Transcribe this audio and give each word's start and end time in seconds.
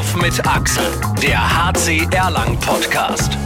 Anwurf 0.00 0.22
mit 0.22 0.46
Axel, 0.46 0.84
der 1.22 1.38
HC 1.38 2.08
Erlang 2.16 2.58
Podcast. 2.60 3.36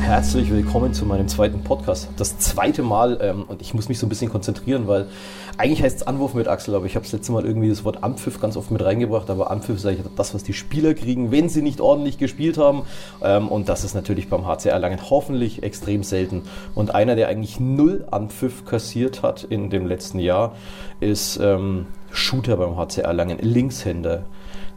Herzlich 0.00 0.48
willkommen 0.48 0.94
zu 0.94 1.04
meinem 1.04 1.26
zweiten 1.26 1.64
Podcast. 1.64 2.08
Das 2.16 2.38
zweite 2.38 2.84
Mal, 2.84 3.18
ähm, 3.20 3.42
und 3.48 3.60
ich 3.60 3.74
muss 3.74 3.88
mich 3.88 3.98
so 3.98 4.06
ein 4.06 4.08
bisschen 4.08 4.30
konzentrieren, 4.30 4.86
weil 4.86 5.08
eigentlich 5.56 5.82
heißt 5.82 5.96
es 5.96 6.06
Anwurf 6.06 6.34
mit 6.34 6.46
Axel, 6.46 6.76
aber 6.76 6.86
ich 6.86 6.94
habe 6.94 7.02
das 7.04 7.10
letzte 7.10 7.32
Mal 7.32 7.44
irgendwie 7.44 7.68
das 7.68 7.82
Wort 7.82 8.04
Anpfiff 8.04 8.40
ganz 8.40 8.56
oft 8.56 8.70
mit 8.70 8.80
reingebracht. 8.80 9.28
Aber 9.28 9.50
Anpfiff 9.50 9.74
ist 9.74 9.86
eigentlich 9.86 10.06
das, 10.14 10.34
was 10.34 10.44
die 10.44 10.52
Spieler 10.52 10.94
kriegen, 10.94 11.32
wenn 11.32 11.48
sie 11.48 11.62
nicht 11.62 11.80
ordentlich 11.80 12.16
gespielt 12.16 12.58
haben. 12.58 12.82
Ähm, 13.20 13.48
und 13.48 13.68
das 13.68 13.82
ist 13.82 13.94
natürlich 13.94 14.28
beim 14.28 14.46
HC 14.46 14.68
Erlangen 14.68 15.00
hoffentlich 15.10 15.64
extrem 15.64 16.04
selten. 16.04 16.42
Und 16.76 16.94
einer, 16.94 17.16
der 17.16 17.26
eigentlich 17.26 17.58
null 17.58 18.06
Anpfiff 18.08 18.64
kassiert 18.64 19.24
hat 19.24 19.42
in 19.42 19.68
dem 19.68 19.84
letzten 19.84 20.20
Jahr, 20.20 20.54
ist 21.00 21.40
ähm, 21.42 21.86
Shooter 22.12 22.56
beim 22.56 22.76
HC 22.76 23.00
Erlangen, 23.00 23.38
Linkshänder, 23.40 24.26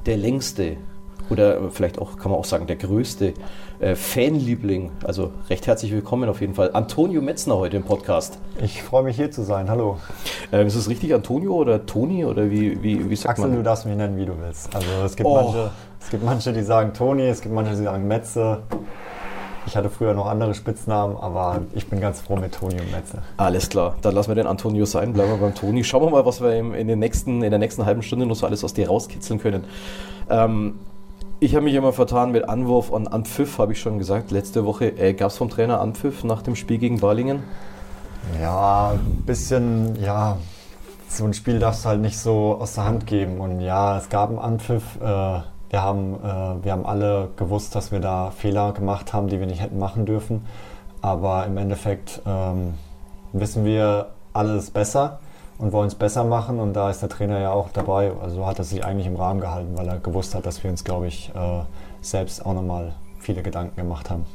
der 0.07 0.17
längste 0.17 0.77
oder 1.31 1.69
vielleicht 1.71 1.97
auch, 1.99 2.17
kann 2.17 2.29
man 2.31 2.39
auch 2.39 2.45
sagen, 2.45 2.67
der 2.67 2.75
größte 2.75 3.33
äh, 3.79 3.95
Fanliebling. 3.95 4.91
Also 5.03 5.31
recht 5.49 5.65
herzlich 5.65 5.91
willkommen 5.93 6.29
auf 6.29 6.41
jeden 6.41 6.53
Fall. 6.53 6.71
Antonio 6.73 7.21
Metzner 7.21 7.57
heute 7.57 7.77
im 7.77 7.83
Podcast. 7.83 8.37
Ich 8.61 8.83
freue 8.83 9.03
mich 9.03 9.15
hier 9.15 9.31
zu 9.31 9.43
sein. 9.43 9.69
Hallo. 9.69 9.97
Ähm, 10.51 10.67
ist 10.67 10.75
es 10.75 10.89
richtig 10.89 11.13
Antonio 11.13 11.53
oder 11.55 11.85
Toni 11.85 12.25
oder 12.25 12.51
wie, 12.51 12.83
wie, 12.83 13.09
wie 13.09 13.15
sagt 13.15 13.29
Axel, 13.31 13.47
man? 13.47 13.55
du 13.55 13.63
darfst 13.63 13.85
mich 13.85 13.95
nennen, 13.95 14.17
wie 14.17 14.25
du 14.25 14.33
willst. 14.39 14.75
Also 14.75 14.87
es 15.05 15.15
gibt, 15.15 15.27
Oh. 15.29 15.35
manche, 15.41 15.71
es 16.01 16.09
gibt 16.09 16.23
manche, 16.23 16.51
die 16.53 16.63
sagen 16.63 16.93
Toni, 16.93 17.23
es 17.23 17.41
gibt 17.41 17.55
manche, 17.55 17.71
die 17.75 17.83
sagen 17.83 18.07
Metze. 18.07 18.63
Ich 19.67 19.77
hatte 19.77 19.89
früher 19.89 20.13
noch 20.15 20.25
andere 20.25 20.53
Spitznamen, 20.55 21.15
aber 21.15 21.61
ich 21.73 21.87
bin 21.87 22.01
ganz 22.01 22.19
froh 22.19 22.35
mit 22.35 22.51
Toni 22.53 22.73
und 22.81 22.91
Metze. 22.91 23.19
Alles 23.37 23.69
klar, 23.69 23.95
dann 24.01 24.15
lassen 24.15 24.31
wir 24.31 24.35
den 24.35 24.47
Antonio 24.47 24.85
sein, 24.85 25.13
bleiben 25.13 25.29
wir 25.31 25.37
beim 25.37 25.53
Toni. 25.55 25.83
Schauen 25.83 26.01
wir 26.03 26.09
mal, 26.09 26.25
was 26.25 26.41
wir 26.41 26.51
in, 26.51 26.87
den 26.87 26.99
nächsten, 26.99 27.43
in 27.43 27.51
der 27.51 27.59
nächsten 27.59 27.85
halben 27.85 28.01
Stunde 28.01 28.25
noch 28.25 28.35
so 28.35 28.47
alles 28.47 28.63
aus 28.63 28.73
dir 28.73 28.87
rauskitzeln 28.89 29.39
können. 29.39 29.63
Ähm, 30.29 30.79
ich 31.43 31.55
habe 31.55 31.63
mich 31.65 31.73
immer 31.73 31.91
vertan 31.91 32.31
mit 32.31 32.47
Anwurf 32.47 32.91
und 32.91 33.07
Anpfiff, 33.07 33.57
habe 33.57 33.73
ich 33.73 33.81
schon 33.81 33.97
gesagt. 33.97 34.29
Letzte 34.29 34.63
Woche 34.63 34.89
äh, 34.89 35.15
gab 35.15 35.31
es 35.31 35.37
vom 35.37 35.49
Trainer 35.49 35.81
Anpfiff 35.81 36.23
nach 36.23 36.43
dem 36.43 36.55
Spiel 36.55 36.77
gegen 36.77 36.99
Balingen. 36.99 37.41
Ja, 38.39 38.91
ein 38.91 39.23
bisschen, 39.25 39.99
ja, 39.99 40.37
so 41.07 41.25
ein 41.25 41.33
Spiel 41.33 41.57
darfst 41.57 41.83
du 41.83 41.89
halt 41.89 41.99
nicht 41.99 42.19
so 42.19 42.57
aus 42.59 42.75
der 42.75 42.85
Hand 42.85 43.07
geben. 43.07 43.41
Und 43.41 43.59
ja, 43.59 43.97
es 43.97 44.09
gab 44.09 44.29
einen 44.29 44.37
Anpfiff. 44.37 44.83
Äh, 44.97 45.01
wir, 45.01 45.81
haben, 45.81 46.13
äh, 46.23 46.63
wir 46.63 46.73
haben 46.73 46.85
alle 46.85 47.29
gewusst, 47.37 47.73
dass 47.73 47.91
wir 47.91 48.01
da 48.01 48.29
Fehler 48.29 48.71
gemacht 48.73 49.11
haben, 49.11 49.27
die 49.27 49.39
wir 49.39 49.47
nicht 49.47 49.63
hätten 49.63 49.79
machen 49.79 50.05
dürfen. 50.05 50.45
Aber 51.01 51.47
im 51.47 51.57
Endeffekt 51.57 52.21
ähm, 52.27 52.75
wissen 53.33 53.65
wir 53.65 54.09
alles 54.31 54.69
besser 54.69 55.17
und 55.61 55.71
wollen 55.71 55.87
es 55.87 55.95
besser 55.95 56.23
machen. 56.23 56.59
Und 56.59 56.73
da 56.73 56.89
ist 56.89 57.01
der 57.01 57.09
Trainer 57.09 57.39
ja 57.39 57.51
auch 57.51 57.69
dabei. 57.69 58.11
Also 58.21 58.45
hat 58.45 58.57
er 58.57 58.65
sich 58.65 58.83
eigentlich 58.83 59.07
im 59.07 59.15
Rahmen 59.15 59.39
gehalten, 59.39 59.77
weil 59.77 59.87
er 59.87 59.99
gewusst 59.99 60.35
hat, 60.35 60.45
dass 60.45 60.63
wir 60.63 60.71
uns, 60.71 60.83
glaube 60.83 61.07
ich, 61.07 61.31
äh, 61.35 61.61
selbst 62.01 62.45
auch 62.45 62.53
nochmal 62.53 62.93
viele 63.19 63.43
Gedanken 63.43 63.75
gemacht 63.75 64.09
haben. 64.09 64.25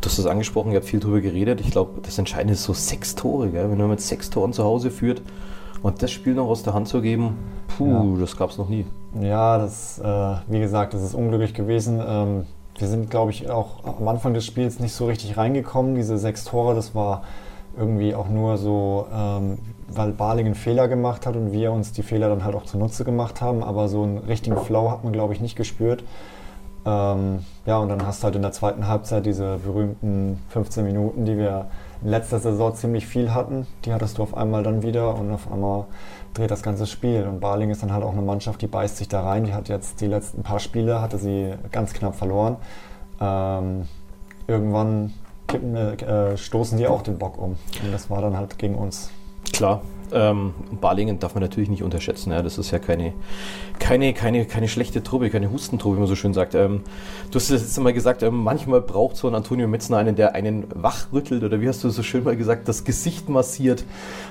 Du 0.00 0.08
hast 0.08 0.18
es 0.18 0.26
angesprochen, 0.26 0.72
ihr 0.72 0.76
habt 0.76 0.86
viel 0.86 1.00
drüber 1.00 1.20
geredet. 1.20 1.60
Ich 1.60 1.70
glaube, 1.70 2.00
das 2.02 2.18
Entscheidende 2.18 2.54
ist 2.54 2.64
so 2.64 2.72
sechs 2.72 3.14
Tore, 3.14 3.50
gell? 3.50 3.70
wenn 3.70 3.78
man 3.78 3.90
mit 3.90 4.00
sechs 4.00 4.30
Toren 4.30 4.52
zu 4.52 4.64
Hause 4.64 4.90
führt 4.90 5.22
und 5.82 6.02
das 6.02 6.10
Spiel 6.10 6.34
noch 6.34 6.48
aus 6.48 6.62
der 6.62 6.74
Hand 6.74 6.88
zu 6.88 7.00
geben, 7.00 7.38
puh, 7.76 8.16
das 8.18 8.36
gab 8.36 8.50
es 8.50 8.58
noch 8.58 8.68
nie. 8.68 8.86
Ja, 9.20 9.58
das, 9.58 9.98
äh, 9.98 10.34
wie 10.48 10.60
gesagt, 10.60 10.94
das 10.94 11.02
ist 11.02 11.14
unglücklich 11.14 11.54
gewesen. 11.54 12.02
Ähm, 12.06 12.46
wir 12.78 12.88
sind, 12.88 13.10
glaube 13.10 13.30
ich, 13.30 13.50
auch 13.50 13.84
am 13.84 14.08
Anfang 14.08 14.34
des 14.34 14.44
Spiels 14.44 14.80
nicht 14.80 14.92
so 14.92 15.06
richtig 15.06 15.36
reingekommen. 15.36 15.94
Diese 15.94 16.18
sechs 16.18 16.44
Tore, 16.44 16.74
das 16.74 16.94
war 16.94 17.22
irgendwie 17.76 18.14
auch 18.14 18.28
nur 18.28 18.56
so, 18.56 19.06
ähm, 19.12 19.58
weil 19.88 20.12
Balingen 20.12 20.54
Fehler 20.54 20.88
gemacht 20.88 21.26
hat 21.26 21.36
und 21.36 21.52
wir 21.52 21.72
uns 21.72 21.92
die 21.92 22.02
Fehler 22.02 22.28
dann 22.28 22.44
halt 22.44 22.54
auch 22.54 22.64
zunutze 22.64 23.04
gemacht 23.04 23.40
haben. 23.40 23.62
Aber 23.62 23.88
so 23.88 24.02
einen 24.02 24.18
richtigen 24.18 24.56
Flow 24.56 24.90
hat 24.90 25.04
man, 25.04 25.12
glaube 25.12 25.32
ich, 25.34 25.40
nicht 25.40 25.56
gespürt. 25.56 26.04
Ähm, 26.86 27.44
ja, 27.64 27.78
und 27.78 27.88
dann 27.88 28.06
hast 28.06 28.22
du 28.22 28.24
halt 28.24 28.36
in 28.36 28.42
der 28.42 28.52
zweiten 28.52 28.86
Halbzeit 28.86 29.24
diese 29.24 29.58
berühmten 29.58 30.42
15 30.50 30.84
Minuten, 30.84 31.24
die 31.24 31.38
wir 31.38 31.68
in 32.02 32.10
letzter 32.10 32.38
Saison 32.38 32.74
ziemlich 32.74 33.06
viel 33.06 33.32
hatten. 33.32 33.66
Die 33.84 33.92
hattest 33.92 34.18
du 34.18 34.22
auf 34.22 34.36
einmal 34.36 34.62
dann 34.62 34.82
wieder 34.82 35.14
und 35.14 35.32
auf 35.32 35.50
einmal 35.50 35.86
dreht 36.34 36.50
das 36.50 36.62
ganze 36.62 36.86
Spiel. 36.86 37.26
Und 37.26 37.40
Baling 37.40 37.70
ist 37.70 37.82
dann 37.82 37.92
halt 37.92 38.04
auch 38.04 38.12
eine 38.12 38.22
Mannschaft, 38.22 38.60
die 38.60 38.66
beißt 38.66 38.98
sich 38.98 39.08
da 39.08 39.22
rein. 39.22 39.44
Die 39.44 39.54
hat 39.54 39.68
jetzt 39.68 40.00
die 40.00 40.06
letzten 40.06 40.42
paar 40.42 40.60
Spiele, 40.60 41.00
hatte 41.00 41.16
sie 41.16 41.54
ganz 41.72 41.94
knapp 41.94 42.16
verloren. 42.16 42.56
Ähm, 43.20 43.88
irgendwann 44.46 45.14
kippen, 45.46 45.76
äh, 45.76 46.36
stoßen 46.36 46.76
die 46.76 46.86
auch 46.86 47.02
den 47.02 47.18
Bock 47.18 47.38
um. 47.38 47.56
Und 47.82 47.92
das 47.92 48.10
war 48.10 48.20
dann 48.20 48.36
halt 48.36 48.58
gegen 48.58 48.74
uns. 48.74 49.10
Klar, 49.52 49.82
ähm, 50.12 50.52
Balingen 50.80 51.18
darf 51.18 51.34
man 51.34 51.42
natürlich 51.42 51.68
nicht 51.70 51.82
unterschätzen. 51.82 52.30
Ja. 52.32 52.42
Das 52.42 52.58
ist 52.58 52.70
ja 52.70 52.78
keine, 52.78 53.12
keine, 53.78 54.12
keine, 54.12 54.44
keine 54.44 54.68
schlechte 54.68 55.02
Truppe, 55.02 55.30
keine 55.30 55.50
Hustentruppe, 55.50 55.96
wie 55.96 56.00
man 56.00 56.08
so 56.08 56.14
schön 56.14 56.32
sagt. 56.34 56.54
Ähm, 56.54 56.82
du 57.30 57.36
hast 57.36 57.50
es 57.50 57.62
jetzt 57.62 57.80
mal 57.80 57.92
gesagt, 57.92 58.22
ähm, 58.22 58.34
manchmal 58.36 58.80
braucht 58.80 59.16
so 59.16 59.26
ein 59.28 59.34
Antonio 59.34 59.66
Metzner 59.66 59.96
einen, 59.98 60.14
der 60.14 60.34
einen 60.34 60.64
wachrüttelt 60.74 61.42
oder 61.42 61.60
wie 61.60 61.68
hast 61.68 61.82
du 61.82 61.90
so 61.90 62.02
schön 62.02 62.22
mal 62.24 62.36
gesagt, 62.36 62.68
das 62.68 62.84
Gesicht 62.84 63.28
massiert. 63.28 63.84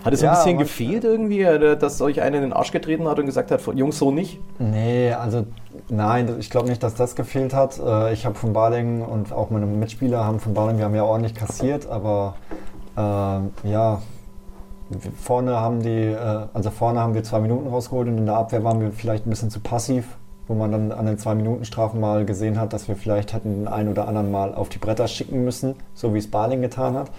Hat 0.05 0.13
es 0.13 0.21
Ja, 0.21 0.29
ein 0.31 0.35
bisschen 0.35 0.55
manchmal- 0.57 0.63
gefehlt 0.65 1.03
irgendwie, 1.03 1.41
äh, 1.41 1.77
dass 1.77 2.01
euch 2.01 2.21
einer 2.21 2.37
in 2.37 2.43
den 2.43 2.53
Arsch 2.53 2.71
getreten 2.71 3.07
hat 3.07 3.19
und 3.19 3.25
gesagt 3.25 3.51
hat, 3.51 3.61
Jungs, 3.75 3.97
so 3.97 4.11
nicht? 4.11 4.39
Nee, 4.59 5.11
also 5.13 5.45
nein, 5.89 6.33
ich 6.39 6.49
glaube 6.49 6.69
nicht, 6.69 6.81
dass 6.83 6.95
das 6.95 7.15
gefehlt 7.15 7.53
hat. 7.53 7.79
Äh, 7.79 8.13
Ich 8.13 8.25
habe 8.25 8.35
von 8.35 8.53
Balingen 8.53 9.01
und 9.01 9.33
auch 9.33 9.49
meine 9.49 9.65
Mitspieler 9.65 10.23
haben 10.23 10.39
von 10.39 10.53
Balingen, 10.53 10.77
wir 10.79 10.85
haben 10.85 10.95
ja 10.95 11.03
ordentlich 11.03 11.33
kassiert, 11.35 11.87
aber 11.87 12.35
ähm, 12.95 13.49
ja, 13.63 14.01
vorne 15.19 15.55
haben 15.59 15.81
die, 15.81 15.89
äh, 15.89 16.47
also 16.53 16.69
vorne 16.69 16.99
haben 16.99 17.13
wir 17.13 17.23
zwei 17.23 17.39
Minuten 17.39 17.67
rausgeholt 17.67 18.07
und 18.07 18.17
in 18.17 18.25
der 18.25 18.35
Abwehr 18.35 18.63
waren 18.63 18.79
wir 18.81 18.91
vielleicht 18.91 19.25
ein 19.25 19.29
bisschen 19.29 19.49
zu 19.49 19.59
passiv, 19.59 20.17
wo 20.47 20.53
man 20.53 20.71
dann 20.71 20.91
an 20.91 21.05
den 21.05 21.17
zwei 21.17 21.35
Minuten 21.35 21.65
Strafen 21.65 21.99
mal 21.99 22.25
gesehen 22.25 22.59
hat, 22.59 22.73
dass 22.73 22.87
wir 22.87 22.95
vielleicht 22.95 23.33
hätten 23.33 23.55
den 23.55 23.67
einen 23.67 23.89
oder 23.89 24.07
anderen 24.07 24.31
mal 24.31 24.53
auf 24.53 24.69
die 24.69 24.79
Bretter 24.79 25.07
schicken 25.07 25.43
müssen, 25.43 25.75
so 25.93 26.13
wie 26.13 26.19
es 26.19 26.29
Balingen 26.29 26.61
getan 26.61 26.95
hat. 26.95 27.11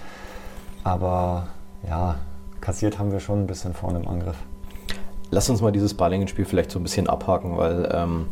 Aber 0.83 1.49
ja, 1.89 2.17
kassiert 2.61 2.99
haben 2.99 3.13
wir 3.13 3.21
schon 3.21 3.45
ein 3.45 3.47
bisschen 3.47 3.75
vorne 3.75 4.01
im 4.01 4.09
Angriff. 4.09 4.37
Lass 5.31 5.51
uns 5.51 5.61
mal 5.61 5.73
dieses 5.73 5.95
Balingen-Spiel 5.95 6.45
vielleicht 6.45 6.71
so 6.71 6.79
ein 6.79 6.83
bisschen 6.83 7.09
abhaken, 7.09 7.57
weil 7.57 7.89
ähm, 7.93 8.27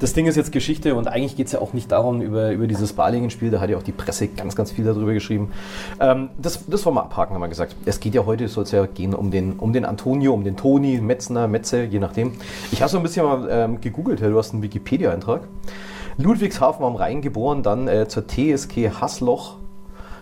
das 0.00 0.12
Ding 0.12 0.26
ist 0.26 0.36
jetzt 0.36 0.52
Geschichte 0.52 0.94
und 0.94 1.08
eigentlich 1.08 1.36
geht 1.36 1.46
es 1.46 1.52
ja 1.52 1.60
auch 1.60 1.72
nicht 1.72 1.90
darum, 1.90 2.20
über, 2.20 2.50
über 2.50 2.66
dieses 2.66 2.92
Balingen-Spiel, 2.92 3.50
da 3.50 3.60
hat 3.60 3.70
ja 3.70 3.76
auch 3.76 3.82
die 3.82 3.92
Presse 3.92 4.28
ganz, 4.28 4.54
ganz 4.54 4.70
viel 4.70 4.84
darüber 4.84 5.12
geschrieben. 5.12 5.52
Ähm, 6.00 6.30
das, 6.36 6.64
das 6.66 6.84
wollen 6.84 6.96
wir 6.96 7.04
abhaken, 7.04 7.34
haben 7.34 7.40
wir 7.40 7.48
gesagt. 7.48 7.76
Es 7.86 8.00
geht 8.00 8.14
ja 8.14 8.26
heute, 8.26 8.48
soll 8.48 8.64
es 8.64 8.72
ja 8.72 8.86
gehen 8.86 9.14
um 9.14 9.30
den, 9.30 9.54
um 9.54 9.72
den 9.72 9.84
Antonio, 9.84 10.34
um 10.34 10.44
den 10.44 10.56
Toni, 10.56 11.00
Metzner, 11.00 11.48
Metze, 11.48 11.84
je 11.84 11.98
nachdem. 11.98 12.32
Ich 12.72 12.82
habe 12.82 12.90
so 12.90 12.98
ein 12.98 13.02
bisschen 13.02 13.24
mal 13.24 13.48
ähm, 13.50 13.80
gegoogelt, 13.80 14.20
ja, 14.20 14.28
du 14.28 14.36
hast 14.36 14.52
einen 14.52 14.62
Wikipedia-Eintrag. 14.62 15.42
Ludwigshafen 16.16 16.84
am 16.84 16.94
Rhein 16.94 17.22
geboren, 17.22 17.62
dann 17.62 17.88
äh, 17.88 18.06
zur 18.06 18.26
TSG 18.26 18.90
Hassloch 19.00 19.56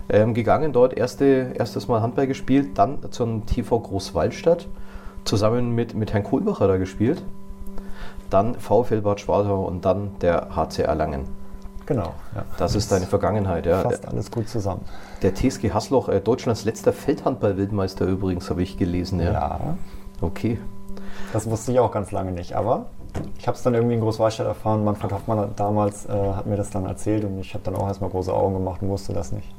ähm, 0.08 0.34
gegangen, 0.34 0.72
dort 0.72 0.96
erste, 0.96 1.52
erstes 1.54 1.88
Mal 1.88 2.00
Handball 2.00 2.26
gespielt, 2.26 2.70
dann 2.78 2.98
zum 3.10 3.46
TV 3.46 3.78
Großwaldstadt, 3.78 4.68
zusammen 5.24 5.74
mit, 5.74 5.94
mit 5.94 6.12
Herrn 6.12 6.24
Kohlbacher 6.24 6.68
da 6.68 6.76
gespielt, 6.76 7.22
dann 8.30 8.54
VfL 8.54 9.00
Bad 9.00 9.20
Schwartau 9.20 9.64
und 9.64 9.84
dann 9.84 10.18
der 10.20 10.54
HC 10.56 10.82
Erlangen. 10.82 11.26
Genau. 11.86 12.14
Ja. 12.34 12.44
Das 12.58 12.74
ist 12.74 12.92
deine 12.92 13.06
Vergangenheit. 13.06 13.66
Ja. 13.66 13.82
Fasst 13.82 14.06
alles 14.06 14.30
gut 14.30 14.48
zusammen. 14.48 14.82
Der 15.22 15.34
TSG 15.34 15.72
Hassloch, 15.72 16.08
äh, 16.08 16.20
Deutschlands 16.20 16.64
letzter 16.64 16.92
Feldhandball-Weltmeister 16.92 18.06
übrigens, 18.06 18.50
habe 18.50 18.62
ich 18.62 18.78
gelesen. 18.78 19.20
Ja. 19.20 19.32
Ja. 19.32 19.60
Okay. 20.20 20.58
das 21.32 21.50
wusste 21.50 21.72
ich 21.72 21.80
auch 21.80 21.90
ganz 21.90 22.12
lange 22.12 22.32
nicht. 22.32 22.54
Aber 22.54 22.86
ich 23.38 23.46
habe 23.46 23.56
es 23.56 23.62
dann 23.62 23.74
irgendwie 23.74 23.94
in 23.94 24.00
Großwallstadt 24.00 24.46
erfahren. 24.46 24.84
Manfred 24.84 25.12
Hoffmann 25.12 25.50
damals 25.56 26.06
äh, 26.06 26.12
hat 26.12 26.46
mir 26.46 26.56
das 26.56 26.70
dann 26.70 26.86
erzählt 26.86 27.24
und 27.24 27.38
ich 27.40 27.54
habe 27.54 27.64
dann 27.64 27.74
auch 27.74 27.86
erstmal 27.86 28.10
große 28.10 28.32
Augen 28.32 28.54
gemacht 28.54 28.82
und 28.82 28.88
wusste 28.88 29.12
das 29.12 29.32
nicht. 29.32 29.48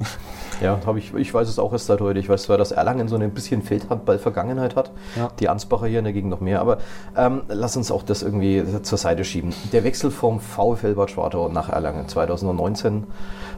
Ja, 0.60 0.78
hab 0.86 0.96
ich, 0.96 1.12
ich 1.14 1.34
weiß 1.34 1.48
es 1.48 1.58
auch 1.58 1.72
erst 1.72 1.86
seit 1.86 2.00
heute. 2.00 2.20
Ich 2.20 2.28
weiß 2.28 2.44
zwar, 2.44 2.56
dass 2.56 2.70
Erlangen 2.70 3.08
so 3.08 3.16
ein 3.16 3.30
bisschen 3.32 3.60
Feldhandball-Vergangenheit 3.60 4.76
hat. 4.76 4.92
Ja. 5.16 5.28
Die 5.40 5.48
Ansbacher 5.48 5.88
hier 5.88 5.98
in 5.98 6.04
der 6.04 6.12
Gegend 6.12 6.30
noch 6.30 6.40
mehr. 6.40 6.60
Aber 6.60 6.78
ähm, 7.16 7.42
lass 7.48 7.76
uns 7.76 7.90
auch 7.90 8.04
das 8.04 8.22
irgendwie 8.22 8.64
zur 8.82 8.96
Seite 8.96 9.24
schieben. 9.24 9.52
Der 9.72 9.82
Wechsel 9.82 10.12
vom 10.12 10.38
VfL 10.38 10.94
Bad 10.94 11.10
Schwartau 11.10 11.48
nach 11.48 11.70
Erlangen 11.70 12.06
2019. 12.06 13.04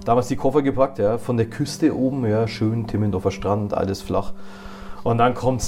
Damals 0.06 0.28
die 0.28 0.36
Koffer 0.36 0.62
gepackt, 0.62 0.98
ja, 0.98 1.18
von 1.18 1.36
der 1.36 1.46
Küste 1.46 1.94
oben, 1.94 2.24
ja, 2.24 2.48
schön, 2.48 2.86
Timmendorfer 2.86 3.30
Strand, 3.30 3.74
alles 3.74 4.00
flach. 4.00 4.32
Und 5.04 5.18
dann 5.18 5.34
kommt 5.34 5.62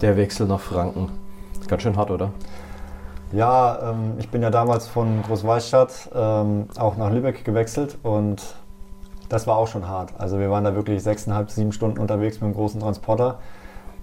der 0.00 0.16
Wechsel 0.16 0.46
nach 0.46 0.60
Franken. 0.60 1.10
Ganz 1.68 1.82
schön 1.82 1.96
hart, 1.96 2.10
oder? 2.10 2.32
Ja, 3.32 3.90
ähm, 3.90 4.14
ich 4.18 4.28
bin 4.28 4.42
ja 4.42 4.50
damals 4.50 4.88
von 4.88 5.22
Großwallstadt 5.22 6.10
ähm, 6.14 6.66
auch 6.76 6.96
nach 6.96 7.10
Lübeck 7.10 7.44
gewechselt 7.44 7.96
und 8.02 8.42
das 9.28 9.46
war 9.46 9.56
auch 9.56 9.68
schon 9.68 9.86
hart. 9.86 10.12
Also 10.18 10.40
wir 10.40 10.50
waren 10.50 10.64
da 10.64 10.74
wirklich 10.74 11.02
sechseinhalb, 11.02 11.50
sieben 11.50 11.70
Stunden 11.70 11.98
unterwegs 11.98 12.36
mit 12.36 12.44
einem 12.44 12.54
großen 12.54 12.80
Transporter. 12.80 13.38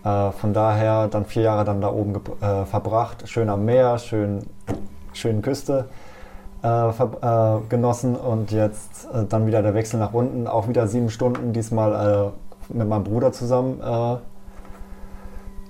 Äh, 0.06 0.32
von 0.32 0.54
daher 0.54 1.10
dann 1.10 1.26
vier 1.26 1.44
Jahre 1.44 1.66
dann 1.66 1.82
da 1.82 1.92
oben 1.92 2.16
äh, 2.40 2.64
verbracht, 2.66 3.28
schön 3.28 3.50
am 3.50 3.66
Meer, 3.66 3.98
schön, 3.98 4.46
schön 5.12 5.42
Küste 5.42 5.90
äh, 6.64 6.90
äh, 6.90 7.60
genossen 7.68 8.16
und 8.16 8.52
jetzt 8.52 9.10
äh, 9.14 9.26
dann 9.26 9.46
wieder 9.46 9.62
der 9.62 9.74
Wechsel 9.74 10.00
nach 10.00 10.14
unten, 10.14 10.48
auch 10.48 10.70
wieder 10.70 10.88
sieben 10.88 11.10
Stunden, 11.10 11.52
diesmal 11.52 12.32
äh, 12.72 12.74
mit 12.74 12.88
meinem 12.88 13.04
Bruder 13.04 13.32
zusammen. 13.34 13.82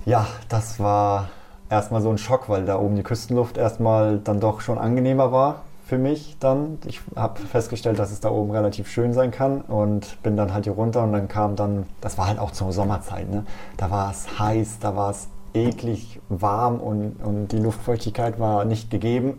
Ja, 0.04 0.26
das 0.48 0.80
war 0.80 1.28
erstmal 1.70 2.02
so 2.02 2.10
ein 2.10 2.18
Schock, 2.18 2.48
weil 2.48 2.64
da 2.64 2.78
oben 2.78 2.96
die 2.96 3.02
Küstenluft 3.02 3.56
erstmal 3.56 4.18
dann 4.18 4.40
doch 4.40 4.60
schon 4.60 4.78
angenehmer 4.78 5.32
war 5.32 5.62
für 5.88 5.98
mich 5.98 6.36
dann. 6.38 6.78
Ich 6.86 7.00
habe 7.16 7.40
festgestellt, 7.40 7.98
dass 7.98 8.10
es 8.10 8.20
da 8.20 8.30
oben 8.30 8.50
relativ 8.50 8.88
schön 8.88 9.14
sein 9.14 9.30
kann 9.30 9.62
und 9.62 10.22
bin 10.22 10.36
dann 10.36 10.52
halt 10.52 10.64
hier 10.64 10.74
runter 10.74 11.02
und 11.02 11.12
dann 11.12 11.28
kam 11.28 11.56
dann, 11.56 11.86
das 12.02 12.18
war 12.18 12.26
halt 12.26 12.38
auch 12.38 12.50
zur 12.50 12.72
Sommerzeit, 12.72 13.30
ne? 13.30 13.46
da 13.78 13.90
war 13.90 14.10
es 14.10 14.38
heiß, 14.38 14.80
da 14.80 14.94
war 14.94 15.10
es 15.10 15.28
eklig 15.54 16.20
warm 16.28 16.78
und, 16.78 17.16
und 17.24 17.48
die 17.48 17.58
Luftfeuchtigkeit 17.58 18.38
war 18.38 18.66
nicht 18.66 18.90
gegeben. 18.90 19.38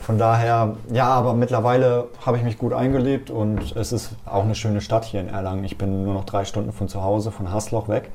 Von 0.00 0.18
daher, 0.18 0.76
ja, 0.92 1.08
aber 1.08 1.34
mittlerweile 1.34 2.06
habe 2.24 2.36
ich 2.36 2.44
mich 2.44 2.58
gut 2.58 2.72
eingelebt 2.72 3.28
und 3.28 3.74
es 3.74 3.90
ist 3.90 4.12
auch 4.24 4.44
eine 4.44 4.54
schöne 4.54 4.80
Stadt 4.80 5.04
hier 5.04 5.20
in 5.20 5.28
Erlangen. 5.28 5.64
Ich 5.64 5.78
bin 5.78 6.04
nur 6.04 6.14
noch 6.14 6.24
drei 6.24 6.44
Stunden 6.44 6.70
von 6.70 6.86
zu 6.86 7.02
Hause, 7.02 7.32
von 7.32 7.52
Hasloch 7.52 7.88
weg. 7.88 8.12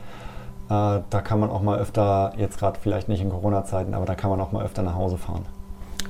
Äh, 0.72 1.02
da 1.10 1.22
kann 1.22 1.42
man 1.42 1.50
auch 1.50 1.62
mal 1.62 1.80
öfter, 1.80 2.32
jetzt 2.38 2.58
gerade 2.58 2.80
vielleicht 2.80 3.10
nicht 3.10 3.22
in 3.22 3.30
Corona-Zeiten, 3.30 3.94
aber 3.94 4.06
da 4.06 4.16
kann 4.16 4.30
man 4.30 4.40
auch 4.40 4.54
mal 4.54 4.64
öfter 4.64 4.84
nach 4.84 4.96
Hause 4.96 5.18
fahren. 5.18 5.46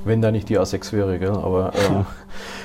Wenn 0.06 0.22
da 0.22 0.30
nicht 0.30 0.50
die 0.50 0.60
A6 0.60 0.94
wäre, 0.94 1.18
gell? 1.18 1.32
aber 1.32 1.72
ähm, 1.90 2.06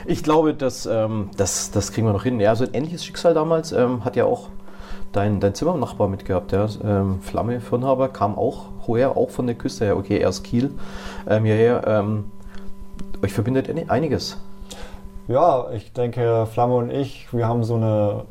ich 0.04 0.22
glaube, 0.22 0.52
dass, 0.52 0.84
ähm, 0.84 1.30
das, 1.38 1.70
das 1.70 1.92
kriegen 1.92 2.06
wir 2.06 2.12
noch 2.12 2.24
hin. 2.24 2.38
Ja, 2.38 2.54
so 2.54 2.64
ein 2.64 2.74
ähnliches 2.74 3.02
Schicksal 3.02 3.32
damals 3.32 3.72
ähm, 3.72 4.04
hat 4.04 4.14
ja 4.14 4.26
auch 4.26 4.50
dein, 5.12 5.40
dein 5.40 5.54
Zimmernachbar 5.54 6.08
mitgehabt. 6.08 6.52
Ja? 6.52 6.66
Ähm, 6.84 7.22
Flamme 7.22 7.60
Firnhaber 7.60 8.08
kam 8.08 8.36
auch 8.36 8.66
woher, 8.86 9.16
auch 9.16 9.30
von 9.30 9.46
der 9.46 9.56
Küste 9.56 9.86
her. 9.86 9.96
Okay, 9.96 10.18
erst 10.18 10.44
Kiel 10.44 10.72
ähm, 11.26 11.46
hierher. 11.46 11.82
Ähm, 11.86 12.30
euch 13.22 13.32
verbindet 13.32 13.70
einiges. 13.88 14.38
Ja, 15.28 15.70
ich 15.70 15.94
denke, 15.94 16.46
Flamme 16.52 16.74
und 16.74 16.90
ich, 16.90 17.32
wir 17.32 17.48
haben 17.48 17.64
so 17.64 17.76
eine 17.76 18.26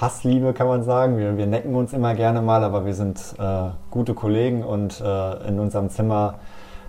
Hassliebe, 0.00 0.52
kann 0.52 0.66
man 0.66 0.82
sagen. 0.82 1.18
Wir, 1.18 1.36
wir 1.36 1.46
necken 1.46 1.74
uns 1.74 1.92
immer 1.92 2.14
gerne 2.14 2.42
mal, 2.42 2.64
aber 2.64 2.86
wir 2.86 2.94
sind 2.94 3.20
äh, 3.38 3.70
gute 3.90 4.14
Kollegen 4.14 4.64
und 4.64 5.00
äh, 5.00 5.48
in 5.48 5.60
unserem 5.60 5.90
Zimmer, 5.90 6.36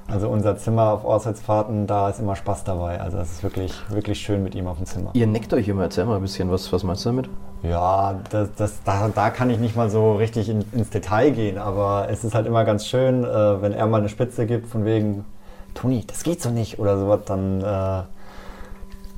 also 0.08 0.30
unser 0.30 0.58
Zimmer 0.58 0.92
auf 0.92 1.06
Auswärtsfahrten, 1.06 1.88
da 1.88 2.10
ist 2.10 2.20
immer 2.20 2.36
Spaß 2.36 2.64
dabei. 2.64 3.02
Also 3.02 3.18
es 3.18 3.34
ist 3.34 3.44
wirklich, 3.44 3.74
wirklich 3.90 4.20
schön 4.20 4.44
mit 4.44 4.56
ihm 4.56 4.68
auf 4.68 4.78
dem 4.78 4.86
Zimmer. 4.86 5.12
Ihr 5.14 5.28
neckt 5.28 5.54
euch 5.54 5.68
immer, 5.68 5.84
erzähl 5.84 6.06
mal 6.06 6.16
ein 6.16 6.22
bisschen, 6.22 6.50
was, 6.52 6.72
was 6.72 6.84
meinst 6.84 7.06
du 7.06 7.10
damit? 7.10 7.30
Ja, 7.64 8.20
das, 8.30 8.50
das, 8.56 8.84
da, 8.84 9.10
da 9.14 9.30
kann 9.30 9.50
ich 9.50 9.60
nicht 9.60 9.76
mal 9.76 9.90
so 9.90 10.16
richtig 10.16 10.50
in, 10.50 10.64
ins 10.72 10.90
Detail 10.90 11.32
gehen, 11.32 11.58
aber 11.58 12.08
es 12.10 12.24
ist 12.24 12.34
halt 12.34 12.48
immer 12.48 12.64
ganz 12.66 12.86
schön, 12.88 13.24
äh, 13.24 13.62
wenn 13.62 13.74
er 13.74 13.88
mal 13.88 14.00
eine 14.00 14.10
Spitze 14.10 14.46
gibt, 14.46 14.68
von 14.68 14.86
wegen, 14.86 15.26
Toni, 15.74 16.06
das 16.08 16.24
geht 16.24 16.42
so 16.42 16.50
nicht 16.50 16.80
oder 16.80 16.98
sowas, 16.98 17.22
dann 17.26 17.62
äh, 17.62 18.04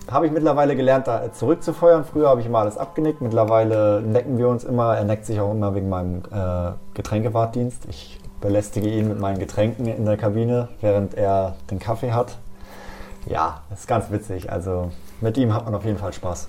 habe 0.10 0.26
ich 0.26 0.32
mittlerweile 0.32 0.76
gelernt, 0.76 1.08
da 1.08 1.32
zurückzufeuern. 1.32 2.06
Früher 2.06 2.30
habe 2.30 2.42
ich 2.42 2.48
immer 2.48 2.60
alles 2.60 2.78
abgenickt, 2.78 3.22
mittlerweile 3.22 4.02
necken 4.02 4.38
wir 4.38 4.48
uns 4.48 4.64
immer. 4.64 4.96
Er 4.96 5.04
neckt 5.04 5.26
sich 5.26 5.40
auch 5.40 5.52
immer 5.52 5.76
wegen 5.76 5.90
meinem 5.90 6.24
äh, 6.32 6.72
Getränkewartdienst. 6.94 7.86
Ich 7.90 8.20
belästige 8.42 8.88
ihn 8.88 9.08
mit 9.08 9.20
meinen 9.20 9.40
Getränken 9.40 9.88
in 9.88 10.06
der 10.06 10.18
Kabine, 10.18 10.70
während 10.82 11.16
er 11.16 11.56
den 11.72 11.80
Kaffee 11.80 12.12
hat. 12.12 12.38
Ja, 13.26 13.62
ist 13.74 13.88
ganz 13.88 14.10
witzig. 14.12 14.52
Also 14.52 14.92
mit 15.20 15.38
ihm 15.38 15.54
hat 15.54 15.66
man 15.66 15.76
auf 15.76 15.84
jeden 15.84 15.98
Fall 15.98 16.14
Spaß. 16.14 16.48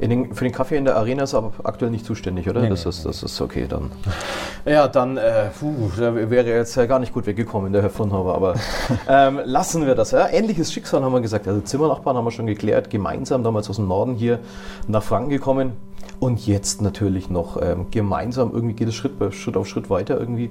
Den, 0.00 0.34
für 0.34 0.44
den 0.44 0.52
Kaffee 0.52 0.76
in 0.76 0.84
der 0.84 0.96
Arena 0.96 1.22
ist 1.22 1.32
er 1.32 1.38
aber 1.38 1.52
aktuell 1.64 1.90
nicht 1.90 2.04
zuständig, 2.04 2.48
oder? 2.48 2.60
Nee, 2.60 2.68
das, 2.68 2.84
nee, 2.84 2.90
ist, 2.90 3.06
das 3.06 3.22
ist 3.22 3.40
okay 3.40 3.66
dann. 3.68 3.90
Ja, 4.68 4.88
dann 4.88 5.16
äh, 5.16 5.50
puh, 5.56 5.92
wäre 5.96 6.48
jetzt 6.48 6.74
ja 6.74 6.86
gar 6.86 6.98
nicht 6.98 7.14
gut 7.14 7.26
weggekommen, 7.26 7.72
der 7.72 7.82
Herr 7.82 7.90
Fronhaber. 7.90 8.34
Aber 8.34 8.54
ähm, 9.08 9.40
lassen 9.44 9.86
wir 9.86 9.94
das. 9.94 10.10
Ja? 10.10 10.28
Ähnliches 10.28 10.72
Schicksal 10.72 11.04
haben 11.04 11.12
wir 11.12 11.20
gesagt. 11.20 11.46
Also 11.46 11.60
Zimmernachbarn 11.60 12.16
haben 12.16 12.24
wir 12.24 12.32
schon 12.32 12.48
geklärt, 12.48 12.90
gemeinsam 12.90 13.44
damals 13.44 13.70
aus 13.70 13.76
dem 13.76 13.86
Norden 13.86 14.16
hier 14.16 14.40
nach 14.88 15.04
Franken 15.04 15.30
gekommen. 15.30 15.74
Und 16.18 16.46
jetzt 16.46 16.82
natürlich 16.82 17.30
noch 17.30 17.60
ähm, 17.62 17.86
gemeinsam, 17.90 18.50
irgendwie 18.52 18.74
geht 18.74 18.88
es 18.88 18.94
Schritt, 18.94 19.12
Schritt 19.34 19.56
auf 19.56 19.68
Schritt 19.68 19.88
weiter 19.88 20.18
irgendwie. 20.18 20.50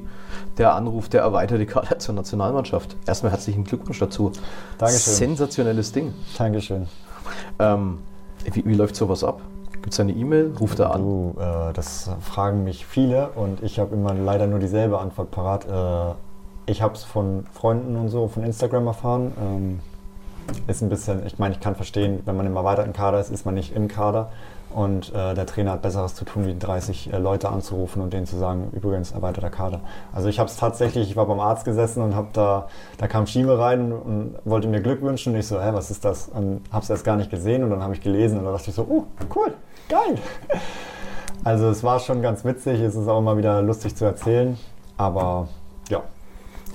Der 0.58 0.76
Anruf 0.76 1.10
der 1.10 1.22
erweiterte 1.22 1.66
Kader 1.66 2.00
zur 2.00 2.16
Nationalmannschaft. 2.16 2.96
Erstmal 3.06 3.34
herzlichen 3.34 3.66
Glückwunsch 3.66 4.00
dazu. 4.00 4.32
Dankeschön. 4.78 5.14
Sensationelles 5.14 5.92
Ding. 5.92 6.14
Dankeschön. 6.38 6.88
Ähm, 7.60 7.98
wie, 8.54 8.66
wie 8.66 8.76
läuft 8.76 8.96
sowas 8.96 9.24
ab? 9.24 9.42
Gibt 9.72 9.94
es 9.94 10.00
eine 10.00 10.14
E-Mail? 10.14 10.54
Ruft 10.60 10.80
er 10.80 10.94
an? 10.94 11.02
Du, 11.02 11.36
äh, 11.40 11.74
das 11.74 12.10
fragen 12.22 12.64
mich 12.64 12.86
viele 12.86 13.30
und 13.36 13.62
ich 13.62 13.80
habe 13.80 13.94
immer 13.96 14.14
leider 14.14 14.48
nur 14.48 14.60
dieselbe 14.60 15.00
Antwort 15.00 15.32
parat. 15.32 15.66
Äh, 15.66 16.16
ich 16.72 16.82
habe 16.82 16.96
es 16.96 17.04
von 17.04 17.46
Freunden 17.54 17.96
und 17.96 18.10
so, 18.10 18.28
von 18.28 18.44
Instagram 18.44 18.88
erfahren. 18.88 19.32
Ähm, 19.40 19.80
ist 20.68 20.82
ein 20.82 20.90
bisschen, 20.90 21.26
ich 21.26 21.40
meine, 21.40 21.56
ich 21.56 21.60
kann 21.60 21.76
verstehen, 21.76 22.22
wenn 22.26 22.36
man 22.36 22.46
im 22.46 22.56
erweiterten 22.56 22.94
Kader 22.94 23.20
ist, 23.20 23.32
ist 23.32 23.46
man 23.46 23.56
nicht 23.56 23.76
im 23.76 23.88
Kader. 23.88 24.32
Und 24.76 25.16
äh, 25.16 25.34
der 25.34 25.46
Trainer 25.46 25.72
hat 25.72 25.82
Besseres 25.82 26.16
zu 26.16 26.26
tun, 26.26 26.46
wie 26.46 26.60
30 26.60 27.14
äh, 27.14 27.18
Leute 27.18 27.48
anzurufen 27.48 28.02
und 28.02 28.12
denen 28.12 28.26
zu 28.26 28.36
sagen, 28.36 28.72
übrigens 28.74 29.14
erweiterter 29.14 29.50
Kader. 29.50 29.80
Also 30.14 30.28
ich 30.28 30.38
habe 30.38 30.50
es 30.50 30.58
tatsächlich, 30.58 31.10
ich 31.10 31.16
war 31.16 31.26
beim 31.26 31.40
Arzt 31.40 31.64
gesessen 31.64 32.04
und 32.04 32.14
habe 32.14 32.28
da, 32.34 32.68
da 32.98 33.08
kam 33.08 33.26
Schieme 33.26 33.58
rein 33.58 33.94
und 33.94 34.36
wollte 34.44 34.68
mir 34.68 34.82
Glück 34.82 35.02
wünschen. 35.02 35.32
Und 35.32 35.40
ich 35.40 35.48
so, 35.48 35.62
hä, 35.62 35.70
was 35.72 35.92
ist 35.92 36.04
das? 36.04 36.28
Und 36.28 36.62
habe 36.74 36.84
es 36.84 36.90
erst 36.90 37.06
gar 37.06 37.16
nicht 37.16 37.32
gesehen 37.32 37.64
und 37.64 37.70
dann 37.70 37.82
habe 37.82 37.94
ich 37.94 38.02
gelesen 38.02 38.38
und 38.38 38.44
dann 38.44 38.54
dachte 38.54 38.70
ich 38.70 38.76
so, 38.76 38.86
oh, 38.90 39.06
cool, 39.34 39.54
geil. 39.88 40.20
Also 41.44 41.70
es 41.70 41.84
war 41.84 42.00
schon 42.00 42.24
ganz 42.24 42.44
witzig, 42.44 42.80
es 42.80 42.96
ist 42.96 43.08
auch 43.08 43.20
immer 43.20 43.38
wieder 43.38 43.62
lustig 43.62 43.96
zu 43.96 44.04
erzählen, 44.04 44.58
aber 44.98 45.48
ja. 45.90 46.02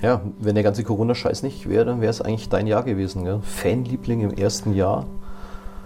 Ja, 0.01 0.21
wenn 0.39 0.55
der 0.55 0.63
ganze 0.63 0.85
Corona-Scheiß 0.85 1.43
nicht 1.43 1.67
wäre, 1.67 1.83
dann 1.83 1.99
wäre 1.99 2.09
es 2.09 2.21
eigentlich 2.21 2.47
dein 2.47 2.67
Jahr 2.67 2.83
gewesen. 2.83 3.25
Gell? 3.25 3.41
Fanliebling 3.41 4.21
im 4.21 4.31
ersten 4.31 4.73
Jahr. 4.73 5.07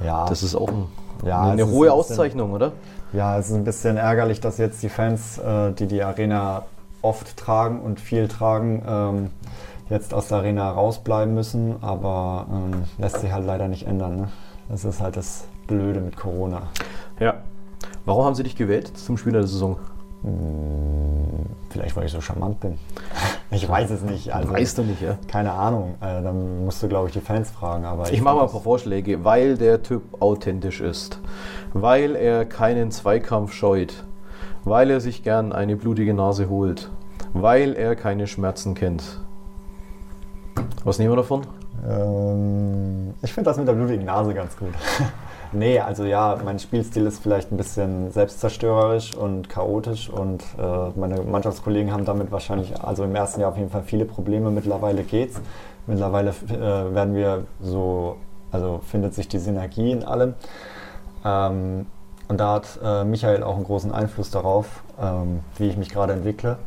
Ja. 0.05 0.25
Das 0.27 0.43
ist 0.43 0.53
auch 0.53 0.69
ein 0.69 0.85
ja, 1.25 1.41
eine 1.41 1.67
hohe 1.67 1.91
Auszeichnung, 1.91 2.53
oder? 2.53 2.71
Ja, 3.11 3.37
es 3.37 3.49
ist 3.49 3.55
ein 3.55 3.63
bisschen 3.63 3.97
ärgerlich, 3.97 4.39
dass 4.39 4.57
jetzt 4.57 4.83
die 4.83 4.89
Fans, 4.89 5.37
äh, 5.37 5.71
die 5.71 5.87
die 5.87 6.03
Arena 6.03 6.63
oft 7.01 7.37
tragen 7.37 7.81
und 7.81 7.99
viel 7.99 8.27
tragen, 8.27 8.83
ähm, 8.87 9.29
jetzt 9.89 10.13
aus 10.13 10.29
der 10.29 10.39
Arena 10.39 10.71
rausbleiben 10.71 11.33
müssen. 11.33 11.75
Aber 11.81 12.47
ähm, 12.51 12.83
lässt 12.97 13.19
sich 13.21 13.31
halt 13.31 13.45
leider 13.45 13.67
nicht 13.67 13.87
ändern. 13.87 14.15
Ne? 14.17 14.27
Das 14.69 14.85
ist 14.85 15.01
halt 15.01 15.17
das 15.17 15.45
Blöde 15.67 15.99
mit 15.99 16.15
Corona. 16.15 16.63
Ja. 17.19 17.35
Warum 18.05 18.25
haben 18.25 18.35
sie 18.35 18.43
dich 18.43 18.55
gewählt 18.55 18.97
zum 18.97 19.17
Spieler 19.17 19.39
der 19.39 19.47
Saison? 19.47 19.77
Hm, 20.25 21.45
vielleicht, 21.69 21.95
weil 21.95 22.05
ich 22.05 22.11
so 22.11 22.21
charmant 22.21 22.59
bin. 22.59 22.77
Ich 23.51 23.69
weiß 23.69 23.91
es 23.91 24.01
nicht. 24.01 24.33
Also, 24.33 24.51
weißt 24.51 24.79
du 24.79 24.81
nicht, 24.81 25.01
ja? 25.01 25.17
Keine 25.27 25.53
Ahnung. 25.53 25.95
Äh, 26.01 26.21
dann 26.23 26.65
musst 26.65 26.81
du, 26.83 26.89
glaube 26.89 27.07
ich, 27.07 27.13
die 27.13 27.21
Fans 27.21 27.51
fragen. 27.51 27.85
Aber 27.85 28.07
ich, 28.07 28.13
ich 28.13 28.21
mache 28.21 28.35
mal 28.35 28.43
ein 28.43 28.49
paar 28.49 28.59
Vorschläge. 28.59 29.23
Weil 29.23 29.55
der 29.55 29.81
Typ 29.81 30.21
authentisch 30.21 30.81
ist. 30.81 31.19
Weil 31.71 32.15
er 32.15 32.43
keinen 32.43 32.91
Zweikampf 32.91 33.53
scheut. 33.53 34.03
Weil 34.65 34.89
er 34.89 34.99
sich 34.99 35.23
gern 35.23 35.53
eine 35.53 35.77
blutige 35.77 36.13
Nase 36.13 36.49
holt. 36.49 36.89
Weil 37.33 37.75
er 37.75 37.95
keine 37.95 38.27
Schmerzen 38.27 38.73
kennt. 38.73 39.21
Was 40.83 40.97
nehmen 40.99 41.11
wir 41.11 41.17
davon? 41.17 41.43
Ähm, 41.87 43.13
ich 43.21 43.31
finde 43.31 43.49
das 43.49 43.57
mit 43.57 43.67
der 43.67 43.73
blutigen 43.73 44.05
Nase 44.05 44.33
ganz 44.33 44.57
gut. 44.57 44.73
Nee, 45.55 45.79
also 45.79 46.03
ja, 46.03 46.37
mein 46.43 46.59
Spielstil 46.59 47.05
ist 47.05 47.19
vielleicht 47.19 47.49
ein 47.49 47.55
bisschen 47.55 48.11
selbstzerstörerisch 48.11 49.15
und 49.15 49.47
chaotisch 49.47 50.09
und 50.09 50.43
äh, 50.59 50.99
meine 50.99 51.21
Mannschaftskollegen 51.21 51.93
haben 51.93 52.03
damit 52.03 52.29
wahrscheinlich, 52.29 52.83
also 52.83 53.05
im 53.05 53.15
ersten 53.15 53.39
Jahr 53.39 53.51
auf 53.51 53.57
jeden 53.57 53.69
Fall 53.69 53.83
viele 53.83 54.03
Probleme. 54.03 54.51
Mittlerweile 54.51 55.03
geht's. 55.03 55.39
Mittlerweile 55.87 56.31
äh, 56.49 56.93
werden 56.93 57.15
wir 57.15 57.45
so, 57.61 58.17
also 58.51 58.81
findet 58.85 59.13
sich 59.13 59.29
die 59.29 59.39
Synergie 59.39 59.91
in 59.91 60.03
allem. 60.03 60.33
Ähm, 61.23 61.85
und 62.27 62.37
da 62.37 62.55
hat 62.55 62.77
äh, 62.83 63.05
Michael 63.05 63.41
auch 63.41 63.55
einen 63.55 63.63
großen 63.63 63.93
Einfluss 63.93 64.31
darauf, 64.31 64.83
ähm, 65.01 65.39
wie 65.57 65.69
ich 65.69 65.77
mich 65.77 65.87
gerade 65.87 66.11
entwickle, 66.11 66.57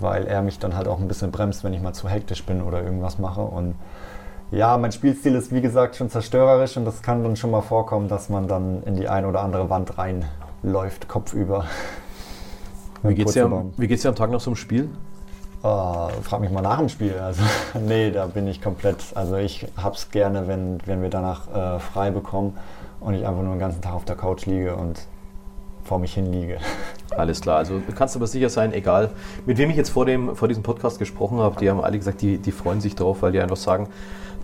weil 0.00 0.26
er 0.26 0.42
mich 0.42 0.58
dann 0.58 0.76
halt 0.76 0.88
auch 0.88 0.98
ein 0.98 1.06
bisschen 1.06 1.30
bremst, 1.30 1.62
wenn 1.62 1.72
ich 1.72 1.80
mal 1.80 1.92
zu 1.92 2.08
hektisch 2.08 2.44
bin 2.44 2.62
oder 2.62 2.82
irgendwas 2.82 3.20
mache. 3.20 3.42
Und 3.42 3.76
ja, 4.50 4.76
mein 4.78 4.92
Spielstil 4.92 5.34
ist 5.34 5.52
wie 5.52 5.60
gesagt 5.60 5.96
schon 5.96 6.08
zerstörerisch 6.08 6.76
und 6.76 6.84
das 6.84 7.02
kann 7.02 7.22
dann 7.22 7.36
schon 7.36 7.50
mal 7.50 7.60
vorkommen, 7.60 8.08
dass 8.08 8.28
man 8.28 8.48
dann 8.48 8.82
in 8.84 8.96
die 8.96 9.08
eine 9.08 9.28
oder 9.28 9.40
andere 9.40 9.68
Wand 9.68 9.98
reinläuft, 9.98 11.08
kopfüber. 11.08 11.66
Wie 13.02 13.14
geht's, 13.14 13.34
dir 13.34 13.44
am, 13.44 13.72
wie 13.76 13.86
geht's 13.86 14.02
dir 14.02 14.08
am 14.08 14.16
Tag 14.16 14.30
nach 14.30 14.40
so 14.40 14.50
einem 14.50 14.56
Spiel? 14.56 14.88
Uh, 15.62 16.08
frag 16.22 16.40
mich 16.40 16.50
mal 16.50 16.62
nach 16.62 16.78
dem 16.78 16.88
Spiel. 16.88 17.14
Also, 17.18 17.42
nee, 17.86 18.10
da 18.10 18.26
bin 18.26 18.46
ich 18.46 18.62
komplett. 18.62 19.04
Also, 19.14 19.36
ich 19.36 19.66
hab's 19.76 20.10
gerne, 20.10 20.46
wenn, 20.46 20.78
wenn 20.86 21.02
wir 21.02 21.10
danach 21.10 21.76
äh, 21.76 21.80
frei 21.80 22.10
bekommen 22.10 22.56
und 23.00 23.14
ich 23.14 23.26
einfach 23.26 23.42
nur 23.42 23.54
den 23.54 23.60
ganzen 23.60 23.82
Tag 23.82 23.94
auf 23.94 24.04
der 24.04 24.16
Couch 24.16 24.46
liege 24.46 24.76
und 24.76 25.00
vor 25.84 25.98
mich 25.98 26.14
hinliege. 26.14 26.58
Alles 27.16 27.40
klar, 27.40 27.56
also 27.56 27.80
kannst 27.96 28.14
du 28.14 28.18
aber 28.18 28.26
sicher 28.26 28.50
sein, 28.50 28.72
egal 28.72 29.10
mit 29.46 29.56
wem 29.56 29.70
ich 29.70 29.76
jetzt 29.76 29.88
vor, 29.88 30.04
dem, 30.04 30.36
vor 30.36 30.46
diesem 30.46 30.62
Podcast 30.62 30.98
gesprochen 30.98 31.38
habe, 31.38 31.58
die 31.58 31.70
haben 31.70 31.80
alle 31.80 31.96
gesagt, 31.96 32.20
die, 32.20 32.36
die 32.36 32.52
freuen 32.52 32.80
sich 32.82 32.94
drauf, 32.94 33.22
weil 33.22 33.32
die 33.32 33.40
einfach 33.40 33.56
sagen, 33.56 33.88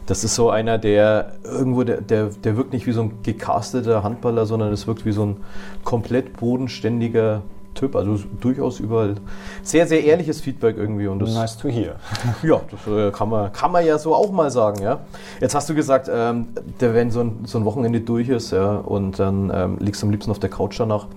das 0.07 0.25
ist 0.25 0.35
so 0.35 0.51
einer, 0.51 0.79
der 0.79 1.33
irgendwo, 1.45 1.83
der, 1.83 2.01
der, 2.01 2.27
der 2.27 2.57
wirkt 2.57 2.73
nicht 2.73 2.87
wie 2.87 2.93
so 2.93 3.03
ein 3.03 3.23
gecasteter 3.23 4.03
Handballer, 4.03 4.47
sondern 4.47 4.73
es 4.73 4.87
wirkt 4.87 5.07
wie 5.07 5.13
so 5.13 5.25
ein 5.27 5.37
komplett 5.83 6.37
bodenständiger 6.37 7.43
Typ. 7.75 7.97
Also 7.97 8.19
durchaus 8.41 8.81
überall 8.81 9.17
sehr, 9.63 9.87
sehr 9.87 10.05
ehrliches 10.05 10.41
Feedback 10.41 10.77
irgendwie. 10.77 11.07
Und 11.07 11.21
das, 11.21 11.35
nice 11.35 11.57
to 11.57 11.69
hear. 11.69 11.97
ja, 12.43 12.61
das 12.71 12.87
äh, 12.87 13.11
kann, 13.11 13.29
man, 13.29 13.53
kann 13.53 13.73
man 13.73 13.85
ja 13.85 13.99
so 13.99 14.15
auch 14.15 14.31
mal 14.31 14.51
sagen. 14.51 14.83
Ja. 14.83 15.01
Jetzt 15.41 15.55
hast 15.55 15.69
du 15.69 15.75
gesagt, 15.75 16.09
ähm, 16.13 16.49
der, 16.81 16.95
wenn 16.95 17.11
so 17.11 17.21
ein, 17.21 17.41
so 17.45 17.59
ein 17.59 17.65
Wochenende 17.65 18.01
durch 18.01 18.29
ist 18.29 18.53
ja, 18.53 18.77
und 18.77 19.19
dann 19.19 19.51
ähm, 19.53 19.77
liegst 19.81 20.03
du 20.03 20.07
am 20.07 20.13
liebsten 20.13 20.31
auf 20.31 20.39
der 20.39 20.51
Couch 20.51 20.79
danach. 20.79 21.09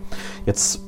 Jetzt 0.45 0.81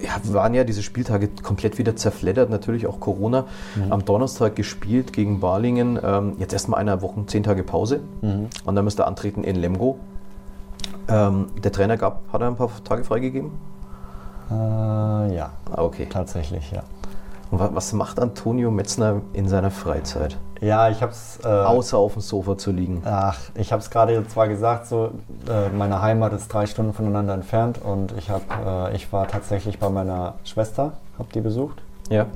ja, 0.00 0.34
waren 0.34 0.54
ja 0.54 0.64
diese 0.64 0.82
Spieltage 0.82 1.28
komplett 1.42 1.78
wieder 1.78 1.96
zerfleddert, 1.96 2.50
natürlich 2.50 2.86
auch 2.86 3.00
Corona. 3.00 3.46
Mhm. 3.76 3.92
Am 3.92 4.04
Donnerstag 4.04 4.56
gespielt 4.56 5.12
gegen 5.12 5.40
Balingen. 5.40 5.98
Ähm, 6.02 6.34
jetzt 6.38 6.52
erstmal 6.52 6.80
einer 6.80 7.02
Woche, 7.02 7.24
zehn 7.26 7.42
Tage 7.42 7.62
Pause. 7.62 8.00
Mhm. 8.20 8.48
Und 8.64 8.74
dann 8.74 8.84
müsste 8.84 9.02
er 9.02 9.08
antreten 9.08 9.44
in 9.44 9.56
Lemgo. 9.56 9.98
Ähm, 11.08 11.46
der 11.62 11.72
Trainer 11.72 11.96
gab, 11.96 12.22
hat 12.32 12.40
er 12.40 12.48
ein 12.48 12.56
paar 12.56 12.70
Tage 12.84 13.04
freigegeben? 13.04 13.50
Äh, 14.50 14.54
ja, 15.34 15.50
Ah, 15.70 15.82
okay. 15.82 16.06
tatsächlich, 16.10 16.70
ja. 16.70 16.82
Und 17.52 17.60
wa- 17.60 17.70
was 17.72 17.92
macht 17.92 18.18
Antonio 18.18 18.70
Metzner 18.72 19.20
in 19.34 19.46
seiner 19.46 19.70
Freizeit? 19.70 20.36
Ja, 20.60 20.88
ich 20.88 21.02
habe 21.02 21.12
es. 21.12 21.38
Äh, 21.44 21.48
Außer 21.48 21.98
auf 21.98 22.14
dem 22.14 22.22
Sofa 22.22 22.56
zu 22.56 22.72
liegen. 22.72 23.02
Ach, 23.04 23.38
ich 23.54 23.72
habe 23.72 23.82
es 23.82 23.90
gerade 23.90 24.26
zwar 24.26 24.48
gesagt, 24.48 24.86
so 24.86 25.10
äh, 25.48 25.68
meine 25.68 26.00
Heimat 26.02 26.32
ist 26.32 26.48
drei 26.52 26.66
Stunden 26.66 26.92
voneinander 26.94 27.34
entfernt 27.34 27.78
und 27.84 28.12
ich 28.16 28.30
habe, 28.30 28.42
äh, 28.66 28.96
ich 28.96 29.12
war 29.12 29.28
tatsächlich 29.28 29.78
bei 29.78 29.88
meiner 29.90 30.34
Schwester, 30.44 30.94
habe 31.18 31.28
die 31.34 31.40
besucht. 31.40 31.82
Ja. 32.08 32.26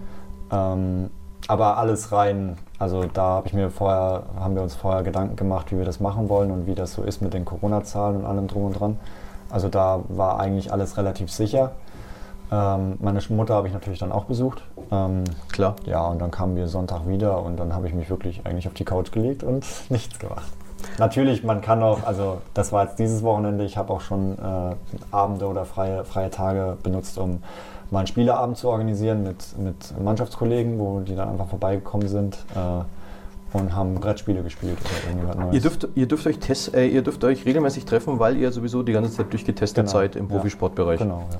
Ähm, 0.52 1.10
aber 1.48 1.78
alles 1.78 2.12
rein, 2.12 2.58
also 2.78 3.04
da 3.04 3.22
habe 3.22 3.46
ich 3.46 3.54
mir 3.54 3.70
vorher, 3.70 4.24
haben 4.38 4.54
wir 4.54 4.62
uns 4.62 4.74
vorher 4.74 5.02
Gedanken 5.02 5.36
gemacht, 5.36 5.72
wie 5.72 5.78
wir 5.78 5.84
das 5.86 5.98
machen 6.00 6.28
wollen 6.28 6.50
und 6.50 6.66
wie 6.66 6.74
das 6.74 6.92
so 6.92 7.02
ist 7.02 7.22
mit 7.22 7.32
den 7.32 7.44
Corona-Zahlen 7.44 8.16
und 8.18 8.26
allem 8.26 8.48
drum 8.48 8.64
und 8.66 8.78
dran. 8.78 8.98
Also 9.48 9.68
da 9.68 10.00
war 10.08 10.40
eigentlich 10.40 10.72
alles 10.72 10.96
relativ 10.96 11.30
sicher. 11.30 11.72
Ähm, 12.50 12.96
meine 13.00 13.20
Mutter 13.30 13.54
habe 13.54 13.68
ich 13.68 13.74
natürlich 13.74 13.98
dann 13.98 14.12
auch 14.12 14.24
besucht. 14.24 14.62
Ähm, 14.90 15.24
Klar. 15.50 15.76
ja, 15.84 16.06
und 16.06 16.20
dann 16.20 16.30
kamen 16.30 16.56
wir 16.56 16.68
Sonntag 16.68 17.08
wieder 17.08 17.42
und 17.42 17.58
dann 17.58 17.74
habe 17.74 17.88
ich 17.88 17.94
mich 17.94 18.08
wirklich 18.08 18.42
eigentlich 18.44 18.66
auf 18.68 18.74
die 18.74 18.84
Couch 18.84 19.10
gelegt 19.12 19.42
und 19.42 19.64
nichts 19.90 20.18
gemacht. 20.18 20.46
Natürlich, 20.98 21.42
man 21.42 21.60
kann 21.60 21.82
auch, 21.82 22.04
also 22.04 22.38
das 22.54 22.72
war 22.72 22.84
jetzt 22.84 22.98
dieses 22.98 23.22
Wochenende, 23.22 23.64
ich 23.64 23.76
habe 23.76 23.92
auch 23.92 24.00
schon 24.00 24.38
äh, 24.38 24.74
Abende 25.10 25.46
oder 25.46 25.64
freie, 25.64 26.04
freie 26.04 26.30
Tage 26.30 26.76
benutzt, 26.82 27.18
um 27.18 27.42
mal 27.90 28.00
einen 28.00 28.06
Spieleabend 28.06 28.56
zu 28.56 28.68
organisieren 28.68 29.22
mit, 29.22 29.58
mit 29.58 30.00
Mannschaftskollegen, 30.00 30.78
wo 30.78 31.00
die 31.00 31.14
dann 31.14 31.28
einfach 31.28 31.48
vorbeigekommen 31.48 32.08
sind 32.08 32.38
äh, 32.54 33.56
und 33.56 33.74
haben 33.74 33.94
Brettspiele 33.96 34.42
gespielt 34.42 34.78
oder 34.80 35.10
irgendwas 35.10 35.36
Neues. 35.36 35.54
Ihr 35.54 35.60
dürft, 35.60 35.88
ihr, 35.94 36.06
dürft 36.06 36.26
euch 36.26 36.38
test, 36.38 36.74
äh, 36.74 36.86
ihr 36.86 37.02
dürft 37.02 37.24
euch 37.24 37.44
regelmäßig 37.44 37.84
treffen, 37.84 38.18
weil 38.18 38.36
ihr 38.36 38.52
sowieso 38.52 38.82
die 38.82 38.92
ganze 38.92 39.10
Zeit 39.12 39.32
durchgetestet 39.32 39.86
Genau, 39.86 39.98
seid 39.98 40.16
im 40.16 40.28
ja. 40.28 40.34
Profisportbereich. 40.34 40.98
Genau, 40.98 41.26
ja. 41.30 41.38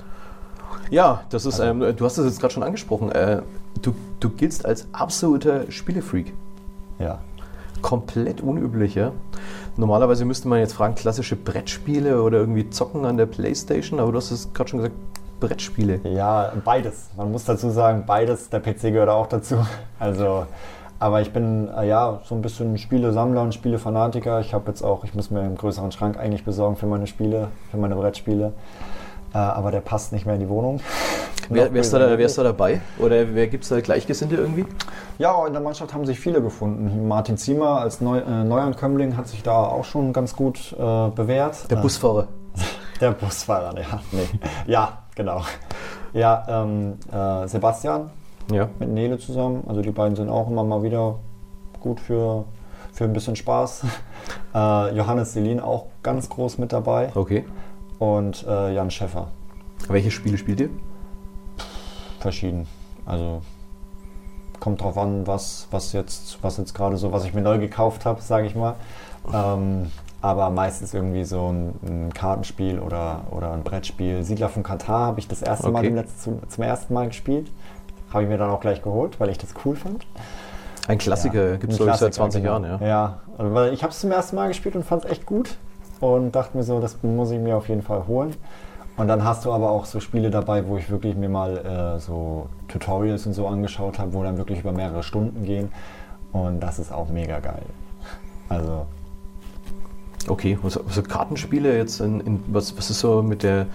Ja, 0.91 1.23
das 1.31 1.47
ist, 1.47 1.61
Also- 1.61 1.85
ähm, 1.85 1.97
du 1.97 2.05
hast 2.05 2.19
es 2.19 2.27
jetzt 2.27 2.41
gerade 2.41 2.53
schon 2.55 2.63
angesprochen. 2.63 3.11
Äh, 3.13 3.43
du, 3.83 3.95
du 4.21 4.31
giltst 4.31 4.65
als 4.65 4.87
absoluter 4.93 5.71
Spielefreak. 5.71 6.33
ja. 6.99 7.19
Komplett 7.83 8.41
unüblich, 8.41 8.95
ja. 8.95 9.13
Normalerweise 9.77 10.25
müsste 10.25 10.49
man 10.49 10.59
jetzt 10.61 10.73
fragen, 10.73 10.95
klassische 10.95 11.37
Brettspiele 11.37 12.23
oder 12.23 12.39
irgendwie 12.39 12.71
zocken 12.71 13.05
an 13.05 13.19
der 13.19 13.27
Playstation, 13.27 14.01
aber 14.01 14.11
du 14.13 14.17
hast 14.19 14.31
es 14.31 14.53
gerade 14.55 14.71
schon 14.71 14.79
gesagt, 14.79 14.95
Brettspiele. 15.41 16.01
Ja, 16.05 16.53
beides. 16.65 17.11
Man 17.17 17.31
muss 17.31 17.45
dazu 17.45 17.69
sagen, 17.71 18.05
beides. 18.07 18.49
Der 18.49 18.61
PC 18.61 18.91
gehört 18.93 19.11
auch 19.11 19.27
dazu. 19.27 19.57
Also, 20.01 20.47
aber 20.99 21.21
ich 21.21 21.33
bin 21.35 21.69
äh, 21.69 21.87
ja 21.87 22.21
so 22.25 22.35
ein 22.35 22.41
bisschen 22.41 22.79
Spielesammler 22.79 23.43
und 23.43 23.53
Spielefanatiker. 23.53 24.41
Ich 24.41 24.55
habe 24.55 24.69
jetzt 24.69 24.83
auch, 24.83 25.05
ich 25.05 25.15
muss 25.15 25.31
mir 25.31 25.41
einen 25.41 25.57
größeren 25.57 25.93
Schrank 25.93 26.19
eigentlich 26.19 26.45
besorgen 26.45 26.77
für 26.77 26.87
meine 26.87 27.07
Spiele, 27.07 27.49
für 27.71 27.77
meine 27.77 27.95
Brettspiele. 27.95 28.55
Äh, 29.37 29.39
aber 29.39 29.71
der 29.71 29.81
passt 29.81 30.13
nicht 30.13 30.25
mehr 30.25 30.35
in 30.37 30.41
die 30.41 30.49
Wohnung. 30.49 30.81
Wer, 31.49 31.73
wer, 31.73 31.81
ist 31.83 31.93
da, 31.93 32.01
wer 32.01 32.27
ist 32.27 32.37
da 32.39 32.43
dabei? 32.43 32.81
Oder 32.99 33.33
wer 33.33 33.47
gibt 33.47 33.63
es 33.63 33.71
da 33.71 33.79
Gleichgesinnte 33.81 34.35
irgendwie? 34.35 34.65
Ja, 35.19 35.47
in 35.47 35.53
der 35.53 35.63
Mannschaft 35.63 35.95
haben 35.95 36.05
sich 36.05 36.19
viele 36.19 36.43
gefunden. 36.43 37.07
Martin 37.07 37.37
Ziemer 37.37 37.83
als 37.83 38.01
Neu 38.01 38.19
äh, 38.19 38.43
Neuankömmling 38.43 39.17
hat 39.17 39.29
sich 39.29 39.45
da 39.45 39.53
auch 39.53 39.85
schon 39.85 40.13
ganz 40.13 40.35
gut 40.35 40.73
äh, 40.77 41.09
bewährt. 41.11 41.71
Der 41.71 41.79
Äh, 41.79 41.83
Busfahrer. 41.83 42.27
Der 43.01 43.13
Busfahrer, 43.13 43.79
ja. 43.79 44.01
Nee. 44.11 44.27
Ja, 44.67 45.05
genau. 45.15 45.43
Ja, 46.15 46.45
ähm, 46.49 46.95
äh, 47.13 47.47
Sebastian 47.47 48.11
Ja. 48.51 48.69
mit 48.81 48.89
Nele 48.89 49.19
zusammen. 49.19 49.63
Also 49.69 49.83
die 49.83 49.93
beiden 49.93 50.17
sind 50.17 50.29
auch 50.29 50.51
immer 50.51 50.65
mal 50.65 50.83
wieder 50.83 51.21
gut 51.79 52.01
für, 52.01 52.45
für 52.93 53.05
ein 53.05 53.13
bisschen 53.13 53.37
Spaß. 53.37 53.83
Äh, 54.55 54.97
Johannes 54.97 55.35
Selin 55.35 55.61
auch 55.61 55.87
ganz 56.03 56.29
groß 56.31 56.57
mit 56.59 56.73
dabei. 56.73 57.11
Okay. 57.15 57.45
Und 57.99 58.45
äh, 58.47 58.75
Jan 58.75 58.91
Schäffer. 58.91 59.29
Welche 59.89 60.11
Spiele 60.11 60.37
spielt 60.39 60.61
ihr? 60.61 60.71
Verschieden. 62.21 62.67
Also 63.05 63.43
kommt 64.61 64.81
drauf 64.81 64.99
an, 64.99 65.27
was, 65.27 65.69
was 65.71 65.93
jetzt, 65.93 66.39
was 66.43 66.57
jetzt 66.57 66.75
gerade 66.75 66.97
so, 66.97 67.13
was 67.13 67.25
ich 67.25 67.35
mir 67.35 67.43
neu 67.43 67.59
gekauft 67.59 68.05
habe, 68.05 68.21
sage 68.23 68.47
ich 68.47 68.55
mal. 68.55 68.75
Ähm, 69.33 69.91
aber 70.23 70.51
meistens 70.51 70.93
irgendwie 70.95 71.25
so 71.25 71.53
ein, 71.53 71.75
ein 71.87 72.15
Kartenspiel 72.15 72.81
oder, 72.81 73.21
oder 73.31 73.53
ein 73.53 73.63
Brettspiel. 73.63 74.25
Siedler 74.25 74.49
von 74.49 74.63
Katar 74.63 75.07
habe 75.07 75.21
ich 75.21 75.29
das 75.29 75.43
erste 75.43 75.71
Mal 75.71 75.81
Okay. 75.81 75.89
im 75.89 75.95
Letz- 75.97 76.19
zum, 76.23 76.41
zum 76.49 76.65
ersten 76.65 76.95
Mal 76.95 77.07
gespielt. 77.09 77.49
Habe 78.13 78.25
ich 78.25 78.29
mir 78.29 78.39
dann 78.39 78.51
auch 78.51 78.61
gleich 78.61 78.83
geholt, 78.83 79.21
weil 79.21 79.29
ich 79.29 79.39
das 79.39 79.51
cool 79.65 79.77
fand. 79.77 80.07
Ein 80.89 80.99
Klassiker, 80.99 81.51
Ja, 81.51 81.57
gibt 81.57 81.73
es 81.73 81.79
seit 81.79 81.87
Klassiker, 81.89 82.11
20 82.13 82.43
genau. 82.43 82.61
Jahren, 82.61 82.81
ja. 82.81 82.87
Ja, 82.87 83.21
also, 83.37 83.55
weil 83.55 83.73
ich 83.73 83.83
habe 83.83 83.93
es 83.93 84.01
zum 84.01 84.11
ersten 84.11 84.37
Mal 84.37 84.49
gespielt 84.49 84.75
und 84.75 84.85
fand 84.85 85.05
es 85.05 85.11
echt 85.11 85.27
gut 85.27 85.57
und 86.01 86.33
dachte 86.33 86.57
mir 86.57 86.63
so, 86.63 86.81
das 86.81 87.03
muss 87.03 87.31
ich 87.31 87.39
mir 87.41 87.57
auf 87.57 87.69
jeden 87.69 87.83
Fall 87.83 88.07
holen. 88.07 88.35
Und 88.97 89.09
dann 89.09 89.25
hast 89.25 89.45
du 89.45 89.53
aber 89.53 89.71
auch 89.71 89.85
so 89.85 90.01
Spiele 90.01 90.31
dabei, 90.31 90.67
wo 90.67 90.77
ich 90.79 90.91
wirklich 90.91 91.17
mir 91.17 91.29
mal 91.29 91.59
äh, 91.97 92.01
so 92.01 92.47
Tutorials 92.69 93.27
und 93.27 93.35
so 93.35 93.47
angeschaut 93.47 93.99
habe, 93.99 94.15
wo 94.15 94.23
dann 94.23 94.39
wirklich 94.39 94.61
über 94.61 94.73
mehrere 94.73 95.03
Stunden 95.03 95.45
gehen. 95.45 95.71
Und 96.33 96.61
das 96.61 96.79
ist 96.79 96.93
auch 96.93 97.09
mega 97.09 97.39
geil. 97.41 97.63
Also, 98.49 98.87
Okay, 100.29 100.59
also, 100.63 100.81
also 100.87 101.03
Kartenspiele 101.03 101.77
jetzt, 101.77 102.01
in, 102.01 102.21
in, 102.21 102.43
was, 102.49 102.77
was 102.77 102.91
ist 102.91 102.99
so 103.01 103.23
mit, 103.23 103.43
der, 103.45 103.67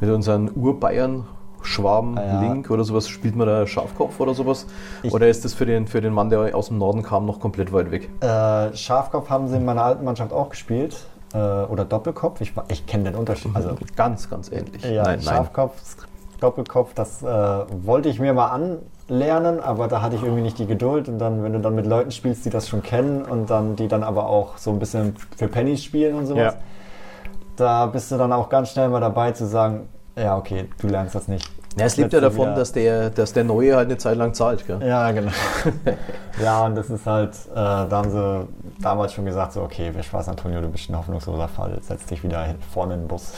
mit 0.00 0.10
unseren 0.10 0.50
Urbayern? 0.54 1.24
Schwaben, 1.60 2.16
Ja. 2.16 2.40
Link 2.40 2.70
oder 2.70 2.84
sowas, 2.84 3.08
spielt 3.08 3.34
man 3.34 3.46
da 3.48 3.66
Schafkopf 3.66 4.18
oder 4.20 4.32
sowas? 4.32 4.66
Ich- 5.02 5.12
oder 5.12 5.28
ist 5.28 5.44
das 5.44 5.54
für 5.54 5.66
den, 5.66 5.86
für 5.88 6.00
den 6.00 6.14
Mann, 6.14 6.30
der 6.30 6.54
aus 6.56 6.68
dem 6.68 6.78
Norden 6.78 7.02
kam, 7.02 7.26
noch 7.26 7.40
komplett 7.40 7.72
weit 7.72 7.90
weg? 7.90 8.08
äh, 8.22 8.74
Schafkopf 8.76 9.28
haben 9.28 9.48
sie 9.48 9.56
in 9.56 9.64
meiner 9.64 9.82
alten 9.84 10.04
Mannschaft 10.04 10.32
auch 10.32 10.48
gespielt. 10.50 10.96
Äh, 11.34 11.38
oder 11.38 11.84
Doppelkopf. 11.84 12.40
Ich, 12.40 12.52
ich 12.68 12.86
kenne 12.86 13.04
den 13.04 13.14
Unterschied. 13.14 13.54
Also, 13.54 13.76
ganz, 13.96 14.30
ganz 14.30 14.50
ähnlich. 14.50 14.82
Ja, 14.82 15.02
nein, 15.02 15.20
nein. 15.22 15.22
Schafkopf, 15.22 15.72
Doppelkopf, 16.40 16.94
das 16.94 17.22
äh, 17.22 17.26
wollte 17.26 18.08
ich 18.08 18.20
mir 18.20 18.32
mal 18.32 18.48
anlernen, 19.08 19.60
aber 19.60 19.88
da 19.88 20.00
hatte 20.00 20.16
ich 20.16 20.22
irgendwie 20.22 20.42
nicht 20.42 20.58
die 20.58 20.66
Geduld. 20.66 21.08
Und 21.08 21.18
dann, 21.18 21.42
wenn 21.42 21.52
du 21.52 21.60
dann 21.60 21.74
mit 21.74 21.86
Leuten 21.86 22.10
spielst, 22.12 22.44
die 22.44 22.50
das 22.50 22.68
schon 22.68 22.82
kennen 22.82 23.22
und 23.22 23.50
dann 23.50 23.76
die 23.76 23.88
dann 23.88 24.02
aber 24.04 24.26
auch 24.28 24.56
so 24.58 24.70
ein 24.70 24.78
bisschen 24.78 25.16
für 25.36 25.48
Pennies 25.48 25.82
spielen 25.84 26.14
und 26.16 26.26
sowas, 26.26 26.54
Ja. 26.54 26.60
da 27.56 27.86
bist 27.86 28.10
du 28.10 28.16
dann 28.16 28.32
auch 28.32 28.48
ganz 28.48 28.70
schnell 28.70 28.88
mal 28.88 29.00
dabei 29.00 29.32
zu 29.32 29.46
sagen, 29.46 29.88
ja, 30.16 30.36
okay, 30.36 30.68
du 30.80 30.88
lernst 30.88 31.14
das 31.14 31.28
nicht. 31.28 31.48
Ja, 31.76 31.84
es 31.84 31.96
lebt 31.96 32.12
ja 32.12 32.20
davon, 32.20 32.54
dass 32.54 32.72
der, 32.72 33.10
dass 33.10 33.32
der 33.32 33.44
Neue 33.44 33.76
halt 33.76 33.86
eine 33.88 33.98
Zeit 33.98 34.16
lang 34.16 34.34
zahlt. 34.34 34.66
Gell? 34.66 34.80
Ja, 34.84 35.10
genau. 35.12 35.30
ja, 36.42 36.64
und 36.64 36.74
das 36.74 36.90
ist 36.90 37.06
halt, 37.06 37.34
äh, 37.50 37.54
da 37.54 37.88
haben 37.90 38.10
sie 38.10 38.48
damals 38.82 39.12
schon 39.12 39.24
gesagt, 39.24 39.52
so, 39.52 39.62
okay, 39.62 39.94
wir 39.94 40.02
Spaß, 40.02 40.28
Antonio, 40.28 40.60
du 40.60 40.68
bist 40.68 40.88
ein 40.90 40.98
hoffnungsloser 40.98 41.48
Fall, 41.48 41.78
setz 41.82 42.06
dich 42.06 42.24
wieder 42.24 42.54
vorne 42.72 42.94
in 42.94 43.00
den 43.00 43.08
Bus. 43.08 43.32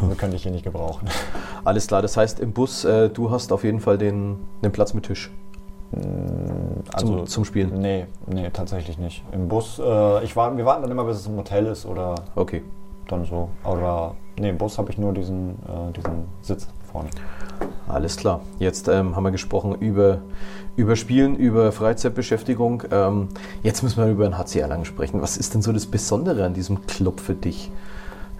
Wir 0.00 0.16
können 0.16 0.32
dich 0.32 0.42
hier 0.42 0.52
nicht 0.52 0.64
gebrauchen. 0.64 1.08
Alles 1.64 1.86
klar, 1.86 2.02
das 2.02 2.16
heißt 2.16 2.40
im 2.40 2.52
Bus, 2.52 2.84
äh, 2.84 3.10
du 3.10 3.30
hast 3.30 3.52
auf 3.52 3.64
jeden 3.64 3.80
Fall 3.80 3.98
den, 3.98 4.38
den 4.62 4.72
Platz 4.72 4.94
mit 4.94 5.04
Tisch 5.04 5.30
zum, 6.96 7.26
zum 7.26 7.44
Spielen. 7.44 7.80
Nee, 7.80 8.06
nee, 8.26 8.50
tatsächlich 8.50 8.98
nicht. 8.98 9.22
Im 9.32 9.48
Bus, 9.48 9.78
äh, 9.78 10.24
ich 10.24 10.34
war, 10.36 10.56
wir 10.56 10.64
warten 10.64 10.82
dann 10.82 10.90
immer, 10.90 11.04
bis 11.04 11.18
es 11.18 11.26
im 11.26 11.36
Hotel 11.36 11.66
ist 11.66 11.86
oder 11.86 12.14
Okay. 12.34 12.62
dann 13.08 13.24
so. 13.24 13.48
Oder, 13.64 14.14
nee, 14.38 14.48
im 14.50 14.58
Bus 14.58 14.78
habe 14.78 14.90
ich 14.90 14.98
nur 14.98 15.12
diesen, 15.12 15.50
äh, 15.50 15.92
diesen 15.96 16.24
Sitz 16.42 16.68
vorne. 16.94 17.10
Alles 17.88 18.16
klar. 18.16 18.40
Jetzt 18.58 18.88
ähm, 18.88 19.16
haben 19.16 19.24
wir 19.24 19.32
gesprochen 19.32 19.74
über, 19.74 20.20
über 20.76 20.94
Spielen, 20.94 21.36
über 21.36 21.72
Freizeitbeschäftigung. 21.72 22.84
Ähm, 22.90 23.28
jetzt 23.62 23.82
müssen 23.82 24.02
wir 24.02 24.10
über 24.10 24.24
den 24.24 24.38
HC 24.38 24.60
Erlangen 24.60 24.84
sprechen. 24.84 25.20
Was 25.20 25.36
ist 25.36 25.54
denn 25.54 25.62
so 25.62 25.72
das 25.72 25.86
Besondere 25.86 26.44
an 26.44 26.54
diesem 26.54 26.86
Club 26.86 27.20
für 27.20 27.34
dich? 27.34 27.70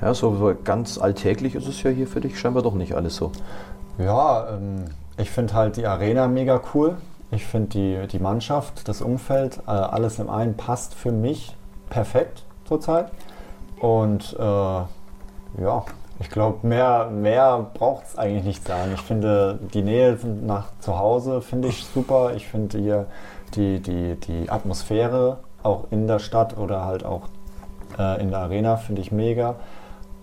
Ja, 0.00 0.14
so, 0.14 0.54
ganz 0.64 0.98
alltäglich 0.98 1.56
ist 1.56 1.66
es 1.66 1.82
ja 1.82 1.90
hier 1.90 2.06
für 2.06 2.20
dich 2.20 2.38
scheinbar 2.38 2.62
doch 2.62 2.74
nicht 2.74 2.94
alles 2.94 3.16
so. 3.16 3.32
Ja, 3.98 4.48
ähm, 4.50 4.84
ich 5.18 5.30
finde 5.30 5.54
halt 5.54 5.76
die 5.76 5.86
Arena 5.86 6.28
mega 6.28 6.60
cool. 6.74 6.96
Ich 7.30 7.44
finde 7.46 7.68
die, 7.68 8.06
die 8.06 8.18
Mannschaft, 8.20 8.86
das 8.88 9.02
Umfeld, 9.02 9.58
äh, 9.66 9.70
alles 9.70 10.18
im 10.20 10.30
einen 10.30 10.56
passt 10.56 10.94
für 10.94 11.10
mich 11.10 11.56
perfekt 11.90 12.44
zurzeit. 12.66 13.10
Und 13.80 14.36
äh, 14.38 14.42
ja, 14.42 15.84
ich 16.24 16.30
glaube, 16.30 16.66
mehr, 16.66 17.10
mehr 17.10 17.66
braucht 17.74 18.06
es 18.06 18.16
eigentlich 18.16 18.44
nicht 18.44 18.66
sein. 18.66 18.92
Ich 18.94 19.02
finde 19.02 19.58
die 19.74 19.82
Nähe 19.82 20.18
nach 20.42 20.68
zu 20.80 20.98
Hause 20.98 21.42
finde 21.42 21.68
ich 21.68 21.84
super. 21.84 22.32
Ich 22.34 22.48
finde 22.48 22.78
hier 22.78 23.06
die, 23.54 23.78
die, 23.80 24.16
die 24.16 24.48
Atmosphäre 24.48 25.40
auch 25.62 25.84
in 25.90 26.06
der 26.06 26.20
Stadt 26.20 26.56
oder 26.56 26.86
halt 26.86 27.04
auch 27.04 27.28
äh, 27.98 28.22
in 28.22 28.30
der 28.30 28.40
Arena 28.40 28.78
finde 28.78 29.02
ich 29.02 29.12
mega. 29.12 29.56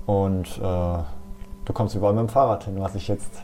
Und 0.08 0.48
äh, 0.58 0.62
du 0.62 1.74
kommst 1.74 1.94
überall 1.94 2.14
mit 2.14 2.22
dem 2.22 2.30
Fahrrad 2.30 2.64
hin, 2.64 2.78
was 2.80 2.96
ich 2.96 3.08
jetzt 3.08 3.44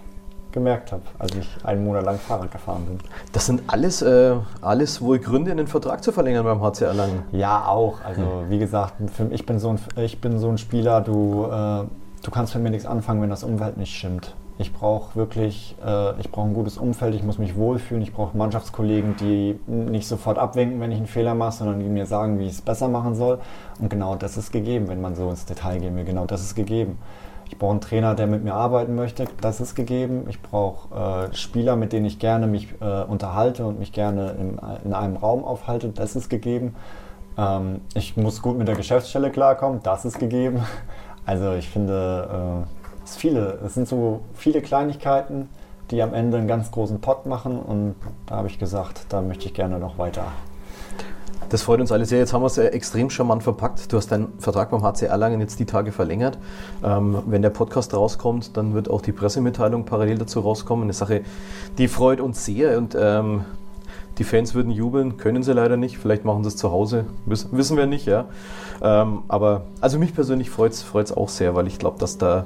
gemerkt 0.52 0.92
habe, 0.92 1.04
als 1.20 1.36
ich 1.36 1.48
einen 1.64 1.86
Monat 1.86 2.06
lang 2.06 2.18
Fahrrad 2.18 2.52
gefahren 2.52 2.86
bin. 2.86 2.98
Das 3.34 3.46
sind 3.46 3.62
alles, 3.68 4.02
äh, 4.02 4.36
alles 4.62 5.00
wohl 5.00 5.20
Gründe, 5.20 5.52
einen 5.52 5.68
Vertrag 5.68 6.04
zu 6.04 6.12
verlängern 6.12 6.44
beim 6.44 6.60
HC 6.60 6.86
Erlangen. 6.86 7.24
Ja, 7.32 7.68
auch. 7.68 8.04
Also 8.04 8.46
wie 8.50 8.58
gesagt, 8.58 8.96
ich 9.30 9.46
bin 9.46 9.60
so 9.60 9.70
ein, 9.70 9.80
ich 9.98 10.20
bin 10.20 10.40
so 10.40 10.50
ein 10.50 10.58
Spieler, 10.58 11.02
du, 11.02 11.46
äh, 11.46 11.86
du 12.24 12.32
kannst 12.32 12.54
mit 12.56 12.64
mir 12.64 12.70
nichts 12.72 12.86
anfangen, 12.86 13.22
wenn 13.22 13.30
das 13.30 13.44
Umfeld 13.44 13.78
nicht 13.78 13.96
stimmt. 13.96 14.36
Ich 14.60 14.74
brauche 14.74 15.16
wirklich, 15.16 15.76
äh, 15.86 16.20
ich 16.20 16.32
brauche 16.32 16.48
ein 16.48 16.54
gutes 16.56 16.78
Umfeld, 16.78 17.14
ich 17.14 17.24
muss 17.24 17.38
mich 17.38 17.56
wohlfühlen, 17.56 18.02
ich 18.02 18.12
brauche 18.12 18.36
Mannschaftskollegen, 18.36 19.16
die 19.18 19.60
nicht 19.68 20.08
sofort 20.08 20.40
abwinken, 20.40 20.80
wenn 20.80 20.92
ich 20.92 20.98
einen 20.98 21.06
Fehler 21.06 21.36
mache, 21.36 21.52
sondern 21.52 21.80
die 21.80 21.86
mir 21.86 22.08
sagen, 22.08 22.40
wie 22.40 22.46
ich 22.46 22.54
es 22.54 22.62
besser 22.62 22.88
machen 22.88 23.14
soll. 23.14 23.40
Und 23.80 23.90
genau 23.90 24.16
das 24.16 24.36
ist 24.36 24.52
gegeben, 24.52 24.88
wenn 24.88 25.00
man 25.00 25.16
so 25.16 25.30
ins 25.30 25.46
Detail 25.46 25.80
gehen 25.80 25.96
will. 25.96 26.06
Genau 26.06 26.26
das 26.26 26.42
ist 26.42 26.56
gegeben. 26.56 26.98
Ich 27.50 27.58
brauche 27.58 27.72
einen 27.72 27.82
Trainer, 27.82 28.16
der 28.16 28.28
mit 28.28 28.44
mir 28.44 28.54
arbeiten 28.54 28.96
möchte. 28.96 29.26
Das 29.42 29.62
ist 29.62 29.76
gegeben. 29.76 30.26
Ich 30.28 30.42
brauche 30.42 31.30
äh, 31.32 31.36
Spieler, 31.36 31.76
mit 31.76 31.94
denen 31.94 32.06
ich 32.06 32.20
gerne 32.20 32.48
mich 32.48 32.74
äh, 32.82 33.04
unterhalte 33.04 33.66
und 33.66 33.80
mich 33.80 33.94
gerne 33.94 34.32
in, 34.32 34.60
in, 34.84 34.94
einem 34.94 35.16
Raum 35.16 35.44
aufhalte. 35.44 35.90
Das 35.90 36.16
ist 36.16 36.30
gegeben. 36.30 36.76
Ähm, 37.38 37.82
ich 37.94 38.18
muss 38.18 38.42
gut 38.42 38.58
mit 38.58 38.68
der 38.68 38.76
Geschäftsstelle 38.76 39.32
klarkommen. 39.32 39.82
Das 39.84 40.04
ist 40.04 40.20
gegeben. 40.20 40.62
Also 41.28 41.54
ich 41.54 41.70
finde, 41.70 42.66
äh, 42.66 43.04
es, 43.04 43.16
viele, 43.16 43.60
es 43.64 43.76
sind 43.76 43.88
so 43.88 44.22
viele 44.34 44.62
Kleinigkeiten, 44.62 45.50
die 45.92 46.02
am 46.02 46.16
Ende 46.16 46.38
einen 46.38 46.48
ganz 46.48 46.72
großen 46.72 47.00
Pott 47.00 47.28
machen. 47.28 47.60
Und 47.60 47.94
da 48.26 48.38
habe 48.38 48.48
ich 48.48 48.58
gesagt, 48.58 49.06
da 49.10 49.22
möchte 49.22 49.46
ich 49.46 49.54
gerne 49.54 49.78
noch 49.78 50.00
weiter 50.00 50.24
das 51.50 51.62
freut 51.62 51.80
uns 51.80 51.92
alle 51.92 52.06
sehr. 52.06 52.20
Jetzt 52.20 52.34
haben 52.34 52.42
wir 52.42 52.48
es 52.48 52.58
extrem 52.58 53.10
charmant 53.10 53.44
verpackt. 53.44 53.92
Du 53.92 53.98
hast 53.98 54.12
deinen 54.12 54.40
Vertrag 54.40 54.70
beim 54.70 54.84
HC 54.84 55.06
Erlangen 55.06 55.40
jetzt 55.40 55.60
die 55.60 55.66
Tage 55.66 55.92
verlängert. 55.92 56.38
Ähm, 56.84 57.24
wenn 57.26 57.42
der 57.42 57.50
Podcast 57.50 57.94
rauskommt, 57.94 58.58
dann 58.58 58.74
wird 58.74 58.90
auch 58.90 59.02
die 59.02 59.12
Pressemitteilung 59.12 59.86
parallel 59.86 60.18
dazu 60.18 60.42
rauskommen. 60.42 60.84
Eine 60.84 60.94
Sache, 60.94 61.22
die 61.78 61.88
freut 61.88 62.20
uns 62.20 62.46
sehr 62.46 62.78
und 62.78 62.98
ähm, 63.00 63.46
die 64.18 64.24
Fans 64.24 64.54
würden 64.54 64.72
jubeln, 64.72 65.18
können 65.18 65.44
sie 65.44 65.54
leider 65.54 65.78
nicht. 65.78 65.98
Vielleicht 65.98 66.26
machen 66.26 66.44
sie 66.44 66.50
es 66.50 66.56
zu 66.56 66.72
Hause, 66.72 67.06
wissen, 67.26 67.78
wir 67.78 67.86
nicht, 67.86 68.06
ja. 68.06 68.26
Ähm, 68.82 69.24
aber 69.28 69.64
also 69.82 70.00
mich 70.00 70.14
persönlich 70.14 70.50
freut 70.50 70.74
es 70.74 71.12
auch 71.12 71.30
sehr, 71.30 71.56
weil 71.56 71.68
ich 71.68 71.80
glaube, 71.80 72.00
dass 72.00 72.18
da 72.18 72.46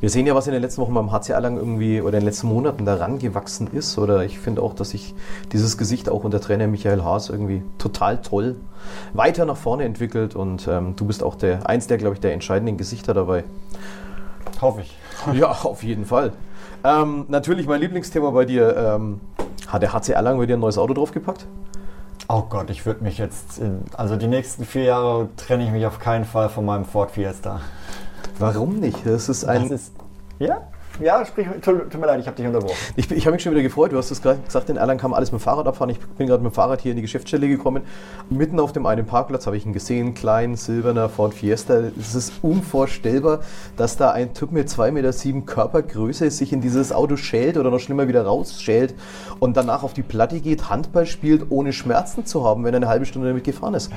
wir 0.00 0.08
sehen 0.08 0.26
ja, 0.26 0.34
was 0.34 0.46
in 0.46 0.54
den 0.54 0.62
letzten 0.62 0.80
Wochen 0.80 0.94
beim 0.94 1.12
HC 1.12 1.32
Erlangen 1.34 1.58
irgendwie 1.58 2.00
oder 2.00 2.16
in 2.16 2.22
den 2.22 2.24
letzten 2.24 2.48
Monaten 2.48 2.86
daran 2.86 3.18
gewachsen 3.18 3.68
ist. 3.70 3.98
Oder 3.98 4.24
ich 4.24 4.38
finde 4.38 4.62
auch, 4.62 4.74
dass 4.74 4.90
sich 4.90 5.14
dieses 5.52 5.76
Gesicht 5.76 6.08
auch 6.08 6.24
unter 6.24 6.40
Trainer 6.40 6.66
Michael 6.66 7.04
Haas 7.04 7.28
irgendwie 7.28 7.62
total 7.76 8.22
toll 8.22 8.56
weiter 9.12 9.44
nach 9.44 9.58
vorne 9.58 9.84
entwickelt. 9.84 10.34
Und 10.34 10.66
ähm, 10.68 10.96
du 10.96 11.04
bist 11.04 11.22
auch 11.22 11.34
der 11.34 11.68
eins 11.68 11.86
der, 11.86 11.98
glaube 11.98 12.14
ich, 12.14 12.20
der 12.20 12.32
entscheidenden 12.32 12.78
Gesichter 12.78 13.12
dabei. 13.12 13.44
Hoffe 14.60 14.80
ich. 14.80 14.96
Ja, 15.34 15.50
auf 15.50 15.82
jeden 15.82 16.06
Fall. 16.06 16.32
Ähm, 16.82 17.26
natürlich 17.28 17.66
mein 17.66 17.80
Lieblingsthema 17.80 18.30
bei 18.30 18.46
dir. 18.46 18.74
Ähm, 18.74 19.20
hat 19.72 19.82
der 19.82 19.92
HC 19.92 20.12
Erlangen 20.12 20.38
bei 20.38 20.46
dir 20.46 20.56
ein 20.56 20.60
neues 20.60 20.78
Auto 20.78 20.94
draufgepackt? 20.94 21.46
Oh 22.28 22.42
Gott, 22.42 22.70
ich 22.70 22.86
würde 22.86 23.02
mich 23.02 23.18
jetzt, 23.18 23.58
in, 23.58 23.82
also 23.96 24.16
die 24.16 24.28
nächsten 24.28 24.64
vier 24.64 24.84
Jahre 24.84 25.28
trenne 25.36 25.64
ich 25.64 25.70
mich 25.70 25.86
auf 25.86 25.98
keinen 25.98 26.24
Fall 26.24 26.48
von 26.48 26.64
meinem 26.64 26.84
Ford 26.84 27.10
Fiesta. 27.10 27.60
Warum 28.38 28.78
nicht? 28.78 29.04
Das 29.04 29.28
ist 29.28 29.44
ein. 29.44 29.68
Das 29.68 29.82
ist, 29.82 29.92
ja? 30.38 30.62
Ja, 31.00 31.24
sprich, 31.24 31.46
tut, 31.62 31.94
mir 31.98 32.06
leid, 32.06 32.20
ich 32.20 32.26
habe 32.26 32.36
dich 32.36 32.46
unterbrochen. 32.46 32.76
Ich, 32.94 33.10
ich 33.10 33.26
habe 33.26 33.34
mich 33.34 33.42
schon 33.42 33.52
wieder 33.52 33.62
gefreut. 33.62 33.92
Du 33.92 33.96
hast 33.96 34.10
es 34.10 34.20
gerade 34.20 34.40
gesagt, 34.40 34.68
in 34.68 34.76
Erlangen 34.76 35.00
kann 35.00 35.10
man 35.10 35.16
alles 35.16 35.32
mit 35.32 35.40
dem 35.40 35.44
Fahrrad 35.44 35.66
abfahren. 35.66 35.90
Ich 35.90 35.98
bin 35.98 36.26
gerade 36.26 36.42
mit 36.42 36.52
dem 36.52 36.54
Fahrrad 36.54 36.82
hier 36.82 36.92
in 36.92 36.96
die 36.96 37.02
Geschäftsstelle 37.02 37.48
gekommen. 37.48 37.82
Mitten 38.28 38.60
auf 38.60 38.72
dem 38.72 38.84
einen 38.84 39.06
Parkplatz 39.06 39.46
habe 39.46 39.56
ich 39.56 39.64
ihn 39.64 39.72
gesehen, 39.72 40.12
klein, 40.12 40.56
silberner 40.56 41.08
Ford 41.08 41.32
Fiesta. 41.32 41.84
Es 41.98 42.14
ist 42.14 42.34
unvorstellbar, 42.42 43.40
dass 43.76 43.96
da 43.96 44.10
ein 44.10 44.34
Typ 44.34 44.52
mit 44.52 44.68
2,7 44.68 44.92
Meter 44.92 45.46
Körpergröße 45.46 46.30
sich 46.30 46.52
in 46.52 46.60
dieses 46.60 46.92
Auto 46.92 47.16
schält 47.16 47.56
oder 47.56 47.70
noch 47.70 47.80
schlimmer 47.80 48.06
wieder 48.06 48.26
rausschält 48.26 48.94
und 49.38 49.56
danach 49.56 49.82
auf 49.82 49.94
die 49.94 50.02
Platte 50.02 50.40
geht, 50.40 50.68
Handball 50.68 51.06
spielt, 51.06 51.46
ohne 51.50 51.72
Schmerzen 51.72 52.26
zu 52.26 52.44
haben, 52.44 52.64
wenn 52.64 52.74
er 52.74 52.78
eine 52.78 52.88
halbe 52.88 53.06
Stunde 53.06 53.28
damit 53.28 53.44
gefahren 53.44 53.74
ist. 53.74 53.90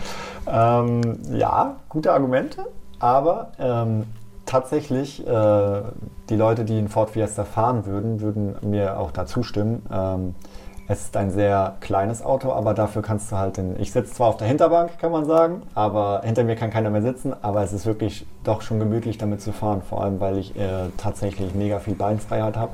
Ähm, 0.47 1.01
ja, 1.31 1.77
gute 1.89 2.13
Argumente. 2.13 2.65
Aber 2.99 3.51
ähm, 3.59 4.05
tatsächlich, 4.45 5.25
äh, 5.25 5.81
die 6.29 6.35
Leute, 6.35 6.65
die 6.65 6.77
einen 6.77 6.89
Ford 6.89 7.11
Fiesta 7.11 7.43
fahren 7.43 7.85
würden, 7.85 8.21
würden 8.21 8.55
mir 8.61 8.99
auch 8.99 9.11
dazu 9.11 9.43
stimmen. 9.43 9.83
Ähm, 9.91 10.35
es 10.87 11.05
ist 11.05 11.15
ein 11.15 11.31
sehr 11.31 11.77
kleines 11.79 12.21
Auto, 12.21 12.51
aber 12.51 12.73
dafür 12.73 13.01
kannst 13.01 13.31
du 13.31 13.37
halt 13.37 13.55
den. 13.55 13.79
Ich 13.79 13.93
sitze 13.93 14.13
zwar 14.13 14.27
auf 14.27 14.37
der 14.37 14.47
Hinterbank, 14.47 14.99
kann 14.99 15.11
man 15.11 15.25
sagen, 15.25 15.61
aber 15.75 16.21
hinter 16.25 16.43
mir 16.43 16.55
kann 16.55 16.71
keiner 16.71 16.89
mehr 16.89 17.01
sitzen, 17.01 17.33
aber 17.41 17.63
es 17.63 17.71
ist 17.71 17.85
wirklich 17.85 18.25
doch 18.43 18.61
schon 18.61 18.79
gemütlich 18.79 19.17
damit 19.17 19.41
zu 19.41 19.53
fahren, 19.53 19.81
vor 19.81 20.03
allem 20.03 20.19
weil 20.19 20.37
ich 20.37 20.57
äh, 20.57 20.89
tatsächlich 20.97 21.55
mega 21.55 21.79
viel 21.79 21.95
Beinfreiheit 21.95 22.57
habe. 22.57 22.73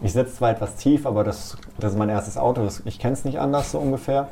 Ich 0.00 0.14
sitze 0.14 0.34
zwar 0.34 0.50
etwas 0.50 0.76
tief, 0.76 1.06
aber 1.06 1.24
das, 1.24 1.56
das 1.78 1.92
ist 1.92 1.98
mein 1.98 2.08
erstes 2.08 2.38
Auto, 2.38 2.64
das, 2.64 2.82
ich 2.86 2.98
kenne 2.98 3.12
es 3.12 3.24
nicht 3.24 3.38
anders 3.38 3.70
so 3.70 3.78
ungefähr. 3.78 4.28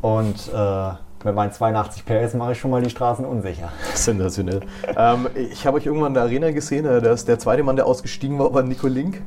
Und 0.00 0.48
äh, 0.48 0.90
mit 1.24 1.34
meinen 1.34 1.52
82 1.52 2.04
PS 2.04 2.34
mache 2.34 2.52
ich 2.52 2.60
schon 2.60 2.70
mal 2.70 2.82
die 2.82 2.90
Straßen 2.90 3.24
unsicher. 3.24 3.70
Sensationell. 3.94 4.60
ähm, 4.96 5.28
ich 5.34 5.66
habe 5.66 5.76
euch 5.78 5.86
irgendwann 5.86 6.08
in 6.08 6.14
der 6.14 6.22
Arena 6.24 6.50
gesehen, 6.50 6.86
äh, 6.86 7.00
da 7.00 7.12
ist 7.12 7.26
der 7.28 7.38
zweite 7.38 7.62
Mann, 7.62 7.76
der 7.76 7.86
ausgestiegen 7.86 8.38
war, 8.38 8.54
war 8.54 8.62
Nico 8.62 8.86
Link. 8.86 9.22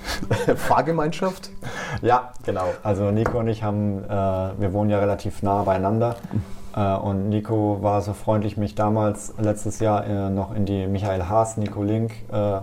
Fahrgemeinschaft? 0.56 1.50
Ja, 2.00 2.32
genau. 2.44 2.66
Also 2.82 3.10
Nico 3.10 3.38
und 3.38 3.48
ich 3.48 3.62
haben, 3.62 4.04
äh, 4.04 4.08
wir 4.08 4.72
wohnen 4.72 4.90
ja 4.90 4.98
relativ 4.98 5.42
nah 5.42 5.62
beieinander. 5.62 6.16
Äh, 6.76 6.94
und 6.94 7.28
Nico 7.28 7.82
war 7.82 8.02
so 8.02 8.12
freundlich, 8.12 8.56
mich 8.56 8.74
damals 8.74 9.34
letztes 9.38 9.80
Jahr 9.80 10.06
äh, 10.06 10.30
noch 10.30 10.54
in 10.54 10.64
die 10.64 10.86
Michael 10.86 11.24
Haas, 11.28 11.56
Nico 11.56 11.82
Link, 11.82 12.12
äh, 12.32 12.60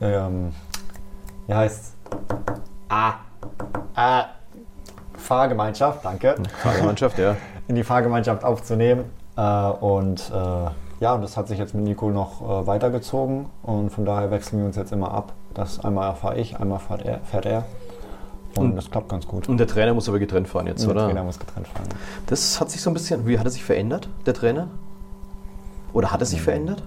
ähm, 0.00 0.52
wie 1.46 1.54
heißt 1.54 1.94
Ah, 2.88 3.14
ah, 3.94 4.24
Fahrgemeinschaft, 5.14 6.04
danke. 6.04 6.36
Fahrgemeinschaft, 6.62 7.18
ja 7.18 7.36
in 7.68 7.74
die 7.74 7.84
Fahrgemeinschaft 7.84 8.44
aufzunehmen. 8.44 9.04
Äh, 9.36 9.40
und 9.40 10.32
äh, 10.34 10.70
ja, 11.00 11.16
das 11.18 11.36
hat 11.36 11.46
sich 11.48 11.58
jetzt 11.58 11.74
mit 11.74 11.84
Nico 11.84 12.10
noch 12.10 12.42
äh, 12.42 12.66
weitergezogen 12.66 13.46
und 13.62 13.90
von 13.90 14.04
daher 14.04 14.30
wechseln 14.30 14.58
wir 14.58 14.66
uns 14.66 14.76
jetzt 14.76 14.92
immer 14.92 15.12
ab. 15.12 15.32
Das 15.54 15.84
einmal 15.84 16.14
fahre 16.14 16.38
ich, 16.38 16.58
einmal 16.58 16.80
fährt 16.80 17.04
er. 17.04 17.20
Fährt 17.20 17.46
er. 17.46 17.64
Und, 18.56 18.70
und, 18.70 18.76
das 18.76 18.90
klappt 18.90 19.08
ganz 19.08 19.26
gut. 19.26 19.48
Und 19.48 19.58
der 19.58 19.68
Trainer 19.68 19.94
muss 19.94 20.08
aber 20.08 20.18
getrennt 20.18 20.48
fahren 20.48 20.66
jetzt, 20.66 20.84
und 20.84 20.90
oder? 20.90 21.02
Der 21.02 21.10
Trainer 21.10 21.24
muss 21.24 21.38
getrennt 21.38 21.68
fahren. 21.68 21.88
Das 22.26 22.60
hat 22.60 22.70
sich 22.70 22.80
so 22.80 22.90
ein 22.90 22.94
bisschen, 22.94 23.26
wie 23.26 23.38
hat 23.38 23.44
er 23.44 23.50
sich 23.50 23.62
verändert, 23.62 24.08
der 24.26 24.34
Trainer? 24.34 24.68
Oder 25.92 26.10
hat 26.10 26.20
er 26.20 26.26
sich 26.26 26.40
mhm. 26.40 26.44
verändert? 26.44 26.82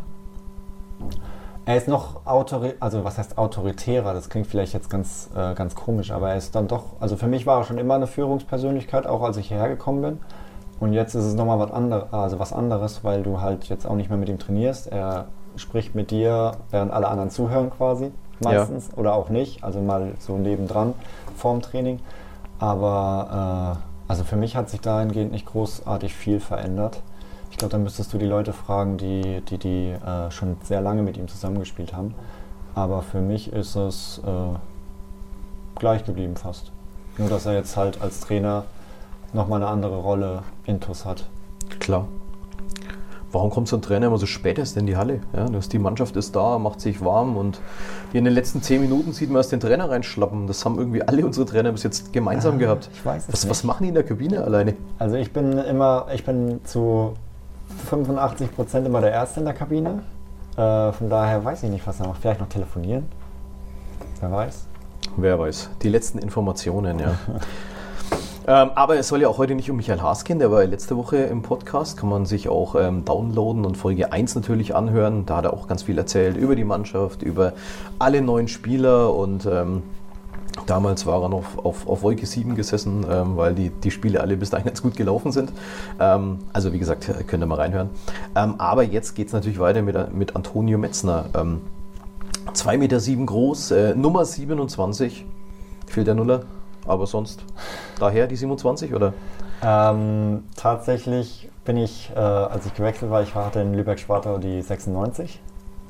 Er 1.66 1.78
ist 1.78 1.88
noch 1.88 2.26
autori 2.26 2.74
also 2.80 3.04
was 3.04 3.18
heißt 3.20 3.38
autoritärer, 3.38 4.14
das 4.14 4.30
klingt 4.30 4.48
vielleicht 4.48 4.74
jetzt 4.74 4.90
ganz, 4.90 5.30
äh, 5.36 5.54
ganz 5.54 5.76
komisch, 5.76 6.12
aber 6.12 6.32
er 6.32 6.36
ist 6.36 6.56
dann 6.56 6.68
doch, 6.68 7.00
also 7.00 7.16
für 7.16 7.28
mich 7.28 7.46
war 7.46 7.60
er 7.60 7.64
schon 7.66 7.78
immer 7.78 7.96
eine 7.96 8.08
Führungspersönlichkeit, 8.08 9.06
auch 9.06 9.22
als 9.22 9.38
ich 9.38 9.48
hierher 9.48 9.70
gekommen 9.70 10.02
bin. 10.02 10.20
Und 10.82 10.94
jetzt 10.94 11.14
ist 11.14 11.26
es 11.26 11.36
nochmal 11.36 11.60
was, 11.60 11.72
andere, 11.72 12.08
also 12.12 12.40
was 12.40 12.52
anderes, 12.52 13.04
weil 13.04 13.22
du 13.22 13.40
halt 13.40 13.70
jetzt 13.70 13.86
auch 13.86 13.94
nicht 13.94 14.10
mehr 14.10 14.18
mit 14.18 14.30
ihm 14.30 14.40
trainierst. 14.40 14.88
Er 14.92 15.28
spricht 15.56 15.94
mit 15.94 16.10
dir, 16.10 16.54
während 16.72 16.92
alle 16.92 17.08
anderen 17.08 17.30
zuhören 17.30 17.70
quasi, 17.70 18.12
meistens. 18.44 18.88
Ja. 18.88 18.98
Oder 18.98 19.14
auch 19.14 19.30
nicht, 19.30 19.64
also 19.64 19.80
mal 19.80 20.14
so 20.18 20.38
nebendran 20.40 20.96
vorm 21.38 21.62
Training. 21.62 22.00
Aber 22.58 23.78
äh, 23.78 24.10
also 24.10 24.24
für 24.24 24.36
mich 24.36 24.56
hat 24.56 24.72
sich 24.72 24.82
dahingehend 24.82 25.32
nicht 25.32 25.46
großartig 25.46 26.16
viel 26.16 26.40
verändert. 26.40 27.04
Ich 27.52 27.58
glaube, 27.58 27.74
da 27.74 27.78
müsstest 27.78 28.12
du 28.12 28.18
die 28.18 28.26
Leute 28.26 28.52
fragen, 28.52 28.98
die, 28.98 29.42
die, 29.42 29.60
die 29.60 29.92
äh, 29.92 30.32
schon 30.32 30.58
sehr 30.64 30.82
lange 30.82 31.04
mit 31.04 31.16
ihm 31.16 31.28
zusammengespielt 31.28 31.94
haben. 31.94 32.16
Aber 32.74 33.04
für 33.04 33.22
mich 33.22 33.54
ist 33.54 33.76
es 33.76 34.20
äh, 34.26 34.58
gleich 35.78 36.06
geblieben 36.06 36.38
fast. 36.38 36.72
Nur, 37.20 37.30
dass 37.30 37.46
er 37.46 37.54
jetzt 37.54 37.78
halt 37.78 38.02
als 38.02 38.22
Trainer 38.22 38.64
nochmal 39.34 39.62
eine 39.62 39.72
andere 39.72 39.98
Rolle 39.98 40.44
intus 40.66 41.06
hat. 41.06 41.26
Klar. 41.80 42.08
Warum 43.32 43.50
kommt 43.50 43.70
so 43.70 43.78
ein 43.78 43.82
Trainer 43.82 44.08
immer 44.08 44.18
so 44.18 44.26
spät 44.26 44.60
erst 44.60 44.76
in 44.76 44.86
die 44.86 44.98
Halle? 44.98 45.22
Ja, 45.34 45.46
die 45.48 45.80
Mannschaft 45.80 46.18
ist 46.18 46.36
da, 46.36 46.60
macht 46.60 46.82
sich 46.82 47.04
warm 47.04 47.38
und 47.38 47.62
in 48.12 48.26
den 48.26 48.34
letzten 48.34 48.62
zehn 48.62 48.82
Minuten 48.82 49.14
sieht 49.14 49.30
man 49.30 49.38
erst 49.38 49.54
den 49.54 49.62
Trainer 49.62 49.90
reinschlappen. 49.90 50.48
Das 50.48 50.66
haben 50.66 50.78
irgendwie 50.78 51.02
alle 51.02 51.26
unsere 51.26 51.46
Trainer 51.46 51.72
bis 51.72 51.84
jetzt 51.84 52.12
gemeinsam 52.12 52.56
ah, 52.56 52.58
gehabt. 52.58 52.90
Ich 52.94 53.06
weiß 53.06 53.30
es 53.30 53.34
was, 53.34 53.50
was 53.50 53.64
machen 53.64 53.84
die 53.84 53.90
in 53.90 53.96
der 53.96 54.04
Kabine 54.04 54.44
alleine? 54.44 54.76
Also 55.00 55.16
ich 55.16 55.32
bin 55.32 55.58
immer, 55.58 56.08
ich 56.14 56.26
bin 56.26 56.60
zu 56.66 57.14
85 57.90 58.54
Prozent 58.54 58.86
immer 58.86 59.00
der 59.00 59.12
Erste 59.12 59.40
in 59.40 59.46
der 59.46 59.56
Kabine. 59.56 60.04
Äh, 60.58 60.92
von 60.92 61.10
daher 61.10 61.44
weiß 61.46 61.64
ich 61.64 61.70
nicht, 61.70 61.88
was 61.88 62.02
er 62.02 62.08
macht. 62.08 62.22
Vielleicht 62.22 62.42
noch 62.42 62.50
telefonieren. 62.50 63.06
Wer 64.20 64.32
weiß. 64.32 64.68
Wer 65.16 65.40
weiß. 65.40 65.70
Die 65.82 65.90
letzten 65.90 66.18
Informationen, 66.18 67.00
ja. 67.00 67.16
Ähm, 68.48 68.72
aber 68.76 68.98
es 68.98 69.08
soll 69.08 69.22
ja 69.22 69.28
auch 69.28 69.38
heute 69.38 69.56
nicht 69.56 69.70
um 69.70 69.78
Michael 69.78 70.02
Haas 70.02 70.24
gehen, 70.24 70.40
der 70.40 70.52
war 70.52 70.64
ja 70.64 70.68
letzte 70.70 70.98
Woche 70.98 71.18
im 71.18 71.44
Podcast, 71.44 71.98
kann 71.98 72.10
man 72.10 72.26
sich 72.26 72.50
auch 72.50 72.76
ähm, 72.76 73.06
downloaden 73.06 73.66
und 73.66 73.78
Folge 73.78 74.12
1 74.12 74.36
natürlich 74.36 74.74
anhören. 74.74 75.26
Da 75.26 75.38
hat 75.38 75.46
er 75.46 75.54
auch 75.54 75.68
ganz 75.68 75.84
viel 75.84 75.98
erzählt 75.98 76.38
über 76.38 76.56
die 76.56 76.64
Mannschaft, 76.64 77.22
über 77.22 77.54
alle 78.00 78.22
neuen 78.22 78.48
Spieler 78.48 79.14
und 79.14 79.46
ähm, 79.46 79.84
Damals 80.66 81.06
war 81.06 81.24
er 81.24 81.30
noch 81.30 81.64
auf, 81.64 81.88
auf 81.88 82.04
Wolke 82.04 82.26
7 82.26 82.56
gesessen, 82.56 83.06
ähm, 83.10 83.38
weil 83.38 83.56
die, 83.56 83.70
die 83.70 83.90
Spiele 83.90 84.20
alle 84.20 84.36
bis 84.36 84.50
dahin 84.50 84.66
ganz 84.68 84.82
gut 84.82 84.98
gelaufen 84.98 85.32
sind. 85.32 85.52
Ähm, 86.00 86.40
also 86.52 86.74
wie 86.74 86.80
gesagt, 86.80 87.10
könnt 87.28 87.42
ihr 87.42 87.48
mal 87.48 87.56
reinhören. 87.56 87.90
Ähm, 88.36 88.56
aber 88.58 88.84
jetzt 88.84 89.16
geht 89.16 89.28
es 89.28 89.34
natürlich 89.34 89.60
weiter 89.60 89.82
mit, 89.82 90.14
mit 90.14 90.36
Antonio 90.36 90.78
Metzner. 90.78 91.26
2,7 92.54 92.78
Meter 92.78 93.00
sieben 93.00 93.26
groß, 93.26 93.72
äh, 93.72 93.96
Nummer 93.96 94.26
27. 94.26 95.26
Fehlt 95.88 96.08
der 96.08 96.16
Nuller? 96.16 96.44
Aber 96.86 97.06
sonst 97.08 97.44
daher 98.00 98.28
die 98.28 98.36
27 98.36 98.94
oder? 98.94 99.14
Ähm, 99.64 100.44
tatsächlich 100.56 101.50
bin 101.66 101.78
ich, 101.78 102.12
äh, 102.16 102.20
als 102.20 102.66
ich 102.66 102.74
gewechselt 102.74 103.12
war, 103.12 103.22
ich 103.22 103.36
hatte 103.36 103.60
in 103.60 103.74
Lübeck-Spartau 103.76 104.38
die 104.40 104.62
96. 104.62 105.40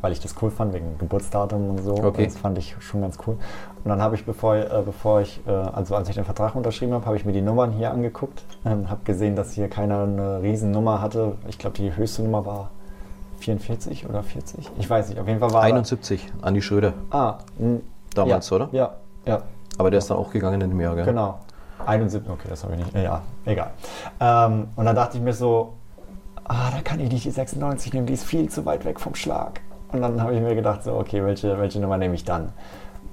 weil 0.01 0.13
ich 0.13 0.19
das 0.19 0.33
cool 0.41 0.49
fand, 0.49 0.73
wegen 0.73 0.97
Geburtsdatum 0.97 1.69
und 1.69 1.83
so. 1.83 1.93
Okay. 1.93 2.25
Das 2.25 2.35
fand 2.35 2.57
ich 2.57 2.75
schon 2.79 3.01
ganz 3.01 3.19
cool. 3.27 3.35
Und 3.83 3.89
dann 3.89 4.01
habe 4.01 4.15
ich, 4.15 4.25
bevor, 4.25 4.55
äh, 4.55 4.81
bevor 4.83 5.21
ich, 5.21 5.39
äh, 5.45 5.51
also 5.51 5.95
als 5.95 6.09
ich 6.09 6.15
den 6.15 6.25
Vertrag 6.25 6.55
unterschrieben 6.55 6.93
habe, 6.93 7.05
habe 7.05 7.17
ich 7.17 7.23
mir 7.23 7.33
die 7.33 7.41
Nummern 7.41 7.71
hier 7.71 7.91
angeguckt. 7.91 8.43
Ähm, 8.65 8.89
habe 8.89 9.01
gesehen, 9.03 9.35
dass 9.35 9.53
hier 9.53 9.69
keiner 9.69 10.01
eine 10.01 10.41
Riesennummer 10.41 11.01
hatte. 11.01 11.37
Ich 11.47 11.59
glaube, 11.59 11.77
die 11.77 11.95
höchste 11.95 12.23
Nummer 12.23 12.43
war 12.47 12.71
44 13.41 14.09
oder 14.09 14.23
40. 14.23 14.71
Ich 14.79 14.89
weiß 14.89 15.09
nicht, 15.09 15.19
auf 15.19 15.27
jeden 15.27 15.39
Fall 15.39 15.53
war 15.53 15.61
71, 15.61 16.27
Andi 16.41 16.63
Schröder. 16.63 16.93
Ah, 17.11 17.37
mh, 17.59 17.81
Damals, 18.15 18.49
ja, 18.49 18.55
oder? 18.55 18.69
Ja, 18.71 18.95
ja. 19.27 19.41
Aber 19.81 19.89
der 19.89 19.97
ist 19.97 20.11
dann 20.11 20.17
auch 20.17 20.29
gegangen 20.29 20.61
in 20.61 20.69
dem 20.69 20.79
Jahr, 20.79 20.93
gell? 20.95 21.05
Genau. 21.05 21.39
71, 21.87 22.29
okay, 22.29 22.47
das 22.49 22.63
habe 22.63 22.75
ich 22.75 22.85
nicht. 22.85 22.93
Ja, 22.95 23.23
egal. 23.45 23.71
Ähm, 24.19 24.67
und 24.75 24.85
dann 24.85 24.95
dachte 24.95 25.17
ich 25.17 25.23
mir 25.23 25.33
so, 25.33 25.73
ah, 26.43 26.69
da 26.71 26.81
kann 26.83 26.99
ich 26.99 27.11
nicht 27.11 27.25
die 27.25 27.31
96 27.31 27.91
nehmen, 27.93 28.05
die 28.05 28.13
ist 28.13 28.23
viel 28.23 28.47
zu 28.47 28.63
weit 28.67 28.85
weg 28.85 28.99
vom 28.99 29.15
Schlag. 29.15 29.61
Und 29.91 30.03
dann 30.03 30.21
habe 30.21 30.35
ich 30.35 30.41
mir 30.41 30.53
gedacht, 30.53 30.83
so, 30.83 30.93
okay, 30.93 31.25
welche, 31.25 31.57
welche 31.57 31.79
Nummer 31.79 31.97
nehme 31.97 32.13
ich 32.13 32.23
dann? 32.25 32.53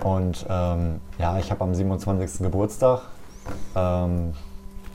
Und 0.04 0.44
ähm, 0.50 1.00
ja, 1.18 1.38
ich 1.38 1.50
habe 1.50 1.64
am 1.64 1.74
27. 1.74 2.42
Geburtstag. 2.42 3.00
Ähm, 3.74 4.34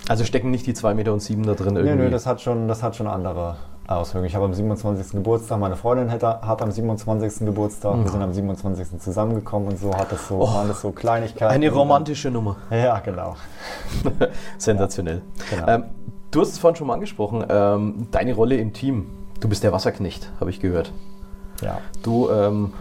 Also 0.08 0.24
stecken 0.26 0.52
nicht 0.52 0.68
die 0.68 0.74
2,07 0.74 0.94
Meter 0.94 1.14
und 1.14 1.22
sieben 1.22 1.44
da 1.44 1.54
drin 1.56 1.74
nö, 1.74 1.80
irgendwie. 1.80 2.04
nö, 2.06 2.10
das 2.12 2.28
hat 2.28 2.40
schon, 2.42 2.68
das 2.68 2.84
hat 2.84 2.96
schon 2.96 3.08
andere 3.08 3.56
Auswirkungen. 3.88 4.26
Ich 4.26 4.36
habe 4.36 4.46
am 4.46 4.54
27. 4.54 5.12
Geburtstag, 5.12 5.60
meine 5.60 5.76
Freundin 5.76 6.10
hat, 6.10 6.24
hat 6.24 6.62
am 6.62 6.72
27. 6.72 7.46
Geburtstag, 7.46 8.02
wir 8.02 8.10
sind 8.10 8.22
am 8.22 8.34
27. 8.34 9.00
zusammengekommen 9.00 9.70
und 9.70 9.80
so 9.80 9.94
hat 9.94 10.12
das 10.12 10.28
so, 10.28 10.40
waren 10.40 10.70
das 10.70 10.82
so 10.82 10.92
Kleinigkeiten. 10.92 11.54
Eine 11.54 11.70
romantische 11.70 12.32
Nummer. 12.32 12.56
Ja, 12.70 13.00
genau. 13.00 13.36
Sensationell. 14.58 15.22
Genau. 15.50 15.68
Ähm, 15.68 15.84
du 16.32 16.42
hast 16.42 16.50
es 16.50 16.60
vorhin 16.60 16.78
schon 16.78 16.88
mal 16.88 16.94
angesprochen, 16.94 17.44
ähm, 17.50 18.08
deine 18.12 18.34
Rolle 18.34 18.56
im 18.56 18.72
Team. 18.72 19.08
Du 19.42 19.50
bist 19.50 19.64
der 19.64 19.74
Wasserknecht, 19.74 20.32
habe 20.40 20.50
ich 20.50 20.62
gehört. 20.62 20.94
Ja. 21.62 21.80
Du, 22.02 22.30
ähm, 22.30 22.74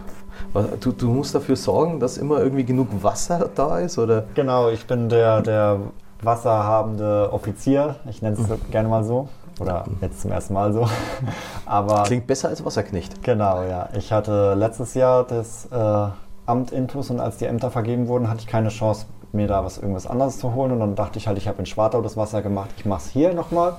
du, 0.79 0.93
du 0.93 1.09
musst 1.09 1.35
dafür 1.35 1.57
sorgen, 1.57 1.99
dass 1.99 2.17
immer 2.17 2.39
irgendwie 2.39 2.63
genug 2.63 2.87
Wasser 3.01 3.49
da 3.53 3.79
ist, 3.79 3.97
oder? 3.97 4.23
Genau, 4.35 4.69
ich 4.69 4.87
bin 4.87 5.09
der, 5.09 5.41
der 5.41 5.79
wasserhabende 6.21 7.31
Offizier. 7.33 7.97
Ich 8.09 8.21
nenne 8.21 8.37
es 8.37 8.71
gerne 8.71 8.87
mal 8.87 9.03
so. 9.03 9.27
Oder 9.59 9.85
jetzt 10.01 10.21
zum 10.21 10.31
ersten 10.31 10.53
Mal 10.53 10.73
so. 10.73 10.87
Aber 11.65 12.03
Klingt 12.03 12.27
besser 12.27 12.49
als 12.49 12.63
Wasserknecht. 12.65 13.23
genau, 13.23 13.63
ja. 13.63 13.89
Ich 13.95 14.11
hatte 14.11 14.53
letztes 14.55 14.93
Jahr 14.93 15.23
das 15.23 15.67
äh, 15.71 16.07
Amt 16.45 16.71
Intus 16.71 17.09
und 17.09 17.19
als 17.19 17.37
die 17.37 17.45
Ämter 17.45 17.71
vergeben 17.71 18.07
wurden, 18.07 18.29
hatte 18.29 18.41
ich 18.41 18.47
keine 18.47 18.69
Chance, 18.69 19.05
mir 19.31 19.47
da 19.47 19.63
was 19.63 19.77
irgendwas 19.77 20.07
anderes 20.07 20.39
zu 20.39 20.53
holen. 20.53 20.71
Und 20.71 20.79
dann 20.79 20.95
dachte 20.95 21.19
ich 21.19 21.27
halt, 21.27 21.37
ich 21.37 21.47
habe 21.47 21.59
in 21.59 21.65
Schwartau 21.65 22.01
das 22.01 22.17
Wasser 22.17 22.41
gemacht. 22.41 22.69
Ich 22.77 22.85
mache 22.85 23.01
es 23.01 23.09
hier 23.09 23.33
nochmal. 23.33 23.75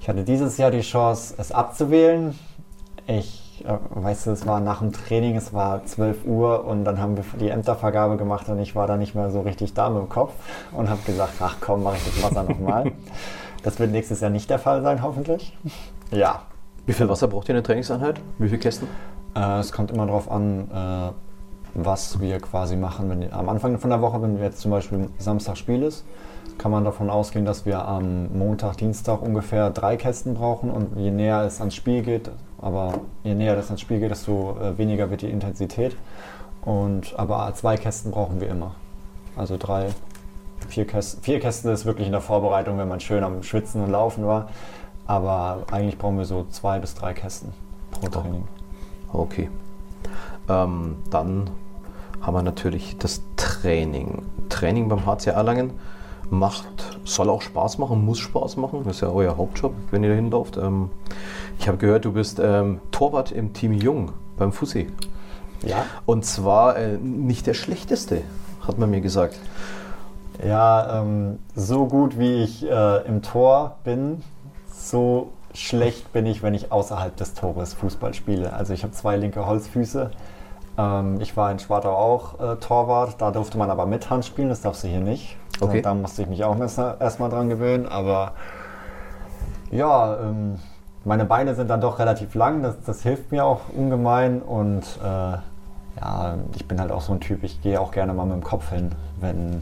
Ich 0.00 0.08
hatte 0.08 0.24
dieses 0.24 0.56
Jahr 0.56 0.70
die 0.70 0.80
Chance, 0.80 1.34
es 1.38 1.52
abzuwählen. 1.52 2.36
Ich, 3.06 3.64
äh, 3.66 3.78
weißt 3.90 4.26
du, 4.26 4.30
es 4.30 4.46
war 4.46 4.60
nach 4.60 4.80
dem 4.80 4.92
Training, 4.92 5.36
es 5.36 5.52
war 5.52 5.84
12 5.84 6.24
Uhr 6.24 6.64
und 6.64 6.84
dann 6.84 7.00
haben 7.00 7.16
wir 7.16 7.24
die 7.38 7.50
Ämtervergabe 7.50 8.16
gemacht 8.16 8.48
und 8.48 8.58
ich 8.58 8.74
war 8.74 8.86
da 8.86 8.96
nicht 8.96 9.14
mehr 9.14 9.30
so 9.30 9.42
richtig 9.42 9.74
da 9.74 9.90
mit 9.90 10.02
dem 10.02 10.08
Kopf 10.08 10.32
und 10.72 10.88
habe 10.88 11.00
gesagt, 11.02 11.34
ach 11.40 11.56
komm, 11.60 11.82
mache 11.82 11.96
ich 11.96 12.04
das 12.04 12.22
Wasser 12.22 12.42
nochmal. 12.44 12.92
Das 13.62 13.78
wird 13.78 13.90
nächstes 13.92 14.20
Jahr 14.20 14.30
nicht 14.30 14.50
der 14.50 14.58
Fall 14.58 14.82
sein, 14.82 15.02
hoffentlich. 15.02 15.56
Ja, 16.10 16.42
Wie 16.84 16.92
viel 16.92 17.08
Wasser 17.08 17.28
braucht 17.28 17.48
ihr 17.48 17.50
in 17.50 17.56
der 17.56 17.64
Trainingseinheit? 17.64 18.20
Wie 18.38 18.48
viele 18.48 18.60
Kästen? 18.60 18.88
äh, 19.34 19.58
es 19.60 19.72
kommt 19.72 19.90
immer 19.90 20.06
darauf 20.06 20.30
an, 20.30 20.68
äh, 20.70 21.12
was 21.74 22.20
wir 22.20 22.38
quasi 22.40 22.76
machen. 22.76 23.08
Wenn, 23.08 23.32
am 23.32 23.48
Anfang 23.48 23.78
von 23.78 23.90
der 23.90 24.02
Woche, 24.02 24.20
wenn 24.20 24.38
jetzt 24.42 24.60
zum 24.60 24.70
Beispiel 24.70 25.08
Samstag 25.18 25.56
Spiel 25.56 25.82
ist, 25.82 26.04
kann 26.58 26.70
man 26.70 26.84
davon 26.84 27.08
ausgehen, 27.08 27.44
dass 27.44 27.64
wir 27.64 27.86
am 27.86 28.36
Montag, 28.36 28.76
Dienstag 28.76 29.22
ungefähr 29.22 29.70
drei 29.70 29.96
Kästen 29.96 30.34
brauchen 30.34 30.70
und 30.70 30.96
je 30.96 31.10
näher 31.10 31.42
es 31.42 31.60
ans 31.60 31.74
Spiel 31.74 32.02
geht, 32.02 32.30
aber 32.60 32.92
je 33.24 33.34
näher 33.34 33.56
das 33.56 33.66
ans 33.68 33.80
Spiel 33.80 34.00
geht, 34.00 34.10
desto 34.10 34.56
äh, 34.60 34.76
weniger 34.76 35.10
wird 35.10 35.22
die 35.22 35.30
Intensität. 35.30 35.96
Und, 36.62 37.18
aber 37.18 37.52
zwei 37.54 37.76
Kästen 37.76 38.12
brauchen 38.12 38.40
wir 38.40 38.48
immer. 38.48 38.74
Also 39.34 39.56
drei, 39.58 39.88
vier 40.72 40.86
Kästen. 40.86 41.22
Vier 41.22 41.38
Kästen 41.38 41.70
ist 41.70 41.84
wirklich 41.84 42.06
in 42.06 42.12
der 42.12 42.22
Vorbereitung, 42.22 42.78
wenn 42.78 42.88
man 42.88 42.98
schön 42.98 43.22
am 43.24 43.42
Schwitzen 43.42 43.84
und 43.84 43.90
Laufen 43.90 44.26
war. 44.26 44.48
Aber 45.06 45.64
eigentlich 45.70 45.98
brauchen 45.98 46.16
wir 46.16 46.24
so 46.24 46.46
zwei 46.50 46.78
bis 46.78 46.94
drei 46.94 47.12
Kästen 47.12 47.52
pro 47.90 48.08
Training. 48.08 48.44
Okay. 49.12 49.50
Ähm, 50.48 50.96
dann 51.10 51.50
haben 52.22 52.34
wir 52.34 52.42
natürlich 52.42 52.96
das 52.98 53.20
Training. 53.36 54.22
Training 54.48 54.88
beim 54.88 55.04
HC 55.04 55.30
Erlangen 55.30 55.72
macht, 56.30 56.98
soll 57.04 57.28
auch 57.28 57.42
Spaß 57.42 57.76
machen, 57.76 58.02
muss 58.06 58.18
Spaß 58.18 58.56
machen. 58.56 58.80
Das 58.84 58.96
ist 58.96 59.00
ja 59.02 59.10
euer 59.10 59.36
Hauptjob, 59.36 59.74
wenn 59.90 60.02
ihr 60.02 60.08
da 60.08 60.16
hinlauft. 60.16 60.56
Ähm, 60.56 60.88
ich 61.58 61.68
habe 61.68 61.76
gehört, 61.76 62.06
du 62.06 62.12
bist 62.12 62.40
ähm, 62.42 62.80
Torwart 62.92 63.30
im 63.30 63.52
Team 63.52 63.74
Jung 63.74 64.12
beim 64.38 64.52
Fussi. 64.52 64.88
Ja, 65.66 65.84
Und 66.06 66.24
zwar 66.24 66.76
äh, 66.76 66.96
nicht 66.96 67.46
der 67.46 67.54
schlechteste, 67.54 68.22
hat 68.66 68.78
man 68.78 68.90
mir 68.90 69.02
gesagt. 69.02 69.38
Ja, 70.44 71.00
ähm, 71.00 71.38
so 71.54 71.86
gut 71.86 72.18
wie 72.18 72.42
ich 72.42 72.68
äh, 72.68 73.06
im 73.06 73.22
Tor 73.22 73.76
bin, 73.84 74.22
so 74.72 75.32
schlecht 75.54 76.12
bin 76.12 76.26
ich, 76.26 76.42
wenn 76.42 76.54
ich 76.54 76.72
außerhalb 76.72 77.16
des 77.16 77.34
Tores 77.34 77.74
Fußball 77.74 78.14
spiele. 78.14 78.52
Also 78.52 78.72
ich 78.72 78.82
habe 78.82 78.92
zwei 78.92 79.16
linke 79.16 79.46
Holzfüße. 79.46 80.10
Ähm, 80.78 81.20
ich 81.20 81.36
war 81.36 81.50
in 81.50 81.58
Schwartau 81.58 81.94
auch 81.94 82.40
äh, 82.40 82.56
Torwart, 82.56 83.20
da 83.20 83.30
durfte 83.30 83.58
man 83.58 83.70
aber 83.70 83.86
mit 83.86 84.08
Hand 84.10 84.24
spielen, 84.24 84.48
das 84.48 84.62
darfst 84.62 84.84
du 84.84 84.88
hier 84.88 85.00
nicht. 85.00 85.36
Okay. 85.60 85.82
Da 85.82 85.94
musste 85.94 86.22
ich 86.22 86.28
mich 86.28 86.44
auch 86.44 86.58
erstmal 86.58 86.96
erst 86.98 87.20
mal 87.20 87.28
dran 87.28 87.48
gewöhnen, 87.48 87.86
aber 87.86 88.32
ja, 89.70 90.18
ähm, 90.20 90.58
meine 91.04 91.24
Beine 91.24 91.54
sind 91.54 91.68
dann 91.68 91.80
doch 91.80 91.98
relativ 91.98 92.34
lang, 92.34 92.62
das, 92.62 92.76
das 92.84 93.02
hilft 93.02 93.32
mir 93.32 93.44
auch 93.44 93.60
ungemein 93.76 94.40
und 94.40 94.82
äh, 95.04 95.36
ja, 96.00 96.34
ich 96.54 96.66
bin 96.66 96.80
halt 96.80 96.90
auch 96.90 97.02
so 97.02 97.12
ein 97.12 97.20
Typ, 97.20 97.44
ich 97.44 97.60
gehe 97.60 97.80
auch 97.80 97.90
gerne 97.90 98.14
mal 98.14 98.24
mit 98.24 98.36
dem 98.36 98.44
Kopf 98.44 98.70
hin, 98.70 98.92
wenn, 99.20 99.60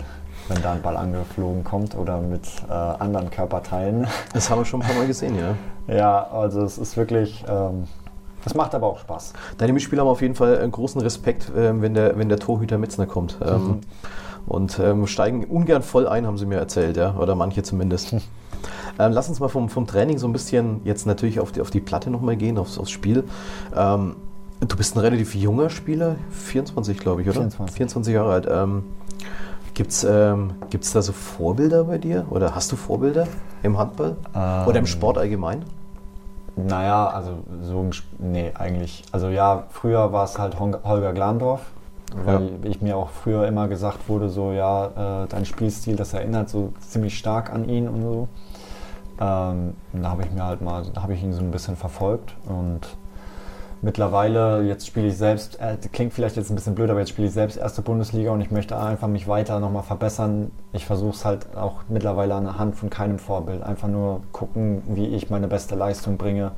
wenn 0.50 0.62
da 0.62 0.72
ein 0.72 0.82
Ball 0.82 0.96
angeflogen 0.96 1.64
kommt 1.64 1.96
oder 1.96 2.20
mit 2.20 2.42
äh, 2.68 2.72
anderen 2.72 3.30
Körperteilen. 3.30 4.06
Das 4.32 4.50
haben 4.50 4.60
wir 4.60 4.64
schon 4.64 4.82
ein 4.82 4.86
paar 4.86 4.96
Mal 4.96 5.06
gesehen, 5.06 5.36
ja. 5.36 5.54
Ja, 5.94 6.26
also 6.30 6.62
es 6.62 6.78
ist 6.78 6.96
wirklich, 6.96 7.44
ähm, 7.48 7.84
es 8.44 8.54
macht 8.54 8.74
aber 8.74 8.86
auch 8.86 8.98
Spaß. 8.98 9.32
Deine 9.58 9.72
Mitspieler 9.72 10.02
haben 10.02 10.08
auf 10.08 10.22
jeden 10.22 10.34
Fall 10.34 10.58
einen 10.58 10.72
großen 10.72 11.00
Respekt, 11.00 11.50
ähm, 11.56 11.82
wenn, 11.82 11.94
der, 11.94 12.18
wenn 12.18 12.28
der 12.28 12.38
Torhüter 12.38 12.78
Metzner 12.78 13.06
kommt. 13.06 13.38
Ähm, 13.46 13.80
Und 14.46 14.78
ähm, 14.78 15.06
steigen 15.06 15.44
ungern 15.44 15.82
voll 15.82 16.08
ein, 16.08 16.26
haben 16.26 16.38
sie 16.38 16.46
mir 16.46 16.56
erzählt, 16.56 16.96
ja. 16.96 17.14
Oder 17.16 17.34
manche 17.34 17.62
zumindest. 17.62 18.12
ähm, 18.12 18.22
lass 18.98 19.28
uns 19.28 19.38
mal 19.38 19.48
vom, 19.48 19.68
vom 19.68 19.86
Training 19.86 20.18
so 20.18 20.26
ein 20.26 20.32
bisschen 20.32 20.80
jetzt 20.84 21.06
natürlich 21.06 21.38
auf 21.40 21.52
die, 21.52 21.60
auf 21.60 21.70
die 21.70 21.80
Platte 21.80 22.10
nochmal 22.10 22.36
gehen, 22.36 22.58
aufs, 22.58 22.78
aufs 22.78 22.90
Spiel. 22.90 23.24
Ähm, 23.76 24.16
du 24.60 24.76
bist 24.76 24.96
ein 24.96 25.00
relativ 25.00 25.34
junger 25.34 25.70
Spieler, 25.70 26.16
24 26.30 26.98
glaube 26.98 27.22
ich, 27.22 27.28
oder? 27.28 27.34
24. 27.34 27.76
24 27.76 28.14
Jahre 28.14 28.32
alt. 28.32 28.48
Ähm, 28.50 28.84
Gibt 29.80 29.92
es 29.92 30.04
ähm, 30.04 30.52
gibt's 30.68 30.92
da 30.92 31.00
so 31.00 31.12
Vorbilder 31.14 31.84
bei 31.84 31.96
dir? 31.96 32.26
Oder 32.28 32.54
hast 32.54 32.70
du 32.70 32.76
Vorbilder 32.76 33.26
im 33.62 33.78
Handball? 33.78 34.14
Oder 34.34 34.74
im 34.78 34.84
Ähm, 34.84 34.86
Sport 34.86 35.16
allgemein? 35.16 35.64
Naja, 36.54 37.06
also 37.06 37.38
so 37.62 37.80
ein, 37.80 37.88
Sp- 37.96 38.12
nee, 38.18 38.52
eigentlich. 38.52 39.04
Also 39.10 39.28
ja, 39.28 39.64
früher 39.70 40.12
war 40.12 40.24
es 40.24 40.38
halt 40.38 40.60
Holger 40.60 41.14
Glandorf, 41.14 41.62
weil 42.26 42.50
ich 42.64 42.82
mir 42.82 42.94
auch 42.94 43.08
früher 43.08 43.48
immer 43.48 43.68
gesagt 43.68 44.06
wurde, 44.06 44.28
so 44.28 44.52
ja, 44.52 45.22
äh, 45.22 45.26
dein 45.30 45.46
Spielstil, 45.46 45.96
das 45.96 46.12
erinnert 46.12 46.50
so 46.50 46.74
ziemlich 46.86 47.16
stark 47.16 47.50
an 47.50 47.66
ihn 47.66 47.88
und 47.88 48.02
so. 48.02 48.28
Ähm, 49.18 49.76
da 49.94 50.10
habe 50.10 50.24
ich 50.24 50.30
mir 50.30 50.44
halt 50.44 50.60
mal, 50.60 50.82
da 50.92 51.04
habe 51.04 51.14
ich 51.14 51.22
ihn 51.22 51.32
so 51.32 51.40
ein 51.40 51.52
bisschen 51.52 51.76
verfolgt 51.76 52.34
und 52.46 52.80
mittlerweile, 53.82 54.62
jetzt 54.62 54.86
spiele 54.86 55.08
ich 55.08 55.16
selbst, 55.16 55.58
äh, 55.60 55.76
klingt 55.92 56.12
vielleicht 56.12 56.36
jetzt 56.36 56.50
ein 56.50 56.54
bisschen 56.54 56.74
blöd, 56.74 56.90
aber 56.90 57.00
jetzt 57.00 57.10
spiele 57.10 57.28
ich 57.28 57.34
selbst 57.34 57.56
erste 57.56 57.82
Bundesliga 57.82 58.30
und 58.30 58.40
ich 58.40 58.50
möchte 58.50 58.78
einfach 58.78 59.08
mich 59.08 59.26
weiter 59.28 59.58
nochmal 59.60 59.82
verbessern. 59.82 60.50
Ich 60.72 60.84
versuche 60.86 61.10
es 61.14 61.24
halt 61.24 61.56
auch 61.56 61.76
mittlerweile 61.88 62.34
anhand 62.34 62.76
von 62.76 62.90
keinem 62.90 63.18
Vorbild. 63.18 63.62
Einfach 63.62 63.88
nur 63.88 64.20
gucken, 64.32 64.82
wie 64.86 65.06
ich 65.06 65.30
meine 65.30 65.48
beste 65.48 65.74
Leistung 65.74 66.16
bringe 66.18 66.52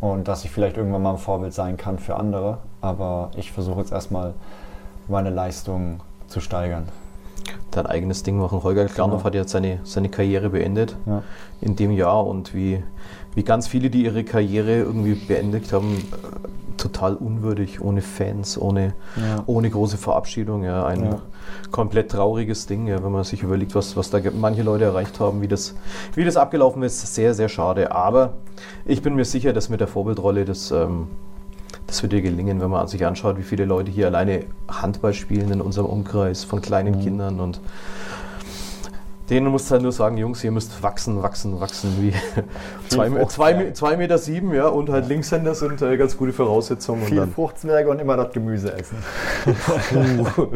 und 0.00 0.28
dass 0.28 0.44
ich 0.44 0.50
vielleicht 0.50 0.76
irgendwann 0.76 1.02
mal 1.02 1.12
ein 1.12 1.18
Vorbild 1.18 1.52
sein 1.52 1.76
kann 1.76 1.98
für 1.98 2.16
andere. 2.16 2.58
Aber 2.80 3.30
ich 3.36 3.50
versuche 3.52 3.80
jetzt 3.80 3.92
erstmal 3.92 4.34
meine 5.08 5.30
Leistung 5.30 6.00
zu 6.28 6.40
steigern. 6.40 6.88
dein 7.70 7.86
eigenes 7.86 8.22
Ding 8.22 8.38
machen. 8.38 8.62
Holger 8.62 8.84
Glandorf 8.86 9.22
Genau. 9.22 9.24
hat 9.26 9.34
jetzt 9.34 9.52
seine, 9.52 9.80
seine 9.84 10.08
Karriere 10.10 10.50
beendet 10.50 10.96
Ja. 11.06 11.22
in 11.60 11.76
dem 11.76 11.92
Jahr 11.92 12.26
und 12.26 12.54
wie, 12.54 12.82
wie 13.38 13.44
ganz 13.44 13.68
viele, 13.68 13.88
die 13.88 14.02
ihre 14.02 14.24
Karriere 14.24 14.78
irgendwie 14.78 15.14
beendet 15.14 15.72
haben, 15.72 15.98
äh, 16.12 16.76
total 16.76 17.14
unwürdig, 17.14 17.80
ohne 17.80 18.02
Fans, 18.02 18.60
ohne, 18.60 18.94
Ja. 19.14 19.44
ohne 19.46 19.70
große 19.70 19.96
Verabschiedung. 19.96 20.64
Ja, 20.64 20.84
ein 20.84 21.04
Ja. 21.04 21.22
komplett 21.70 22.10
trauriges 22.10 22.66
Ding, 22.66 22.88
ja, 22.88 23.00
wenn 23.04 23.12
man 23.12 23.22
sich 23.22 23.44
überlegt, 23.44 23.76
was, 23.76 23.96
was 23.96 24.10
da 24.10 24.18
manche 24.36 24.64
Leute 24.64 24.84
erreicht 24.86 25.20
haben, 25.20 25.40
wie 25.40 25.46
das, 25.46 25.76
wie 26.16 26.24
das 26.24 26.36
abgelaufen 26.36 26.82
ist. 26.82 27.14
Sehr, 27.14 27.32
sehr 27.32 27.48
schade. 27.48 27.92
Aber 27.92 28.32
ich 28.84 29.02
bin 29.02 29.14
mir 29.14 29.24
sicher, 29.24 29.52
dass 29.52 29.68
mit 29.68 29.78
der 29.78 29.86
Vorbildrolle 29.86 30.44
das, 30.44 30.72
ähm, 30.72 31.06
das 31.86 32.02
wird 32.02 32.12
dir 32.14 32.22
gelingen, 32.22 32.60
wenn 32.60 32.70
man 32.70 32.88
sich 32.88 33.06
anschaut, 33.06 33.38
wie 33.38 33.44
viele 33.44 33.66
Leute 33.66 33.92
hier 33.92 34.08
alleine 34.08 34.46
Handball 34.68 35.14
spielen 35.14 35.52
in 35.52 35.60
unserem 35.60 35.86
Umkreis 35.86 36.42
von 36.42 36.60
kleinen 36.60 36.96
Mhm. 36.96 37.00
Kindern 37.02 37.38
und 37.40 37.60
Denen 39.30 39.48
musst 39.48 39.68
du 39.68 39.72
halt 39.72 39.82
nur 39.82 39.92
sagen, 39.92 40.16
Jungs, 40.16 40.42
ihr 40.42 40.50
müsst 40.50 40.82
wachsen, 40.82 41.22
wachsen, 41.22 41.60
wachsen. 41.60 41.94
Wie 42.00 42.14
zwei, 42.88 43.24
zwei, 43.26 43.52
ja. 43.52 43.74
zwei 43.74 43.96
Meter 43.96 44.16
sieben, 44.16 44.54
ja, 44.54 44.68
und 44.68 44.88
halt 44.88 45.06
Linkshänder 45.06 45.54
sind 45.54 45.82
äh, 45.82 45.96
ganz 45.98 46.16
gute 46.16 46.32
Voraussetzungen. 46.32 47.02
Und 47.02 47.08
Viel 47.08 47.18
dann, 47.18 47.32
Fruchtzwerge 47.32 47.90
und 47.90 48.00
immer 48.00 48.16
das 48.16 48.32
Gemüse 48.32 48.72
essen. 48.72 48.96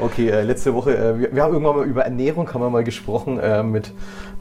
okay, 0.00 0.30
äh, 0.30 0.42
letzte 0.42 0.72
Woche, 0.72 0.96
äh, 0.96 1.18
wir, 1.18 1.34
wir 1.34 1.42
haben 1.42 1.52
irgendwann 1.52 1.76
mal 1.76 1.84
über 1.86 2.04
Ernährung 2.04 2.52
haben 2.52 2.62
wir 2.62 2.70
mal 2.70 2.84
gesprochen 2.84 3.38
äh, 3.38 3.62
mit, 3.62 3.92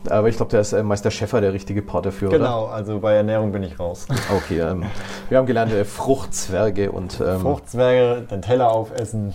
aber 0.10 0.30
ich 0.30 0.38
glaube, 0.38 0.52
der 0.52 0.62
ist 0.62 0.72
äh, 0.72 0.82
Meister 0.82 1.12
Schäffer 1.12 1.42
der 1.42 1.52
richtige 1.52 1.82
Part 1.82 2.06
dafür, 2.06 2.30
Genau, 2.30 2.68
also 2.68 3.00
bei 3.00 3.16
Ernährung 3.16 3.52
bin 3.52 3.64
ich 3.64 3.78
raus. 3.78 4.08
oder? 4.10 4.20
Okay, 4.38 4.60
ähm, 4.60 4.84
wir 5.30 5.38
haben 5.38 5.48
gelernt, 5.48 5.74
äh, 5.74 5.84
Fruchtzwerge 5.84 6.92
und 6.92 7.20
ähm, 7.20 7.42
Fruchtzwerge, 7.42 8.22
den 8.22 8.42
Teller 8.42 8.72
aufessen. 8.72 9.34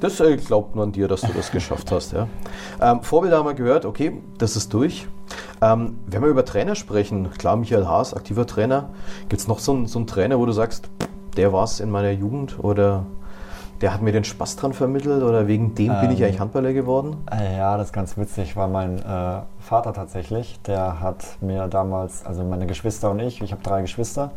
Das 0.00 0.20
äh, 0.20 0.36
glaubt 0.36 0.74
man 0.74 0.92
dir, 0.92 1.08
dass 1.08 1.22
du 1.22 1.32
das 1.34 1.50
geschafft 1.50 1.90
hast. 1.92 2.12
Ja. 2.12 2.28
Ähm, 2.80 3.02
Vorbilder 3.02 3.38
haben 3.38 3.46
wir 3.46 3.54
gehört, 3.54 3.84
okay, 3.84 4.20
das 4.38 4.56
ist 4.56 4.72
durch. 4.72 5.06
Ähm, 5.60 5.98
wenn 6.06 6.22
wir 6.22 6.28
über 6.28 6.44
Trainer 6.44 6.74
sprechen, 6.74 7.30
klar, 7.38 7.56
Michael 7.56 7.86
Haas, 7.86 8.14
aktiver 8.14 8.46
Trainer. 8.46 8.90
Gibt 9.28 9.40
es 9.40 9.48
noch 9.48 9.58
so 9.58 9.72
einen, 9.72 9.86
so 9.86 9.98
einen 9.98 10.06
Trainer, 10.06 10.38
wo 10.38 10.46
du 10.46 10.52
sagst, 10.52 10.88
der 11.36 11.52
war 11.52 11.64
es 11.64 11.80
in 11.80 11.90
meiner 11.90 12.10
Jugend 12.10 12.62
oder 12.62 13.04
der 13.82 13.92
hat 13.92 14.00
mir 14.00 14.12
den 14.12 14.24
Spaß 14.24 14.56
dran 14.56 14.72
vermittelt 14.72 15.22
oder 15.22 15.46
wegen 15.48 15.74
dem 15.74 15.88
bin 16.00 16.10
ich 16.10 16.20
Ähm. 16.20 16.26
eigentlich 16.26 16.40
Handballer 16.40 16.72
geworden? 16.72 17.16
Äh, 17.30 17.58
Ja, 17.58 17.76
das 17.76 17.88
ist 17.88 17.92
ganz 17.92 18.16
witzig, 18.16 18.56
war 18.56 18.68
mein 18.68 18.98
äh, 18.98 19.40
Vater 19.58 19.92
tatsächlich. 19.92 20.58
Der 20.66 21.00
hat 21.00 21.24
mir 21.42 21.68
damals, 21.68 22.24
also 22.24 22.42
meine 22.44 22.66
Geschwister 22.66 23.10
und 23.10 23.20
ich, 23.20 23.42
ich 23.42 23.52
habe 23.52 23.62
drei 23.62 23.82
Geschwister, 23.82 24.30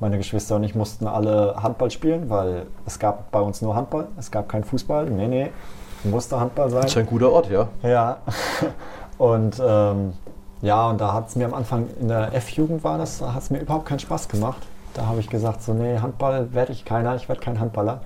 meine 0.00 0.18
Geschwister 0.18 0.56
und 0.56 0.64
ich 0.64 0.74
mussten 0.74 1.06
alle 1.06 1.56
Handball 1.62 1.90
spielen, 1.90 2.28
weil 2.28 2.66
es 2.86 2.98
gab 2.98 3.30
bei 3.30 3.40
uns 3.40 3.62
nur 3.62 3.74
Handball, 3.74 4.08
es 4.18 4.30
gab 4.30 4.48
kein 4.48 4.64
Fußball. 4.64 5.06
Nee, 5.06 5.28
nee, 5.28 5.50
musste 6.04 6.38
Handball 6.38 6.70
sein. 6.70 6.82
Das 6.82 6.92
ist 6.92 6.98
ein 6.98 7.06
guter 7.06 7.30
Ort, 7.30 7.50
ja. 7.50 7.68
Ja. 7.82 8.18
Und 9.18 9.62
ähm, 9.64 10.12
ja, 10.60 10.88
und 10.88 11.00
da 11.00 11.12
hat 11.12 11.28
es 11.28 11.36
mir 11.36 11.44
am 11.44 11.54
Anfang 11.54 11.88
in 12.00 12.08
der 12.08 12.34
F-Jugend 12.34 12.82
war 12.82 12.96
das, 12.96 13.18
da 13.18 13.34
hat 13.34 13.42
es 13.42 13.50
mir 13.50 13.58
überhaupt 13.60 13.84
keinen 13.84 13.98
Spaß 13.98 14.28
gemacht. 14.28 14.62
Da 14.94 15.06
habe 15.06 15.20
ich 15.20 15.28
gesagt, 15.28 15.62
so, 15.62 15.74
nee, 15.74 15.98
Handball 15.98 16.52
werde 16.54 16.72
ich 16.72 16.84
keiner, 16.84 17.14
ich 17.16 17.28
werde 17.28 17.40
kein 17.42 17.60
Handballer. 17.60 18.00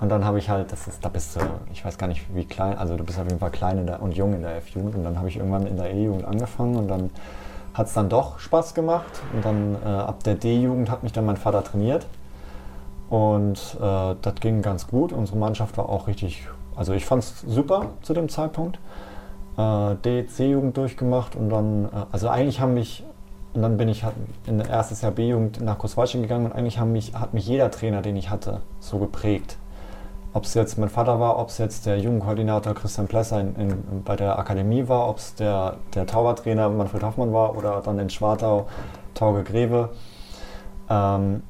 Und 0.00 0.08
dann 0.08 0.24
habe 0.24 0.38
ich 0.38 0.48
halt, 0.48 0.72
das 0.72 0.86
ist, 0.88 1.04
da 1.04 1.08
bist 1.08 1.36
du, 1.36 1.40
ich 1.72 1.84
weiß 1.84 1.98
gar 1.98 2.06
nicht 2.06 2.34
wie 2.34 2.44
klein, 2.44 2.78
also 2.78 2.96
du 2.96 3.04
bist 3.04 3.18
auf 3.18 3.26
jeden 3.26 3.40
Fall 3.40 3.50
klein 3.50 3.78
in 3.78 3.86
der, 3.86 4.00
und 4.00 4.16
jung 4.16 4.32
in 4.32 4.42
der 4.42 4.56
F-Jugend. 4.56 4.94
Und 4.94 5.04
dann 5.04 5.18
habe 5.18 5.28
ich 5.28 5.36
irgendwann 5.36 5.66
in 5.66 5.76
der 5.76 5.92
E-Jugend 5.92 6.24
angefangen 6.24 6.76
und 6.76 6.88
dann 6.88 7.10
hat 7.78 7.86
es 7.86 7.94
dann 7.94 8.08
doch 8.08 8.40
Spaß 8.40 8.74
gemacht. 8.74 9.22
Und 9.32 9.44
dann 9.44 9.76
äh, 9.82 9.86
ab 9.86 10.24
der 10.24 10.34
D-Jugend 10.34 10.90
hat 10.90 11.04
mich 11.04 11.12
dann 11.12 11.24
mein 11.24 11.36
Vater 11.36 11.62
trainiert. 11.62 12.06
Und 13.08 13.78
äh, 13.80 14.14
das 14.20 14.34
ging 14.40 14.60
ganz 14.60 14.88
gut. 14.88 15.12
Unsere 15.12 15.38
Mannschaft 15.38 15.78
war 15.78 15.88
auch 15.88 16.08
richtig, 16.08 16.46
also 16.76 16.92
ich 16.92 17.06
fand 17.06 17.22
es 17.22 17.40
super 17.40 17.86
zu 18.02 18.12
dem 18.12 18.28
Zeitpunkt. 18.28 18.78
Äh, 19.56 19.94
D-C-Jugend 19.94 20.76
durchgemacht 20.76 21.36
und 21.36 21.48
dann, 21.48 21.86
äh, 21.86 21.88
also 22.12 22.28
eigentlich 22.28 22.60
haben 22.60 22.74
mich, 22.74 23.04
und 23.54 23.62
dann 23.62 23.76
bin 23.76 23.88
ich 23.88 24.04
in 24.46 24.60
erstes 24.60 25.00
Jahr 25.00 25.12
B-Jugend 25.12 25.60
nach 25.62 25.78
Großwaldchen 25.78 26.22
gegangen 26.22 26.46
und 26.46 26.52
eigentlich 26.52 26.78
haben 26.78 26.92
mich, 26.92 27.14
hat 27.14 27.32
mich 27.32 27.46
jeder 27.46 27.70
Trainer, 27.70 28.02
den 28.02 28.16
ich 28.16 28.28
hatte, 28.28 28.60
so 28.80 28.98
geprägt. 28.98 29.56
Ob 30.34 30.44
es 30.44 30.54
jetzt 30.54 30.76
mein 30.78 30.90
Vater 30.90 31.18
war, 31.18 31.38
ob 31.38 31.48
es 31.48 31.58
jetzt 31.58 31.86
der 31.86 31.98
Jugendkoordinator 31.98 32.74
Christian 32.74 33.08
Plesser 33.08 33.40
in, 33.40 33.56
in, 33.56 34.02
bei 34.04 34.14
der 34.14 34.38
Akademie 34.38 34.86
war, 34.86 35.08
ob 35.08 35.16
es 35.18 35.34
der, 35.34 35.76
der 35.94 36.06
Torwarttrainer 36.06 36.68
Manfred 36.68 37.02
Hoffmann 37.02 37.32
war 37.32 37.56
oder 37.56 37.80
dann 37.80 37.98
in 37.98 38.10
Schwartau 38.10 38.66
Tauge 39.14 39.42
Greve. 39.42 39.90
Ähm, 40.90 41.42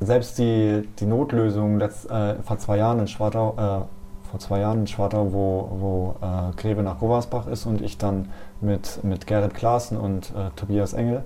selbst 0.00 0.38
die, 0.38 0.88
die 0.98 1.06
Notlösung 1.06 1.78
letzt, 1.78 2.10
äh, 2.10 2.36
vor 2.42 2.58
zwei 2.58 2.76
Jahren 2.76 3.00
in 3.00 3.08
Schwartau, 3.08 3.54
äh, 3.56 4.30
vor 4.30 4.40
zwei 4.40 4.60
Jahren 4.60 4.80
in 4.80 4.86
Schwartau, 4.86 5.32
wo, 5.32 5.68
wo 5.72 6.14
äh, 6.20 6.54
Greve 6.56 6.82
nach 6.82 6.98
Goversbach 6.98 7.46
ist 7.46 7.66
und 7.66 7.80
ich 7.80 7.98
dann 7.98 8.30
mit, 8.60 9.02
mit 9.04 9.26
Gerrit 9.26 9.54
Klaassen 9.54 9.96
und 9.98 10.30
äh, 10.30 10.50
Tobias 10.56 10.92
Engel, 10.92 11.24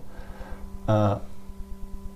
äh, 0.86 1.16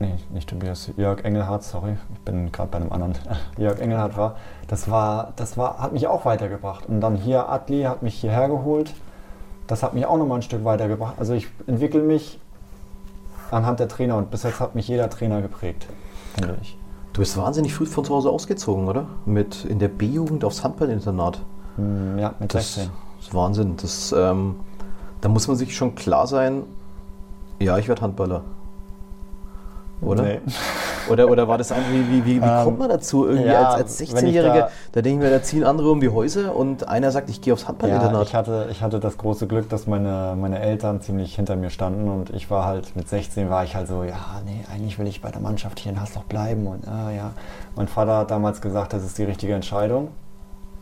nee, 0.01 0.15
nicht 0.31 0.49
Tobias, 0.49 0.91
Jörg 0.97 1.25
Engelhardt, 1.25 1.63
sorry, 1.65 1.97
ich 2.15 2.21
bin 2.21 2.51
gerade 2.53 2.71
bei 2.71 2.79
einem 2.79 2.93
anderen, 2.93 3.15
Jörg 3.59 3.81
Engelhardt 3.81 4.17
war, 4.17 4.37
das 4.69 4.91
war, 4.91 5.33
das 5.37 5.57
war, 5.57 5.79
hat 5.79 5.93
mich 5.93 6.07
auch 6.07 6.25
weitergebracht. 6.25 6.87
Und 6.87 7.01
dann 7.01 7.17
hier 7.17 7.49
Adli 7.49 7.83
hat 7.83 8.03
mich 8.03 8.15
hierher 8.15 8.49
geholt, 8.49 8.93
das 9.67 9.83
hat 9.83 9.95
mich 9.95 10.07
auch 10.07 10.17
nochmal 10.17 10.39
ein 10.39 10.43
Stück 10.43 10.65
weitergebracht. 10.65 11.15
Also 11.19 11.35
ich 11.35 11.49
entwickle 11.67 12.03
mich 12.03 12.39
anhand 13.51 13.81
der 13.81 13.89
Trainer 13.89 14.17
und 14.17 14.31
bis 14.31 14.43
jetzt 14.43 14.61
hat 14.61 14.75
mich 14.75 14.89
jeder 14.89 15.09
Trainer 15.11 15.43
geprägt, 15.43 15.87
finde 16.35 16.57
ich. 16.63 16.77
Du 17.13 17.21
bist 17.21 17.37
wahnsinnig 17.37 17.75
früh 17.75 17.87
von 17.87 18.05
zu 18.05 18.15
Hause 18.15 18.31
ausgezogen, 18.31 18.87
oder? 18.87 19.07
Mit 19.27 19.65
in 19.65 19.79
der 19.79 19.89
B-Jugend 19.89 20.45
aufs 20.45 20.63
Handballinternat. 20.63 21.41
Hm, 21.77 22.19
Ja, 22.19 22.35
mit 22.39 22.55
Das 22.55 22.75
16. 22.75 22.93
ist 23.21 23.35
Wahnsinn. 23.35 23.77
Das, 23.77 24.13
ähm, 24.17 24.57
da 25.21 25.29
muss 25.29 25.49
man 25.49 25.57
sich 25.57 25.75
schon 25.77 25.95
klar 25.97 26.27
sein, 26.29 26.63
ja, 27.59 27.77
ich 27.77 27.89
werde 27.89 28.03
Handballer. 28.03 28.43
Oder? 30.01 30.23
Nee. 30.23 30.41
Oder, 31.11 31.31
oder 31.31 31.49
war 31.49 31.57
das 31.57 31.73
einfach, 31.73 31.91
wie, 31.91 32.07
wie, 32.11 32.25
wie, 32.27 32.43
wie 32.43 32.47
Ähm, 32.47 32.65
kommt 32.65 32.79
man 32.79 32.91
dazu? 32.91 33.25
Irgendwie 33.27 33.49
ja, 33.49 33.71
als, 33.71 33.99
als 33.99 34.13
wenn 34.15 34.27
ich 34.27 34.37
16-Jähriger, 34.37 34.61
da, 34.61 34.69
da- 34.93 35.01
denke 35.01 35.25
ich 35.25 35.31
mir, 35.31 35.35
da 35.39 35.43
ziehen 35.43 35.65
andere 35.65 35.91
um 35.91 36.01
die 36.03 36.11
Häuser 36.11 36.55
und 36.55 36.87
einer 36.87 37.11
sagt, 37.11 37.31
ich 37.31 37.41
gehe 37.41 37.55
aufs 37.55 37.63
Ja, 37.63 37.69
Handballinternat. 37.69 38.27
ich 38.29 38.35
hatte, 38.35 38.69
ich 38.71 38.83
hatte 38.83 39.01
das 39.01 39.17
große 39.17 39.47
Glück, 39.47 39.71
dass 39.71 39.87
meine, 39.87 40.37
meine 40.39 40.59
Eltern 40.61 41.01
ziemlich 41.01 41.35
hinter 41.35 41.57
mir 41.57 41.71
standen 41.71 42.11
und 42.11 42.29
ich 42.29 42.51
war 42.51 42.67
halt, 42.67 42.95
mit 42.95 43.09
16 43.09 43.49
war 43.49 43.65
ich 43.65 43.75
halt 43.75 43.89
so, 43.89 44.03
ja, 44.03 44.17
nee, 44.45 44.63
eigentlich 44.71 44.99
will 44.99 45.07
ich 45.07 45.23
bei 45.23 45.31
der 45.31 45.41
Mannschaft 45.41 45.81
hier 45.81 45.93
in 45.93 45.99
Hasloch 46.01 46.25
bleiben 46.25 46.67
und 46.67 46.87
ah, 46.87 47.11
ja. 47.11 47.31
Mein 47.75 47.89
Vater 47.89 48.19
hat 48.19 48.31
damals 48.31 48.61
gesagt, 48.61 48.93
das 48.93 49.05
ist 49.05 49.17
die 49.17 49.25
richtige 49.25 49.55
Entscheidung 49.55 50.09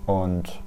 und 0.06 0.60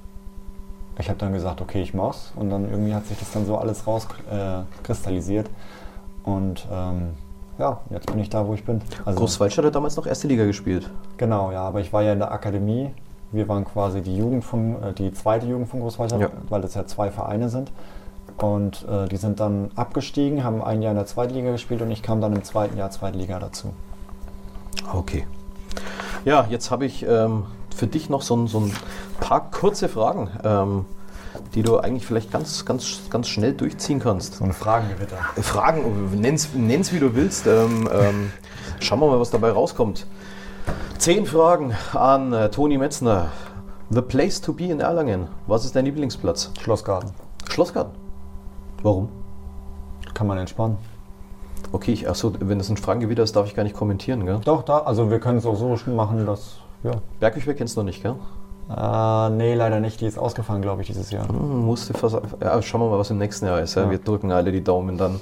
ich 0.98 1.08
habe 1.10 1.18
dann 1.18 1.34
gesagt, 1.34 1.60
okay, 1.60 1.82
ich 1.82 1.92
mach's 1.92 2.32
und 2.34 2.48
dann 2.48 2.70
irgendwie 2.70 2.94
hat 2.94 3.04
sich 3.06 3.18
das 3.18 3.30
dann 3.32 3.44
so 3.44 3.58
alles 3.58 3.86
rauskristallisiert 3.86 5.48
äh, 5.48 6.30
und 6.30 6.66
ähm, 6.72 7.10
ja, 7.60 7.78
jetzt 7.90 8.06
bin 8.06 8.18
ich 8.18 8.30
da, 8.30 8.46
wo 8.46 8.54
ich 8.54 8.64
bin. 8.64 8.80
Also, 9.04 9.18
Großwaldstadt 9.20 9.66
hat 9.66 9.74
damals 9.74 9.96
noch 9.96 10.06
erste 10.06 10.26
Liga 10.26 10.44
gespielt. 10.46 10.90
Genau, 11.18 11.52
ja, 11.52 11.62
aber 11.62 11.80
ich 11.80 11.92
war 11.92 12.02
ja 12.02 12.12
in 12.14 12.18
der 12.18 12.32
Akademie. 12.32 12.90
Wir 13.32 13.46
waren 13.48 13.64
quasi 13.64 14.00
die 14.00 14.16
Jugend 14.16 14.42
von, 14.44 14.82
äh, 14.82 14.92
die 14.94 15.12
zweite 15.12 15.46
Jugend 15.46 15.68
von 15.68 15.80
Großwaldstadt, 15.80 16.20
Ja. 16.20 16.30
weil 16.48 16.62
das 16.62 16.74
ja 16.74 16.86
zwei 16.86 17.10
Vereine 17.10 17.48
sind. 17.48 17.70
Und 18.38 18.86
äh, 18.88 19.06
die 19.08 19.18
sind 19.18 19.38
dann 19.38 19.70
abgestiegen, 19.76 20.42
haben 20.42 20.62
ein 20.62 20.80
Jahr 20.82 20.92
in 20.92 20.96
der 20.96 21.06
zweiten 21.06 21.34
Liga 21.34 21.52
gespielt 21.52 21.82
und 21.82 21.90
ich 21.90 22.02
kam 22.02 22.20
dann 22.20 22.32
im 22.34 22.42
zweiten 22.42 22.76
Jahr 22.78 22.90
zweite 22.90 23.18
Liga 23.18 23.38
dazu. 23.38 23.72
Okay. 24.94 25.26
Ja, 26.24 26.46
jetzt 26.48 26.70
habe 26.70 26.86
ich 26.86 27.06
ähm, 27.06 27.44
für 27.74 27.86
dich 27.86 28.08
noch 28.08 28.22
so 28.22 28.36
ein, 28.36 28.46
so 28.46 28.60
ein 28.60 28.72
paar 29.20 29.50
kurze 29.50 29.88
Fragen, 29.88 30.30
ähm, 30.42 30.86
die 31.54 31.62
du 31.62 31.78
eigentlich 31.78 32.06
vielleicht 32.06 32.30
ganz, 32.30 32.64
ganz, 32.64 33.00
ganz 33.10 33.28
schnell 33.28 33.52
durchziehen 33.52 34.00
kannst. 34.00 34.36
So 34.36 34.44
ein 34.44 34.52
Fragengewitter. 34.52 35.16
Fragen, 35.42 36.20
nenn's, 36.20 36.50
nenn's 36.54 36.92
wie 36.92 37.00
du 37.00 37.14
willst. 37.14 37.46
Ähm, 37.46 37.88
ähm, 37.92 38.32
schauen 38.80 39.00
wir 39.00 39.06
mal, 39.06 39.20
was 39.20 39.30
dabei 39.30 39.50
rauskommt. 39.50 40.06
Zehn 40.98 41.26
Fragen 41.26 41.74
an 41.94 42.32
äh, 42.32 42.50
Toni 42.50 42.78
Metzner. 42.78 43.28
The 43.90 44.02
place 44.02 44.40
to 44.40 44.52
be 44.52 44.64
in 44.64 44.80
Erlangen. 44.80 45.28
Was 45.46 45.64
ist 45.64 45.74
dein 45.74 45.84
Lieblingsplatz? 45.84 46.52
Schlossgarten. 46.60 47.10
Schlossgarten. 47.48 47.92
Warum? 48.82 49.08
Kann 50.14 50.26
man 50.26 50.38
entspannen. 50.38 50.78
Okay, 51.72 51.92
ich, 51.92 52.08
achso, 52.08 52.32
wenn 52.40 52.58
das 52.58 52.68
ein 52.68 52.76
Fragengewitter 52.76 53.22
ist, 53.22 53.36
darf 53.36 53.46
ich 53.46 53.54
gar 53.54 53.62
nicht 53.62 53.76
kommentieren, 53.76 54.26
gell? 54.26 54.40
Doch, 54.44 54.62
da, 54.62 54.78
also 54.78 55.10
wir 55.10 55.20
können 55.20 55.38
es 55.38 55.46
auch 55.46 55.56
so 55.56 55.76
machen, 55.90 56.26
dass, 56.26 56.58
ja. 56.82 56.92
Bergweg 57.18 57.56
kennst 57.56 57.76
du 57.76 57.80
noch 57.80 57.86
nicht, 57.86 58.02
gell? 58.02 58.16
Äh, 58.76 59.30
nee, 59.30 59.54
leider 59.54 59.80
nicht. 59.80 60.00
Die 60.00 60.06
ist 60.06 60.18
ausgefallen, 60.18 60.62
glaube 60.62 60.82
ich, 60.82 60.88
dieses 60.88 61.10
Jahr. 61.10 61.28
Hm, 61.28 61.64
musste 61.64 61.94
vers 61.94 62.16
ja, 62.40 62.62
schauen 62.62 62.80
wir 62.82 62.90
mal, 62.90 62.98
was 62.98 63.10
im 63.10 63.18
nächsten 63.18 63.46
Jahr 63.46 63.60
ist. 63.60 63.74
Ja. 63.74 63.82
Ja. 63.82 63.90
Wir 63.90 63.98
drücken 63.98 64.30
alle 64.32 64.52
die 64.52 64.62
Daumen 64.62 64.96
dann. 64.96 65.20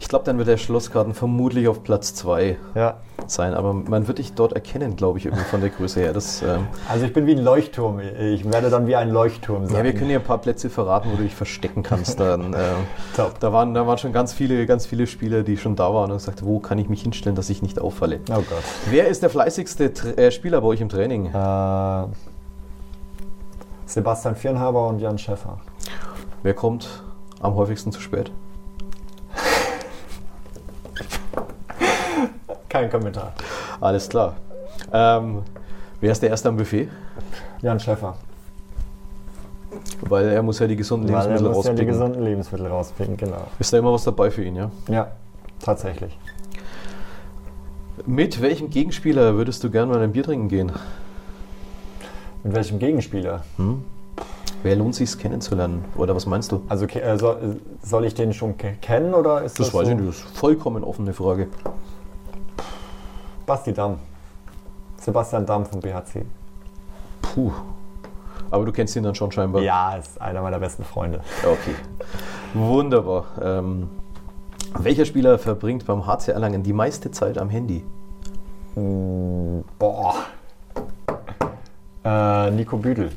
Ich 0.00 0.08
glaube, 0.08 0.24
dann 0.24 0.38
wird 0.38 0.48
der 0.48 0.56
Schlossgarten 0.56 1.14
vermutlich 1.14 1.68
auf 1.68 1.82
Platz 1.84 2.14
2 2.14 2.56
ja. 2.74 2.96
sein. 3.26 3.54
Aber 3.54 3.72
man 3.72 4.08
wird 4.08 4.18
dich 4.18 4.32
dort 4.34 4.52
erkennen, 4.52 4.96
glaube 4.96 5.18
ich, 5.18 5.26
irgendwie 5.26 5.44
von 5.44 5.60
der 5.60 5.70
Größe 5.70 6.00
her. 6.00 6.12
Das, 6.12 6.42
ähm, 6.42 6.66
Also 6.88 7.06
ich 7.06 7.12
bin 7.12 7.26
wie 7.26 7.32
ein 7.32 7.44
Leuchtturm. 7.44 8.00
Ich 8.00 8.50
werde 8.50 8.70
dann 8.70 8.86
wie 8.86 8.96
ein 8.96 9.10
Leuchtturm 9.10 9.66
sein. 9.66 9.76
ja, 9.76 9.84
wir 9.84 9.92
können 9.92 10.08
dir 10.08 10.18
ein 10.18 10.24
paar 10.24 10.38
Plätze 10.38 10.70
verraten, 10.70 11.10
wo 11.12 11.16
du 11.16 11.22
dich 11.22 11.34
verstecken 11.34 11.82
kannst. 11.82 12.18
Dann, 12.18 12.52
ähm, 12.54 12.86
Top. 13.16 13.38
da, 13.40 13.52
waren, 13.52 13.74
da 13.74 13.86
waren 13.86 13.98
schon 13.98 14.12
ganz 14.12 14.32
viele, 14.32 14.66
ganz 14.66 14.86
viele 14.86 15.06
Spieler, 15.06 15.42
die 15.42 15.56
schon 15.56 15.76
da 15.76 15.92
waren 15.94 16.10
und 16.10 16.18
gesagt, 16.18 16.44
wo 16.44 16.58
kann 16.58 16.78
ich 16.78 16.88
mich 16.88 17.02
hinstellen, 17.02 17.36
dass 17.36 17.48
ich 17.50 17.62
nicht 17.62 17.80
auffalle. 17.80 18.20
Oh 18.30 18.34
Gott. 18.34 18.62
Wer 18.90 19.08
ist 19.08 19.22
der 19.22 19.30
fleißigste 19.30 19.92
Tra 19.92 20.08
äh, 20.10 20.30
Spieler 20.30 20.60
bei 20.60 20.68
euch 20.68 20.80
im 20.80 20.88
Training? 20.88 21.26
Äh, 21.26 22.04
Sebastian 23.92 24.34
Firnhaber 24.34 24.88
und 24.88 25.00
Jan 25.00 25.18
Schäffer. 25.18 25.58
Wer 26.42 26.54
kommt 26.54 27.02
am 27.40 27.54
häufigsten 27.56 27.92
zu 27.92 28.00
spät? 28.00 28.32
Kein 32.70 32.90
Kommentar. 32.90 33.34
Alles 33.82 34.08
klar. 34.08 34.36
Ähm, 34.94 35.42
wer 36.00 36.10
ist 36.10 36.22
der 36.22 36.30
Erste 36.30 36.48
am 36.48 36.56
Buffet? 36.56 36.88
Jan 37.60 37.78
Schäffer. 37.78 38.16
Weil 40.00 40.28
er 40.30 40.42
muss 40.42 40.58
ja 40.58 40.66
die 40.66 40.76
gesunden 40.76 41.12
Weil 41.12 41.26
er 41.30 41.38
Lebensmittel 41.38 41.54
muss 41.54 41.66
ja 41.66 41.72
die 41.72 41.82
rauspicken. 41.82 41.92
gesunden 41.92 42.22
Lebensmittel 42.22 42.66
rauspicken, 42.68 43.16
genau. 43.18 43.46
ist 43.58 43.74
da 43.74 43.78
immer 43.78 43.92
was 43.92 44.04
dabei 44.04 44.30
für 44.30 44.42
ihn, 44.42 44.56
ja? 44.56 44.70
Ja, 44.88 45.08
tatsächlich. 45.62 46.18
Mit 48.06 48.40
welchem 48.40 48.70
Gegenspieler 48.70 49.34
würdest 49.34 49.62
du 49.62 49.70
gerne 49.70 49.92
mal 49.92 50.02
ein 50.02 50.12
Bier 50.12 50.22
trinken 50.22 50.48
gehen? 50.48 50.72
Mit 52.44 52.54
welchem 52.54 52.78
Gegenspieler? 52.78 53.42
Hm? 53.56 53.84
Wer 54.62 54.76
lohnt 54.76 54.94
sich 54.94 55.18
kennenzulernen? 55.18 55.84
Oder 55.96 56.14
was 56.14 56.26
meinst 56.26 56.52
du? 56.52 56.62
Also 56.68 56.86
äh, 56.86 57.18
soll, 57.18 57.60
soll 57.82 58.04
ich 58.04 58.14
den 58.14 58.32
schon 58.32 58.56
ke- 58.56 58.76
kennen 58.80 59.14
oder 59.14 59.42
ist 59.42 59.58
das, 59.58 59.66
Das 59.68 59.74
weiß 59.74 59.86
so? 59.86 59.92
ich 59.92 59.98
nicht, 59.98 60.08
das 60.08 60.16
ist 60.18 60.36
vollkommen 60.38 60.84
offene 60.84 61.12
Frage. 61.12 61.48
Basti 63.46 63.72
Damm. 63.72 63.98
Sebastian 64.98 65.44
Damm 65.46 65.66
vom 65.66 65.80
BHC. 65.80 66.24
Puh. 67.22 67.50
Aber 68.50 68.64
du 68.64 68.72
kennst 68.72 68.94
ihn 68.94 69.02
dann 69.02 69.14
schon 69.14 69.32
scheinbar. 69.32 69.62
Ja, 69.62 69.96
ist 69.96 70.20
einer 70.20 70.42
meiner 70.42 70.58
besten 70.60 70.84
Freunde. 70.84 71.20
Okay. 71.42 71.74
Wunderbar. 72.54 73.24
Ähm, 73.42 73.88
welcher 74.78 75.04
Spieler 75.06 75.38
verbringt 75.38 75.86
beim 75.86 76.06
HC 76.06 76.28
Erlangen 76.32 76.62
die 76.62 76.72
meiste 76.72 77.10
Zeit 77.10 77.38
am 77.38 77.48
Handy? 77.48 77.84
Mm, 78.76 79.60
boah. 79.78 80.14
Äh, 82.04 82.50
Nico 82.50 82.76
Büdel, 82.76 83.12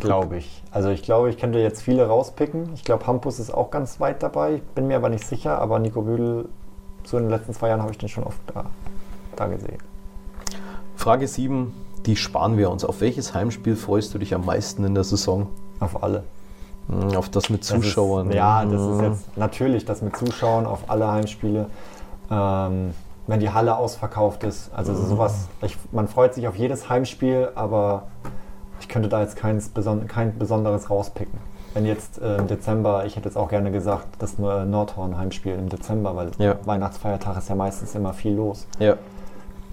glaube 0.00 0.38
ich. 0.38 0.62
Also 0.70 0.88
ich 0.90 1.02
glaube, 1.02 1.30
ich 1.30 1.38
könnte 1.38 1.58
jetzt 1.58 1.82
viele 1.82 2.06
rauspicken. 2.06 2.70
Ich 2.74 2.84
glaube, 2.84 3.06
Hampus 3.06 3.38
ist 3.38 3.52
auch 3.52 3.70
ganz 3.70 4.00
weit 4.00 4.22
dabei. 4.22 4.62
Bin 4.74 4.86
mir 4.88 4.96
aber 4.96 5.08
nicht 5.08 5.26
sicher. 5.26 5.58
Aber 5.60 5.78
Nico 5.78 6.02
Büdel, 6.02 6.48
so 7.04 7.18
in 7.18 7.24
den 7.24 7.30
letzten 7.30 7.52
zwei 7.54 7.68
Jahren 7.68 7.82
habe 7.82 7.92
ich 7.92 7.98
den 7.98 8.08
schon 8.08 8.24
oft 8.24 8.38
da, 8.54 8.66
da 9.36 9.46
gesehen. 9.46 9.78
Frage 10.96 11.28
7, 11.28 11.72
die 12.06 12.16
sparen 12.16 12.56
wir 12.56 12.70
uns. 12.70 12.84
Auf 12.84 13.00
welches 13.00 13.34
Heimspiel 13.34 13.76
freust 13.76 14.14
du 14.14 14.18
dich 14.18 14.34
am 14.34 14.44
meisten 14.44 14.82
in 14.84 14.94
der 14.94 15.04
Saison? 15.04 15.48
Auf 15.78 16.02
alle. 16.02 16.24
Hm, 16.88 17.16
Auf 17.16 17.28
das 17.28 17.50
mit 17.50 17.60
Das 17.60 17.68
Zuschauern. 17.68 18.30
Ist, 18.30 18.34
ja, 18.36 18.64
das 18.64 18.80
ist 18.80 18.98
Hm. 18.98 19.04
jetzt 19.04 19.36
natürlich 19.36 19.84
das 19.84 20.02
mit 20.02 20.16
Zuschauern 20.16 20.66
auf 20.66 20.88
alle 20.88 21.06
Heimspiele. 21.08 21.66
Ähm, 22.30 22.94
wenn 23.26 23.40
die 23.40 23.50
Halle 23.50 23.76
ausverkauft 23.76 24.44
ist. 24.44 24.70
Also 24.74 24.92
Mhm. 24.92 25.06
sowas, 25.06 25.48
ich, 25.62 25.76
man 25.92 26.08
freut 26.08 26.34
sich 26.34 26.46
auf 26.48 26.56
jedes 26.56 26.88
Heimspiel, 26.88 27.48
aber 27.54 28.04
ich 28.80 28.88
könnte 28.88 29.08
da 29.08 29.20
jetzt 29.22 29.36
keins 29.36 29.70
kein 30.08 30.38
besonderes 30.38 30.90
rauspicken. 30.90 31.38
Wenn 31.74 31.84
jetzt 31.84 32.20
äh, 32.22 32.36
im 32.38 32.46
Dezember, 32.46 33.04
ich 33.04 33.16
hätte 33.16 33.28
jetzt 33.28 33.36
auch 33.36 33.48
gerne 33.48 33.70
gesagt, 33.70 34.06
das 34.18 34.38
äh, 34.38 34.64
Nordhorn-Heimspiel 34.64 35.54
im 35.54 35.68
Dezember, 35.68 36.16
weil 36.16 36.30
Ja. 36.38 36.56
Weihnachtsfeiertag 36.64 37.36
ist 37.36 37.48
ja 37.50 37.54
meistens 37.54 37.94
immer 37.94 38.12
viel 38.14 38.34
los. 38.34 38.66
Ja. 38.78 38.96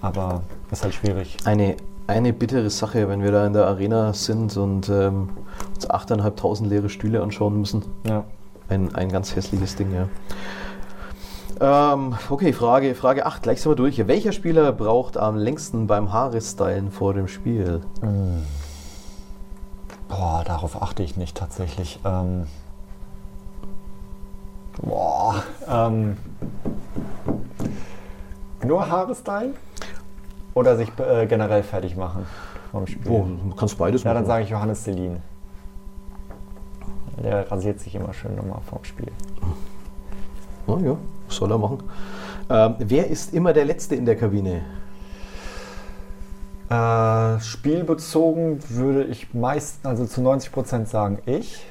Aber 0.02 0.42
ist 0.70 0.84
halt 0.84 0.94
schwierig. 0.94 1.38
Eine, 1.46 1.78
eine 2.08 2.34
bittere 2.34 2.70
Sache, 2.70 3.08
wenn 3.08 3.24
wir 3.24 3.32
da 3.32 3.48
in 3.48 3.54
der 3.54 3.68
Arena 3.68 4.12
sind 4.12 4.58
und 4.58 4.90
ähm, 4.90 5.30
uns 5.76 5.90
8.500 5.90 6.68
leere 6.68 6.90
Stühle 6.90 7.22
anschauen 7.22 7.58
müssen. 7.60 7.86
Ja. 8.06 8.26
Ein, 8.68 8.94
ein 8.96 9.10
ganz 9.10 9.34
hässliches 9.36 9.76
Ding, 9.78 9.94
ja. 9.94 10.08
Ähm, 11.60 12.16
okay, 12.30 12.54
Frage, 12.54 12.96
Frage 12.96 13.26
8, 13.26 13.44
gleich 13.44 13.62
sind 13.62 13.72
wir 13.72 13.76
durch. 13.76 14.06
Welcher 14.08 14.32
Spieler 14.32 14.72
braucht 14.72 15.18
am 15.18 15.36
längsten 15.38 15.88
beim 15.88 16.12
Haare-Stylen 16.12 16.92
vor 16.92 17.14
dem 17.14 17.28
Spiel? 17.28 17.82
Boah, 20.08 20.44
darauf 20.46 20.82
achte 20.82 21.04
ich 21.04 21.16
nicht 21.18 21.38
tatsächlich. 21.38 22.00
Ähm, 22.06 22.48
boah, 24.82 25.44
ähm, 25.68 26.18
nur 28.66 28.90
Haare 28.90 29.16
stylen? 29.16 29.54
Oder 30.54 30.78
sich 30.78 30.90
äh, 31.00 31.26
generell 31.26 31.64
fertig 31.64 31.96
machen 31.96 32.26
vom 32.72 32.86
Spiel? 32.88 33.12
Oh, 33.12 33.26
du 33.50 33.56
kannst 33.56 33.78
beides 33.78 34.04
Ja, 34.04 34.14
dann 34.14 34.24
machen. 34.24 34.28
sage 34.28 34.44
ich 34.44 34.50
Johannes 34.50 34.84
Selin. 34.84 35.18
Der 37.24 37.50
rasiert 37.52 37.80
sich 37.80 37.96
immer 37.96 38.14
schön 38.14 38.36
nochmal 38.36 38.60
vorm 38.70 38.84
Spiel. 38.84 39.12
Na 40.68 40.78
ja, 40.80 40.98
soll 41.36 41.52
er 41.52 41.58
machen. 41.58 41.84
Ähm, 42.50 42.76
wer 42.80 43.08
ist 43.08 43.34
immer 43.34 43.54
der 43.54 43.66
Letzte 43.66 43.96
in 43.96 44.06
der 44.06 44.16
Kabine? 44.16 44.62
Äh, 46.70 47.40
spielbezogen 47.40 48.60
würde 48.70 49.04
ich 49.04 49.34
meist, 49.34 49.86
also 49.86 50.06
zu 50.06 50.22
90% 50.22 50.86
sagen 50.86 51.20
ich. 51.26 51.66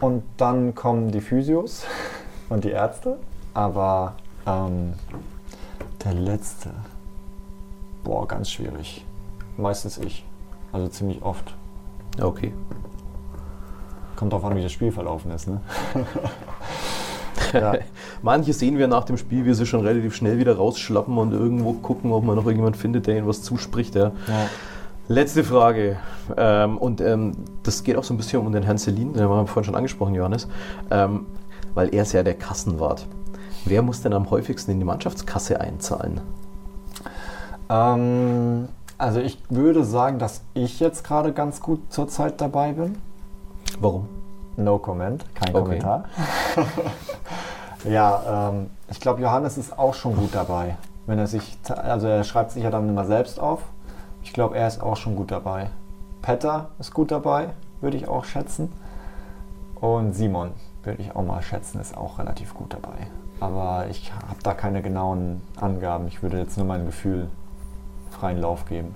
Und 0.00 0.22
dann 0.36 0.74
kommen 0.74 1.10
die 1.10 1.20
Physios 1.20 1.84
und 2.48 2.64
die 2.64 2.70
Ärzte. 2.70 3.18
Aber 3.54 4.14
ähm, 4.46 4.94
der 6.04 6.14
letzte, 6.14 6.70
boah, 8.04 8.26
ganz 8.26 8.50
schwierig. 8.50 9.04
Meistens 9.56 9.98
ich. 9.98 10.24
Also 10.72 10.88
ziemlich 10.88 11.22
oft. 11.22 11.54
Okay. 12.20 12.52
Kommt 14.16 14.32
drauf 14.32 14.44
an, 14.44 14.56
wie 14.56 14.62
das 14.62 14.72
Spiel 14.72 14.92
verlaufen 14.92 15.30
ist, 15.30 15.46
ne? 15.46 15.60
ja. 17.52 17.74
Manche 18.22 18.52
sehen 18.52 18.78
wir 18.78 18.88
nach 18.88 19.04
dem 19.04 19.16
Spiel, 19.16 19.44
wie 19.44 19.54
sie 19.54 19.66
schon 19.66 19.80
relativ 19.80 20.14
schnell 20.14 20.38
wieder 20.38 20.56
rausschlappen 20.56 21.16
und 21.16 21.32
irgendwo 21.32 21.72
gucken, 21.74 22.12
ob 22.12 22.24
man 22.24 22.36
noch 22.36 22.44
irgendjemand 22.44 22.76
findet, 22.76 23.06
der 23.06 23.18
ihnen 23.18 23.26
was 23.26 23.42
zuspricht. 23.42 23.94
Ja. 23.94 24.12
Letzte 25.08 25.42
Frage. 25.42 25.96
Ähm, 26.36 26.76
und 26.76 27.00
ähm, 27.00 27.32
das 27.62 27.82
geht 27.82 27.96
auch 27.96 28.04
so 28.04 28.12
ein 28.12 28.18
bisschen 28.18 28.44
um 28.44 28.52
den 28.52 28.62
Herrn 28.62 28.78
Selin, 28.78 29.14
den 29.14 29.22
haben 29.22 29.30
wir 29.30 29.46
vorhin 29.46 29.64
schon 29.64 29.74
angesprochen, 29.74 30.14
Johannes. 30.14 30.48
Ähm, 30.90 31.26
weil 31.74 31.94
er 31.94 32.02
ist 32.02 32.12
ja 32.12 32.22
der 32.22 32.34
Kassenwart. 32.34 33.06
Wer 33.64 33.82
muss 33.82 34.02
denn 34.02 34.12
am 34.12 34.30
häufigsten 34.30 34.70
in 34.72 34.78
die 34.78 34.84
Mannschaftskasse 34.84 35.60
einzahlen? 35.60 36.20
Ähm, 37.70 38.68
also 38.98 39.20
ich 39.20 39.38
würde 39.48 39.84
sagen, 39.84 40.18
dass 40.18 40.42
ich 40.54 40.80
jetzt 40.80 41.04
gerade 41.04 41.32
ganz 41.32 41.60
gut 41.60 41.92
zurzeit 41.92 42.40
dabei 42.40 42.72
bin. 42.72 42.96
Warum? 43.80 44.08
No 44.56 44.78
comment, 44.78 45.24
kein 45.34 45.54
Okay. 45.54 45.62
Kommentar. 45.62 46.04
ja, 47.84 48.50
ähm, 48.50 48.70
ich 48.90 49.00
glaube, 49.00 49.22
Johannes 49.22 49.58
ist 49.58 49.78
auch 49.78 49.94
schon 49.94 50.16
gut 50.16 50.34
dabei. 50.34 50.76
Wenn 51.06 51.18
er 51.18 51.26
sich, 51.26 51.58
also 51.68 52.06
er 52.06 52.24
schreibt 52.24 52.50
sich 52.52 52.64
ja 52.64 52.70
dann 52.70 52.88
immer 52.88 53.04
selbst 53.04 53.40
auf. 53.40 53.62
Ich 54.22 54.32
glaube, 54.32 54.56
er 54.56 54.66
ist 54.66 54.82
auch 54.82 54.96
schon 54.96 55.16
gut 55.16 55.30
dabei. 55.30 55.70
Petter 56.22 56.70
ist 56.78 56.92
gut 56.92 57.10
dabei, 57.10 57.50
würde 57.80 57.96
ich 57.96 58.08
auch 58.08 58.24
schätzen. 58.24 58.72
Und 59.80 60.12
Simon 60.12 60.52
würde 60.82 61.02
ich 61.02 61.14
auch 61.14 61.22
mal 61.22 61.42
schätzen, 61.42 61.80
ist 61.80 61.96
auch 61.96 62.18
relativ 62.18 62.54
gut 62.54 62.74
dabei. 62.74 63.06
Aber 63.40 63.86
ich 63.88 64.12
habe 64.12 64.42
da 64.42 64.52
keine 64.52 64.82
genauen 64.82 65.42
Angaben. 65.60 66.08
Ich 66.08 66.22
würde 66.22 66.38
jetzt 66.38 66.56
nur 66.56 66.66
mein 66.66 66.86
Gefühl 66.86 67.28
freien 68.10 68.40
Lauf 68.40 68.66
geben. 68.66 68.94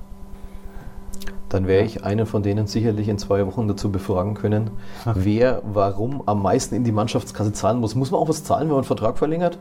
Dann 1.49 1.67
wäre 1.67 1.85
ich 1.85 2.03
einen 2.05 2.25
von 2.25 2.43
denen 2.43 2.67
sicherlich 2.67 3.09
in 3.09 3.19
zwei 3.19 3.47
Wochen 3.47 3.69
dazu 3.69 3.93
befragen 3.93 4.35
können, 4.35 4.71
wer 5.05 5.61
warum 5.65 6.23
am 6.27 6.41
meisten 6.41 6.75
in 6.75 6.83
die 6.85 6.93
Mannschaftskasse 6.93 7.53
zahlen 7.53 7.79
muss. 7.79 7.95
Muss 7.95 8.11
man 8.11 8.21
auch 8.21 8.29
was 8.29 8.43
zahlen, 8.43 8.63
wenn 8.63 8.69
man 8.71 8.77
einen 8.79 8.85
Vertrag 8.85 9.19
verlängert? 9.19 9.59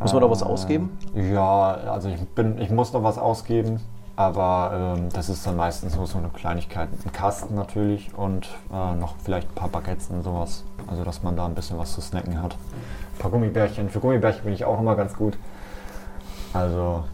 Muss 0.00 0.12
man 0.12 0.22
da 0.22 0.30
was 0.30 0.42
Äh, 0.42 0.46
ausgeben? 0.46 0.98
Ja, 1.14 1.72
also 1.90 2.08
ich, 2.08 2.20
bin, 2.20 2.58
ich 2.60 2.70
muss 2.70 2.92
noch 2.92 3.02
was 3.02 3.16
ausgeben, 3.18 3.80
aber 4.16 4.94
ähm, 4.98 5.08
das 5.12 5.28
ist 5.30 5.46
dann 5.46 5.56
meistens 5.56 5.96
nur 5.96 6.06
so 6.06 6.18
eine 6.18 6.28
Kleinigkeit. 6.28 6.88
Ein 7.04 7.12
Kasten 7.12 7.54
natürlich 7.54 8.10
und 8.16 8.48
äh, 8.72 8.94
noch 8.96 9.14
vielleicht 9.22 9.48
ein 9.48 9.54
paar 9.54 9.68
Baguettes 9.68 10.08
und 10.10 10.22
sowas. 10.22 10.64
Also 10.86 11.02
dass 11.04 11.22
man 11.22 11.34
da 11.36 11.46
ein 11.46 11.54
bisschen 11.54 11.78
was 11.78 11.94
zu 11.94 12.00
snacken 12.02 12.42
hat. 12.42 12.54
Ein 13.14 13.18
paar 13.20 13.30
Gummibärchen. 13.30 13.88
Für 13.88 14.00
Gummibärchen 14.00 14.44
bin 14.44 14.52
ich 14.52 14.64
auch 14.66 14.78
immer 14.80 14.96
ganz 14.96 15.14
gut. 15.14 15.38
Also 16.52 17.04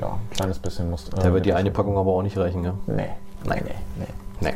ja, 0.00 0.08
ein 0.08 0.30
kleines 0.30 0.58
bisschen 0.58 0.90
muss. 0.90 1.08
Äh, 1.08 1.22
Da 1.22 1.32
wird 1.32 1.46
die 1.46 1.54
eine 1.54 1.70
Packung 1.70 1.96
aber 1.96 2.10
auch 2.12 2.22
nicht 2.22 2.36
reichen. 2.36 2.64
Ja? 2.64 2.74
Nee. 2.86 3.08
Nein. 3.44 3.62
Nee, 3.64 3.74
nee. 3.96 4.06
Nee. 4.40 4.54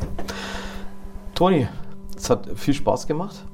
Toni, 1.35 1.69
es 2.17 2.31
hat 2.31 2.49
viel 2.57 2.75
Spaß 2.75 3.07
gemacht. 3.07 3.45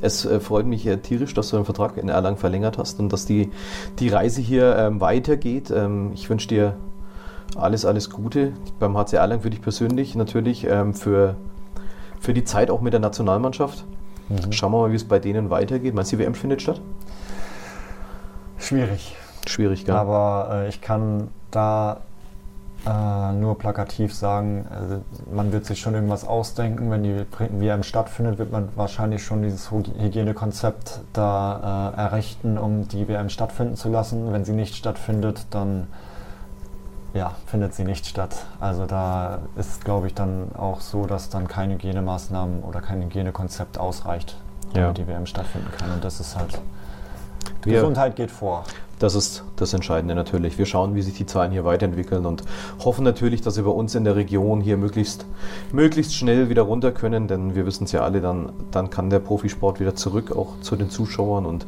Es 0.00 0.24
äh, 0.24 0.40
freut 0.40 0.66
mich 0.66 0.86
äh, 0.86 0.96
tierisch, 0.98 1.34
dass 1.34 1.50
du 1.50 1.56
den 1.56 1.64
Vertrag 1.64 1.96
in 1.96 2.08
Erlangen 2.08 2.36
verlängert 2.36 2.78
hast 2.78 3.00
und 3.00 3.12
dass 3.12 3.26
die, 3.26 3.50
die 3.98 4.08
Reise 4.08 4.40
hier 4.40 4.76
ähm, 4.76 5.00
weitergeht. 5.00 5.70
Ähm, 5.70 6.12
ich 6.14 6.28
wünsche 6.30 6.48
dir 6.48 6.76
alles, 7.56 7.84
alles 7.84 8.10
Gute 8.10 8.52
beim 8.78 8.96
HC 8.96 9.16
Erlangen 9.16 9.42
für 9.42 9.50
dich 9.50 9.62
persönlich, 9.62 10.14
natürlich 10.14 10.64
ähm, 10.64 10.94
für, 10.94 11.36
für 12.20 12.34
die 12.34 12.44
Zeit 12.44 12.70
auch 12.70 12.80
mit 12.80 12.92
der 12.92 13.00
Nationalmannschaft. 13.00 13.84
Mhm. 14.28 14.52
Schauen 14.52 14.72
wir 14.72 14.82
mal, 14.82 14.92
wie 14.92 14.96
es 14.96 15.04
bei 15.04 15.18
denen 15.18 15.50
weitergeht. 15.50 15.94
Meinst 15.94 16.12
du, 16.12 16.16
die 16.16 16.22
WM 16.22 16.34
findet 16.34 16.62
statt? 16.62 16.80
Schwierig. 18.58 19.16
Schwierig, 19.46 19.84
gell? 19.84 19.94
Aber 19.94 20.48
äh, 20.52 20.68
ich 20.68 20.80
kann 20.80 21.28
da 21.50 22.00
äh, 22.86 23.32
nur 23.32 23.58
plakativ 23.58 24.14
sagen, 24.14 24.66
also 24.70 25.02
man 25.32 25.52
wird 25.52 25.66
sich 25.66 25.80
schon 25.80 25.94
irgendwas 25.94 26.26
ausdenken. 26.26 26.90
Wenn 26.90 27.02
die 27.02 27.24
WM 27.60 27.82
stattfindet, 27.82 28.38
wird 28.38 28.52
man 28.52 28.68
wahrscheinlich 28.76 29.24
schon 29.24 29.42
dieses 29.42 29.70
Hyg- 29.70 29.98
Hygienekonzept 30.00 31.00
da 31.12 31.92
äh, 31.96 32.00
errichten, 32.00 32.56
um 32.58 32.86
die 32.88 33.08
WM 33.08 33.28
stattfinden 33.30 33.76
zu 33.76 33.88
lassen. 33.88 34.32
Wenn 34.32 34.44
sie 34.44 34.52
nicht 34.52 34.74
stattfindet, 34.76 35.46
dann 35.50 35.88
ja, 37.14 37.32
findet 37.46 37.74
sie 37.74 37.84
nicht 37.84 38.06
statt. 38.06 38.36
Also 38.60 38.86
da 38.86 39.38
ist, 39.56 39.84
glaube 39.84 40.06
ich, 40.06 40.14
dann 40.14 40.50
auch 40.56 40.80
so, 40.80 41.06
dass 41.06 41.30
dann 41.30 41.48
keine 41.48 41.74
Hygienemaßnahmen 41.74 42.62
oder 42.62 42.80
kein 42.80 43.02
Hygienekonzept 43.02 43.78
ausreicht, 43.78 44.36
damit 44.74 44.76
Ja. 44.76 44.92
die 44.92 45.08
WM 45.08 45.26
stattfinden 45.26 45.68
kann. 45.78 45.90
Und 45.90 46.04
das 46.04 46.20
ist 46.20 46.36
halt, 46.38 46.60
Wir- 47.62 47.74
Gesundheit 47.80 48.16
geht 48.16 48.30
vor. 48.30 48.64
Das 48.98 49.14
ist 49.14 49.44
das 49.54 49.74
Entscheidende 49.74 50.16
natürlich. 50.16 50.58
Wir 50.58 50.66
schauen, 50.66 50.96
wie 50.96 51.02
sich 51.02 51.14
die 51.14 51.24
Zahlen 51.24 51.52
hier 51.52 51.64
weiterentwickeln 51.64 52.26
und 52.26 52.42
hoffen 52.84 53.04
natürlich, 53.04 53.42
dass 53.42 53.54
sie 53.54 53.62
bei 53.62 53.70
uns 53.70 53.94
in 53.94 54.02
der 54.02 54.16
Region 54.16 54.60
hier 54.60 54.76
möglichst, 54.76 55.24
möglichst 55.70 56.14
schnell 56.16 56.48
wieder 56.48 56.62
runter 56.62 56.90
können, 56.90 57.28
denn 57.28 57.54
wir 57.54 57.64
wissen 57.64 57.84
es 57.84 57.92
ja 57.92 58.00
alle, 58.00 58.20
dann, 58.20 58.48
dann 58.72 58.90
kann 58.90 59.08
der 59.08 59.20
Profisport 59.20 59.78
wieder 59.78 59.94
zurück, 59.94 60.34
auch 60.36 60.60
zu 60.62 60.74
den 60.76 60.90
Zuschauern 60.90 61.46
und 61.46 61.66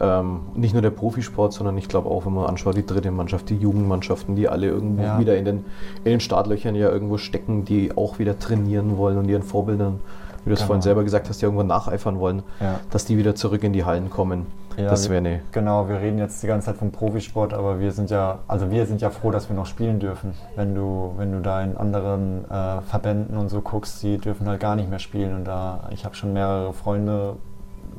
Ähm, 0.00 0.40
nicht 0.56 0.72
nur 0.72 0.82
der 0.82 0.90
Profisport, 0.90 1.52
sondern 1.52 1.78
ich 1.78 1.86
glaube 1.86 2.08
auch, 2.10 2.26
wenn 2.26 2.32
man 2.34 2.46
anschaut, 2.46 2.76
die 2.76 2.84
dritte 2.84 3.12
Mannschaft, 3.12 3.48
die 3.50 3.56
Jugendmannschaften, 3.56 4.34
die 4.34 4.48
alle 4.48 4.66
irgendwo 4.66 5.02
Ja. 5.04 5.20
wieder 5.20 5.36
in 5.36 5.44
den, 5.44 5.56
in 6.02 6.10
den 6.10 6.18
Startlöchern 6.20 6.74
ja 6.74 6.90
irgendwo 6.90 7.18
stecken, 7.18 7.64
die 7.64 7.96
auch 7.96 8.18
wieder 8.18 8.36
trainieren 8.36 8.96
wollen 8.96 9.16
und 9.16 9.28
ihren 9.28 9.44
Vorbildern, 9.44 10.00
wie 10.44 10.48
du 10.50 10.54
es 10.54 10.58
Genau. 10.60 10.66
vorhin 10.68 10.82
selber 10.82 11.04
gesagt 11.04 11.28
hast, 11.28 11.40
die 11.40 11.44
irgendwann 11.44 11.68
nacheifern 11.68 12.18
wollen, 12.18 12.42
Ja. 12.60 12.80
dass 12.90 13.04
die 13.04 13.16
wieder 13.16 13.36
zurück 13.36 13.62
in 13.62 13.72
die 13.72 13.84
Hallen 13.84 14.10
kommen. 14.10 14.46
Ja, 14.76 14.88
das 14.88 15.08
wäre 15.08 15.18
eine 15.18 15.40
Genau, 15.52 15.88
wir 15.88 16.00
reden 16.00 16.18
jetzt 16.18 16.42
die 16.42 16.46
ganze 16.46 16.66
Zeit 16.66 16.76
vom 16.76 16.92
Profisport, 16.92 17.52
aber 17.54 17.80
wir 17.80 17.92
sind 17.92 18.10
ja, 18.10 18.38
also 18.48 18.70
wir 18.70 18.86
sind 18.86 19.00
ja 19.00 19.10
froh, 19.10 19.30
dass 19.30 19.48
wir 19.48 19.56
noch 19.56 19.66
spielen 19.66 20.00
dürfen. 20.00 20.34
Wenn 20.56 20.74
du, 20.74 21.12
wenn 21.16 21.32
du 21.32 21.40
da 21.40 21.62
in 21.62 21.76
anderen 21.76 22.44
äh, 22.50 22.80
Verbänden 22.82 23.36
und 23.36 23.48
so 23.48 23.60
guckst, 23.60 24.02
die 24.02 24.18
dürfen 24.18 24.48
halt 24.48 24.60
gar 24.60 24.76
nicht 24.76 24.88
mehr 24.88 24.98
spielen. 24.98 25.34
Und 25.34 25.44
da, 25.44 25.88
ich 25.90 26.04
habe 26.04 26.14
schon 26.14 26.32
mehrere 26.32 26.72
Freunde, 26.72 27.36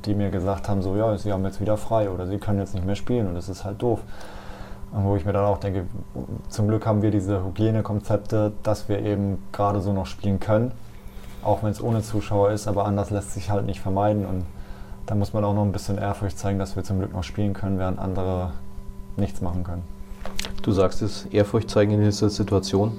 die 0.05 0.15
mir 0.15 0.29
gesagt 0.29 0.69
haben, 0.69 0.81
so 0.81 0.95
ja, 0.95 1.17
sie 1.17 1.31
haben 1.31 1.45
jetzt 1.45 1.61
wieder 1.61 1.77
frei 1.77 2.09
oder 2.09 2.27
sie 2.27 2.37
können 2.37 2.59
jetzt 2.59 2.73
nicht 2.73 2.85
mehr 2.85 2.95
spielen 2.95 3.27
und 3.27 3.35
das 3.35 3.49
ist 3.49 3.63
halt 3.63 3.81
doof. 3.81 3.99
Und 4.91 5.05
wo 5.05 5.15
ich 5.15 5.25
mir 5.25 5.33
dann 5.33 5.45
auch 5.45 5.57
denke, 5.57 5.85
zum 6.49 6.67
Glück 6.67 6.85
haben 6.85 7.01
wir 7.01 7.09
diese 7.09 7.43
Hygienekonzepte, 7.43 8.51
dass 8.61 8.89
wir 8.89 8.99
eben 8.99 9.43
gerade 9.51 9.81
so 9.81 9.91
noch 9.91 10.05
spielen 10.05 10.39
können, 10.39 10.71
auch 11.43 11.63
wenn 11.63 11.71
es 11.71 11.81
ohne 11.81 12.01
Zuschauer 12.01 12.51
ist, 12.51 12.67
aber 12.67 12.85
anders 12.85 13.09
lässt 13.09 13.33
sich 13.33 13.49
halt 13.49 13.65
nicht 13.65 13.81
vermeiden 13.81 14.25
und 14.25 14.45
da 15.05 15.15
muss 15.15 15.33
man 15.33 15.43
auch 15.43 15.53
noch 15.53 15.63
ein 15.63 15.71
bisschen 15.71 15.97
Ehrfurcht 15.97 16.37
zeigen, 16.37 16.59
dass 16.59 16.75
wir 16.75 16.83
zum 16.83 16.99
Glück 16.99 17.13
noch 17.13 17.23
spielen 17.23 17.53
können, 17.53 17.79
während 17.79 17.99
andere 17.99 18.51
nichts 19.17 19.41
machen 19.41 19.63
können. 19.63 19.83
Du 20.61 20.71
sagst 20.71 21.01
es, 21.01 21.25
Ehrfurcht 21.25 21.69
zeigen 21.69 21.91
in 21.91 22.01
dieser 22.03 22.29
Situation. 22.29 22.93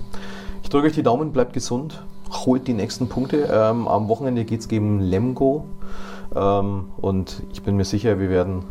Ich 0.62 0.68
drücke 0.68 0.88
euch 0.88 0.92
die 0.92 1.02
Daumen, 1.02 1.32
bleibt 1.32 1.52
gesund, 1.52 2.02
holt 2.30 2.66
die 2.66 2.74
nächsten 2.74 3.08
Punkte. 3.08 3.48
Ähm, 3.50 3.88
am 3.88 4.08
Wochenende 4.08 4.44
geht 4.44 4.60
es 4.60 4.68
gegen 4.68 5.00
Lemgo 5.00 5.64
ähm, 6.34 6.86
und 6.98 7.42
ich 7.52 7.62
bin 7.62 7.76
mir 7.76 7.84
sicher, 7.84 8.18
wir 8.18 8.28
werden 8.28 8.64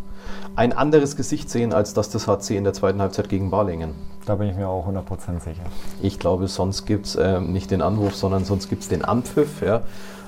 ein 0.56 0.74
anderes 0.74 1.16
Gesicht 1.16 1.50
sehen, 1.50 1.74
als 1.74 1.94
das 1.94 2.10
des 2.10 2.28
HC 2.28 2.58
in 2.58 2.64
der 2.64 2.74
zweiten 2.74 3.02
Halbzeit 3.02 3.30
gegen 3.30 3.50
Balingen. 3.50 3.96
Da 4.26 4.36
bin 4.36 4.48
ich 4.48 4.56
mir 4.56 4.70
auch 4.70 4.88
100% 4.88 5.40
sicher. 5.40 5.64
Ich 6.02 6.20
glaube, 6.20 6.48
sonst 6.48 6.86
gibt 6.86 7.08
es 7.08 7.18
ähm, 7.20 7.52
nicht 7.52 7.72
den 7.72 7.82
Anwurf, 7.82 8.16
sondern 8.16 8.46
sonst 8.46 8.70
gibt 8.70 8.84
es 8.84 8.90
den 8.90 9.04
Anpfiff. 9.04 9.62
Ja. 9.62 9.82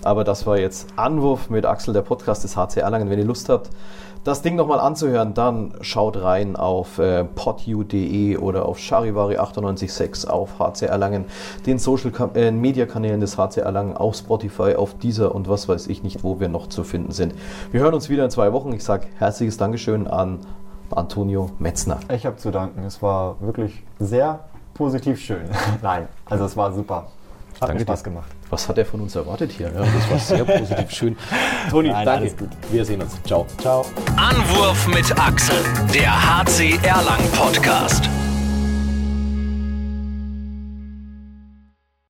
Aber 0.06 0.24
das 0.24 0.46
war 0.46 0.60
jetzt 0.60 0.88
Anwurf 0.96 1.50
mit 1.50 1.66
Axel, 1.66 1.94
der 1.94 2.04
Podcast 2.04 2.44
des 2.44 2.56
HC 2.56 2.80
Erlangen. 2.80 3.10
Wenn 3.10 3.18
ihr 3.18 3.26
Lust 3.26 3.50
habt, 3.50 3.72
das 4.24 4.42
Ding 4.42 4.56
nochmal 4.56 4.80
anzuhören, 4.80 5.34
dann 5.34 5.74
schaut 5.82 6.22
rein 6.22 6.56
auf 6.56 7.00
äh, 7.00 7.24
podu.de 7.24 8.38
oder 8.38 8.66
auf 8.66 8.78
charivari986 8.78 10.28
auf 10.28 10.60
HC 10.60 10.86
Erlangen, 10.86 11.26
den 11.66 11.80
Social 11.80 12.12
äh, 12.36 12.52
Media 12.52 12.86
Kanälen 12.86 13.20
des 13.20 13.38
HC 13.38 13.62
Erlangen, 13.62 13.98
auf 13.98 14.16
Spotify, 14.16 14.76
auf 14.76 14.96
dieser 14.98 15.34
und 15.34 15.50
was 15.50 15.68
weiß 15.68 15.88
ich 15.88 16.04
nicht, 16.04 16.24
wo 16.24 16.40
wir 16.40 16.50
noch 16.50 16.68
zu 16.68 16.84
finden 16.84 17.12
sind. 17.12 17.34
Wir 17.72 17.82
hören 17.82 17.96
uns 17.96 18.08
wieder 18.08 18.26
in 18.26 18.32
zwei 18.32 18.54
Wochen. 18.54 18.72
Ich 18.74 18.84
sage 18.84 19.08
herzliches 19.18 19.58
Dankeschön 19.58 20.08
an 20.08 20.40
Antonio 20.92 21.50
Metzner. 21.58 22.00
Ich 22.14 22.28
habe 22.28 22.38
zu 22.38 22.52
danken. 22.52 22.84
Es 22.84 23.02
war 23.02 23.42
wirklich 23.42 23.84
sehr 24.00 24.40
positiv 24.76 25.20
schön. 25.20 25.50
Nein, 25.82 26.08
also 26.26 26.46
es 26.46 26.56
war 26.56 26.72
super. 26.74 27.08
Hat 27.60 27.70
Danke 27.70 27.76
mir 27.76 27.82
Spaß 27.82 28.04
gemacht. 28.04 28.35
Was 28.50 28.70
hat 28.70 28.78
er 28.78 28.86
von 28.86 29.02
uns 29.02 29.16
erwartet 29.16 29.52
hier? 29.52 29.72
Ja, 29.74 29.82
das 29.84 30.10
war 30.10 30.20
sehr 30.20 30.46
positiv 30.46 30.92
schön. 30.92 31.18
Toni, 31.70 31.90
Nein, 31.90 32.06
danke. 32.06 32.22
alles 32.22 32.38
gut. 32.38 32.50
Wir 32.72 32.86
sehen 32.86 33.02
uns. 33.02 33.22
Ciao. 33.24 33.46
Ciao. 33.60 33.86
Anwurf 34.16 34.88
mit 34.88 35.12
Axel, 35.20 35.58
der 35.94 36.12
HC 36.12 36.80
Erlang 36.84 37.22
Podcast. 37.32 38.10